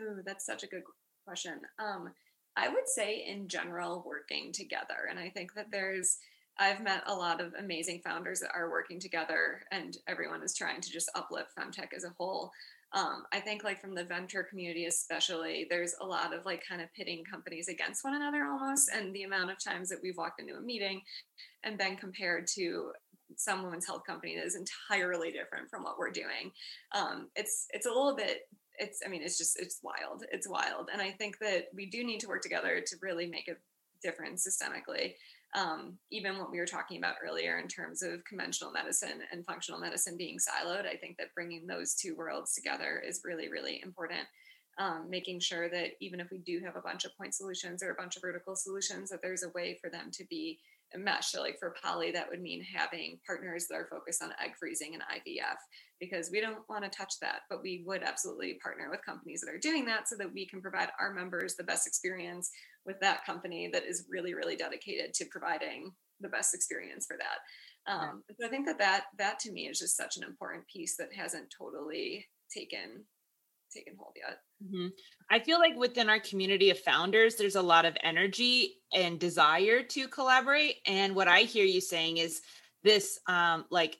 Oh, 0.00 0.16
that's 0.24 0.46
such 0.46 0.62
a 0.62 0.66
good 0.66 0.82
question. 1.28 1.60
Um, 1.78 2.10
I 2.56 2.68
would 2.68 2.88
say 2.88 3.24
in 3.28 3.48
general, 3.48 4.02
working 4.06 4.52
together. 4.52 5.06
And 5.08 5.18
I 5.18 5.28
think 5.28 5.54
that 5.54 5.70
there's, 5.70 6.16
I've 6.58 6.82
met 6.82 7.02
a 7.06 7.14
lot 7.14 7.40
of 7.40 7.52
amazing 7.58 8.00
founders 8.00 8.40
that 8.40 8.50
are 8.54 8.70
working 8.70 8.98
together, 8.98 9.60
and 9.70 9.96
everyone 10.08 10.42
is 10.42 10.56
trying 10.56 10.80
to 10.80 10.90
just 10.90 11.10
uplift 11.14 11.50
femtech 11.56 11.92
as 11.94 12.04
a 12.04 12.14
whole. 12.18 12.50
Um, 12.94 13.24
I 13.32 13.40
think, 13.40 13.62
like 13.62 13.80
from 13.80 13.94
the 13.94 14.02
venture 14.02 14.42
community, 14.42 14.86
especially, 14.86 15.66
there's 15.68 15.94
a 16.00 16.06
lot 16.06 16.34
of 16.34 16.46
like 16.46 16.62
kind 16.66 16.80
of 16.80 16.92
pitting 16.94 17.22
companies 17.22 17.68
against 17.68 18.02
one 18.02 18.14
another 18.14 18.44
almost. 18.44 18.90
And 18.92 19.14
the 19.14 19.24
amount 19.24 19.50
of 19.50 19.62
times 19.62 19.90
that 19.90 19.98
we've 20.02 20.16
walked 20.16 20.40
into 20.40 20.56
a 20.56 20.60
meeting 20.60 21.02
and 21.62 21.78
been 21.78 21.96
compared 21.96 22.46
to 22.54 22.92
some 23.36 23.62
women's 23.62 23.86
health 23.86 24.02
company 24.06 24.36
that 24.36 24.46
is 24.46 24.56
entirely 24.56 25.30
different 25.30 25.68
from 25.70 25.84
what 25.84 25.98
we're 25.98 26.10
doing. 26.10 26.50
Um, 26.94 27.28
it's 27.36 27.66
it's 27.70 27.86
a 27.86 27.90
little 27.90 28.16
bit 28.16 28.48
it's 28.78 29.00
i 29.04 29.08
mean 29.08 29.22
it's 29.22 29.38
just 29.38 29.58
it's 29.60 29.80
wild 29.82 30.24
it's 30.32 30.48
wild. 30.48 30.88
And 30.92 31.02
i 31.02 31.10
think 31.10 31.38
that 31.40 31.68
we 31.74 31.86
do 31.86 32.04
need 32.04 32.20
to 32.20 32.28
work 32.28 32.42
together 32.42 32.80
to 32.80 32.96
really 33.02 33.26
make 33.26 33.48
a 33.48 33.56
difference 34.02 34.46
systemically. 34.46 35.14
Um, 35.54 35.98
even 36.10 36.38
what 36.38 36.50
we 36.50 36.58
were 36.58 36.66
talking 36.66 36.98
about 36.98 37.16
earlier 37.24 37.58
in 37.58 37.68
terms 37.68 38.02
of 38.02 38.22
conventional 38.24 38.70
medicine 38.70 39.22
and 39.32 39.46
functional 39.46 39.80
medicine 39.80 40.16
being 40.16 40.38
siloed 40.38 40.86
i 40.86 40.94
think 40.96 41.16
that 41.16 41.34
bringing 41.34 41.66
those 41.66 41.94
two 41.94 42.14
worlds 42.14 42.54
together 42.54 43.02
is 43.06 43.22
really 43.24 43.48
really 43.48 43.80
important. 43.82 44.26
Um, 44.80 45.06
making 45.10 45.40
sure 45.40 45.68
that 45.70 45.94
even 46.00 46.20
if 46.20 46.30
we 46.30 46.38
do 46.38 46.60
have 46.64 46.76
a 46.76 46.80
bunch 46.80 47.04
of 47.04 47.16
point 47.16 47.34
solutions 47.34 47.82
or 47.82 47.90
a 47.90 47.96
bunch 47.96 48.14
of 48.14 48.22
vertical 48.22 48.54
solutions 48.54 49.10
that 49.10 49.20
there's 49.22 49.42
a 49.42 49.48
way 49.48 49.76
for 49.82 49.90
them 49.90 50.10
to 50.12 50.24
be 50.30 50.60
mesh. 50.96 51.32
So, 51.32 51.40
like 51.40 51.58
for 51.58 51.74
Pollie, 51.82 52.12
that 52.12 52.28
would 52.30 52.40
mean 52.40 52.62
having 52.62 53.18
partners 53.26 53.66
that 53.68 53.76
are 53.76 53.88
focused 53.90 54.22
on 54.22 54.30
egg 54.42 54.52
freezing 54.58 54.94
and 54.94 55.02
IVF 55.02 55.56
because 56.00 56.30
we 56.30 56.40
don't 56.40 56.68
want 56.68 56.84
to 56.84 56.90
touch 56.90 57.14
that, 57.20 57.40
but 57.50 57.62
we 57.62 57.82
would 57.86 58.02
absolutely 58.02 58.58
partner 58.62 58.88
with 58.90 59.04
companies 59.04 59.40
that 59.40 59.52
are 59.52 59.58
doing 59.58 59.84
that 59.86 60.08
so 60.08 60.16
that 60.16 60.32
we 60.32 60.46
can 60.46 60.62
provide 60.62 60.88
our 60.98 61.12
members 61.12 61.54
the 61.54 61.64
best 61.64 61.86
experience 61.86 62.50
with 62.86 62.98
that 63.00 63.24
company 63.26 63.68
that 63.72 63.84
is 63.84 64.06
really, 64.08 64.34
really 64.34 64.56
dedicated 64.56 65.12
to 65.14 65.26
providing 65.26 65.92
the 66.20 66.28
best 66.28 66.54
experience 66.54 67.06
for 67.06 67.16
that. 67.18 67.92
Um, 67.92 68.22
so 68.38 68.46
I 68.46 68.50
think 68.50 68.66
that 68.66 68.78
that 68.78 69.04
that 69.18 69.38
to 69.40 69.52
me 69.52 69.68
is 69.68 69.78
just 69.78 69.96
such 69.96 70.16
an 70.16 70.22
important 70.22 70.64
piece 70.66 70.96
that 70.96 71.12
hasn't 71.14 71.52
totally 71.56 72.26
taken 72.54 73.04
taken 73.68 73.94
hold 73.98 74.14
yet. 74.16 74.38
Mm-hmm. 74.64 74.88
I 75.30 75.38
feel 75.38 75.58
like 75.58 75.76
within 75.76 76.08
our 76.08 76.20
community 76.20 76.70
of 76.70 76.78
founders, 76.78 77.36
there's 77.36 77.56
a 77.56 77.62
lot 77.62 77.84
of 77.84 77.96
energy 78.02 78.76
and 78.92 79.18
desire 79.18 79.82
to 79.82 80.08
collaborate. 80.08 80.76
And 80.86 81.14
what 81.14 81.28
I 81.28 81.40
hear 81.40 81.64
you 81.64 81.80
saying 81.80 82.16
is 82.16 82.42
this 82.82 83.20
um, 83.26 83.64
like 83.70 83.98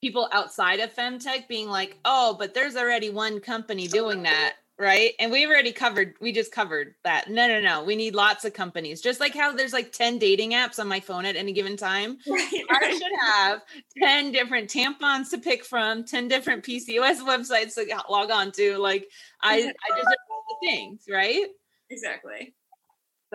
people 0.00 0.28
outside 0.32 0.80
of 0.80 0.94
femtech 0.94 1.48
being 1.48 1.68
like, 1.68 1.98
oh, 2.04 2.36
but 2.38 2.54
there's 2.54 2.76
already 2.76 3.10
one 3.10 3.40
company 3.40 3.86
doing 3.86 4.22
that 4.22 4.54
right? 4.80 5.12
And 5.20 5.30
we've 5.30 5.48
already 5.48 5.72
covered, 5.72 6.14
we 6.22 6.32
just 6.32 6.52
covered 6.52 6.94
that. 7.04 7.28
No, 7.28 7.46
no, 7.46 7.60
no. 7.60 7.84
We 7.84 7.96
need 7.96 8.14
lots 8.14 8.46
of 8.46 8.54
companies. 8.54 9.02
Just 9.02 9.20
like 9.20 9.34
how 9.34 9.52
there's 9.52 9.74
like 9.74 9.92
10 9.92 10.18
dating 10.18 10.52
apps 10.52 10.78
on 10.78 10.88
my 10.88 11.00
phone 11.00 11.26
at 11.26 11.36
any 11.36 11.52
given 11.52 11.76
time. 11.76 12.18
Right, 12.30 12.64
I 12.70 12.92
should 12.92 13.12
have 13.20 13.62
10 13.98 14.32
different 14.32 14.70
tampons 14.70 15.30
to 15.30 15.38
pick 15.38 15.64
from, 15.64 16.04
10 16.04 16.28
different 16.28 16.64
PCOS 16.64 17.18
websites 17.20 17.74
to 17.74 18.02
log 18.08 18.30
on 18.30 18.52
to. 18.52 18.78
Like 18.78 19.06
I, 19.42 19.56
I 19.56 19.96
just 19.96 20.08
all 20.30 20.44
the 20.48 20.66
things, 20.66 21.02
right? 21.10 21.46
Exactly. 21.90 22.54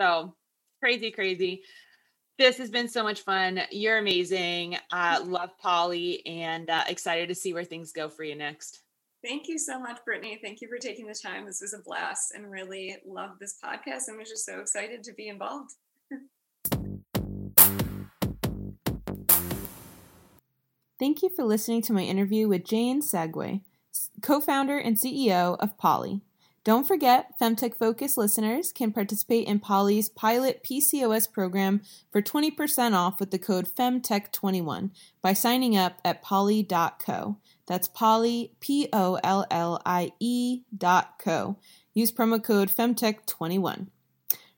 So 0.00 0.34
crazy, 0.80 1.12
crazy. 1.12 1.62
This 2.38 2.58
has 2.58 2.70
been 2.70 2.88
so 2.88 3.02
much 3.02 3.20
fun. 3.20 3.60
You're 3.70 3.98
amazing. 3.98 4.78
Uh, 4.90 5.20
love 5.24 5.56
Pollie 5.58 6.26
and 6.26 6.68
uh, 6.68 6.84
excited 6.88 7.28
to 7.28 7.34
see 7.34 7.52
where 7.52 7.64
things 7.64 7.92
go 7.92 8.08
for 8.08 8.24
you 8.24 8.34
next. 8.34 8.82
Thank 9.26 9.48
you 9.48 9.58
so 9.58 9.80
much, 9.80 10.04
Brittany. 10.04 10.38
Thank 10.40 10.60
you 10.60 10.68
for 10.68 10.78
taking 10.78 11.08
the 11.08 11.14
time. 11.14 11.46
This 11.46 11.60
was 11.60 11.74
a 11.74 11.82
blast 11.82 12.32
and 12.32 12.48
really 12.48 12.96
loved 13.04 13.40
this 13.40 13.58
podcast 13.62 14.06
and 14.06 14.18
was 14.18 14.28
just 14.28 14.46
so 14.46 14.60
excited 14.60 15.02
to 15.02 15.12
be 15.12 15.26
involved. 15.26 15.72
Thank 21.00 21.24
you 21.24 21.28
for 21.34 21.42
listening 21.42 21.82
to 21.82 21.92
my 21.92 22.02
interview 22.02 22.46
with 22.46 22.64
Jane 22.64 23.02
Sagui, 23.02 23.62
co 24.22 24.40
founder 24.40 24.78
and 24.78 24.96
CEO 24.96 25.56
of 25.58 25.76
Pollie. 25.76 26.20
Don't 26.62 26.86
forget, 26.86 27.36
Femtech 27.40 27.76
Focus 27.76 28.16
listeners 28.16 28.72
can 28.72 28.92
participate 28.92 29.48
in 29.48 29.58
Pollie's 29.58 30.08
pilot 30.08 30.62
PCOS 30.62 31.32
program 31.32 31.80
for 32.12 32.22
20% 32.22 32.94
off 32.94 33.18
with 33.18 33.32
the 33.32 33.38
code 33.38 33.68
FEMTECH21 33.68 34.90
by 35.20 35.32
signing 35.32 35.76
up 35.76 36.00
at 36.04 36.22
pollie.co. 36.22 37.38
That's 37.66 37.88
Pollie, 37.88 38.52
P 38.60 38.88
O 38.92 39.18
L 39.22 39.46
L 39.50 39.80
I 39.84 40.12
E 40.20 40.62
dot 40.76 41.18
co. 41.18 41.56
Use 41.94 42.12
promo 42.12 42.42
code 42.42 42.70
FEMTECH21. 42.70 43.88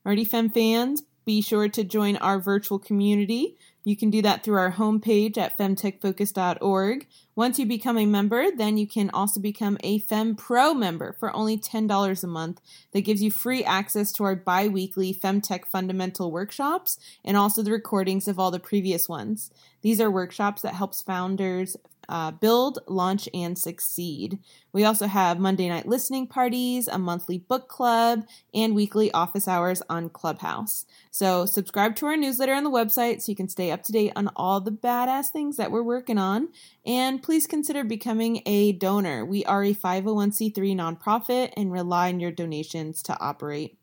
Already, 0.05 0.25
Fem 0.25 0.51
fans, 0.51 1.03
be 1.25 1.43
sure 1.43 1.69
to 1.69 1.85
join 1.85 2.17
our 2.17 2.39
virtual 2.39 2.79
community. 2.79 3.59
You 3.85 3.97
can 3.97 4.11
do 4.11 4.23
that 4.23 4.43
through 4.43 4.57
our 4.57 4.73
homepage 4.73 5.39
at 5.39 5.57
femtechfocus.org. 5.57 7.07
Once 7.37 7.59
you 7.59 7.67
become 7.67 7.97
a 7.97 8.07
member, 8.07 8.51
then 8.51 8.77
you 8.77 8.87
can 8.87 9.11
also 9.11 9.39
become 9.39 9.79
a 9.83 9.99
Fem 9.99 10.35
Pro 10.37 10.75
member 10.75 11.15
for 11.19 11.35
only 11.35 11.57
$10 11.57 12.25
a 12.25 12.27
month. 12.27 12.61
That 12.93 13.03
gives 13.03 13.23
you 13.23 13.31
free 13.31 13.63
access 13.63 14.11
to 14.13 14.25
our 14.25 14.37
bi 14.37 14.69
weekly 14.69 15.15
Femtech 15.15 15.67
fundamental 15.67 16.31
workshops 16.31 16.99
and 17.25 17.37
also 17.37 17.63
the 17.63 17.73
recordings 17.73 18.27
of 18.27 18.39
all 18.39 18.51
the 18.51 18.59
previous 18.59 19.09
ones. 19.09 19.51
These 19.83 20.01
are 20.01 20.11
workshops 20.11 20.63
that 20.63 20.75
helps 20.75 21.03
founders 21.03 21.77
uh, 22.09 22.31
build, 22.33 22.79
launch, 22.87 23.29
and 23.35 23.59
succeed. 23.59 24.39
We 24.73 24.85
also 24.85 25.07
have 25.07 25.39
Monday 25.39 25.69
night 25.69 25.87
listening 25.87 26.27
parties, 26.27 26.89
a 26.89 26.99
monthly 26.99 27.39
book 27.39 27.69
club, 27.69 28.27
and 28.55 28.75
weekly 28.75 29.11
office 29.13 29.49
hours 29.49 29.83
on 29.89 30.11
Clubhouse. 30.11 30.87
So, 31.11 31.47
subscribe 31.47 31.97
to 31.97 32.07
our 32.07 32.17
newsletter 32.17 32.55
on 32.55 32.65
the 32.65 32.71
website 32.71 33.23
so 33.23 33.33
you 33.33 33.37
can 33.37 33.49
stay 33.49 33.71
up 33.71 33.83
to 33.85 33.93
date 33.93 34.13
on 34.17 34.31
all 34.37 34.61
the 34.61 34.71
badass 34.71 35.31
things 35.31 35.57
that 35.57 35.71
we're 35.71 35.83
working 35.83 36.19
on. 36.19 36.49
And 36.87 37.23
please 37.23 37.47
consider 37.47 37.85
becoming 37.85 38.43
a 38.47 38.73
donor. 38.73 39.25
We 39.25 39.45
are 39.45 39.65
a 39.65 39.75
501c3 39.75 40.55
nonprofit 40.77 41.53
and 41.57 41.73
rely 41.73 42.09
on 42.09 42.21
your 42.21 42.33
donations 42.33 43.03
to 43.05 43.19
operate. 43.21 43.77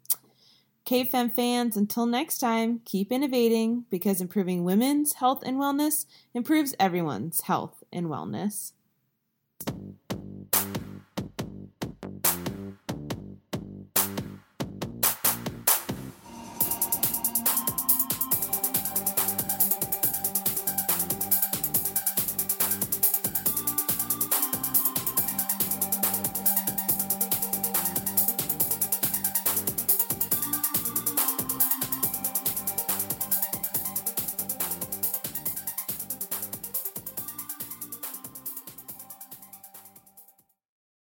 KFEM 0.86 1.34
fans, 1.34 1.76
until 1.76 2.05
next 2.05 2.38
time, 2.38 2.82
keep 2.86 3.11
innovating 3.11 3.86
because 3.89 4.21
improving 4.21 4.63
women's 4.63 5.13
health 5.13 5.41
and 5.43 5.57
wellness 5.57 6.05
improves 6.36 6.76
everyone's 6.80 7.41
health 7.41 7.84
and 7.95 8.07
wellness. 8.07 8.73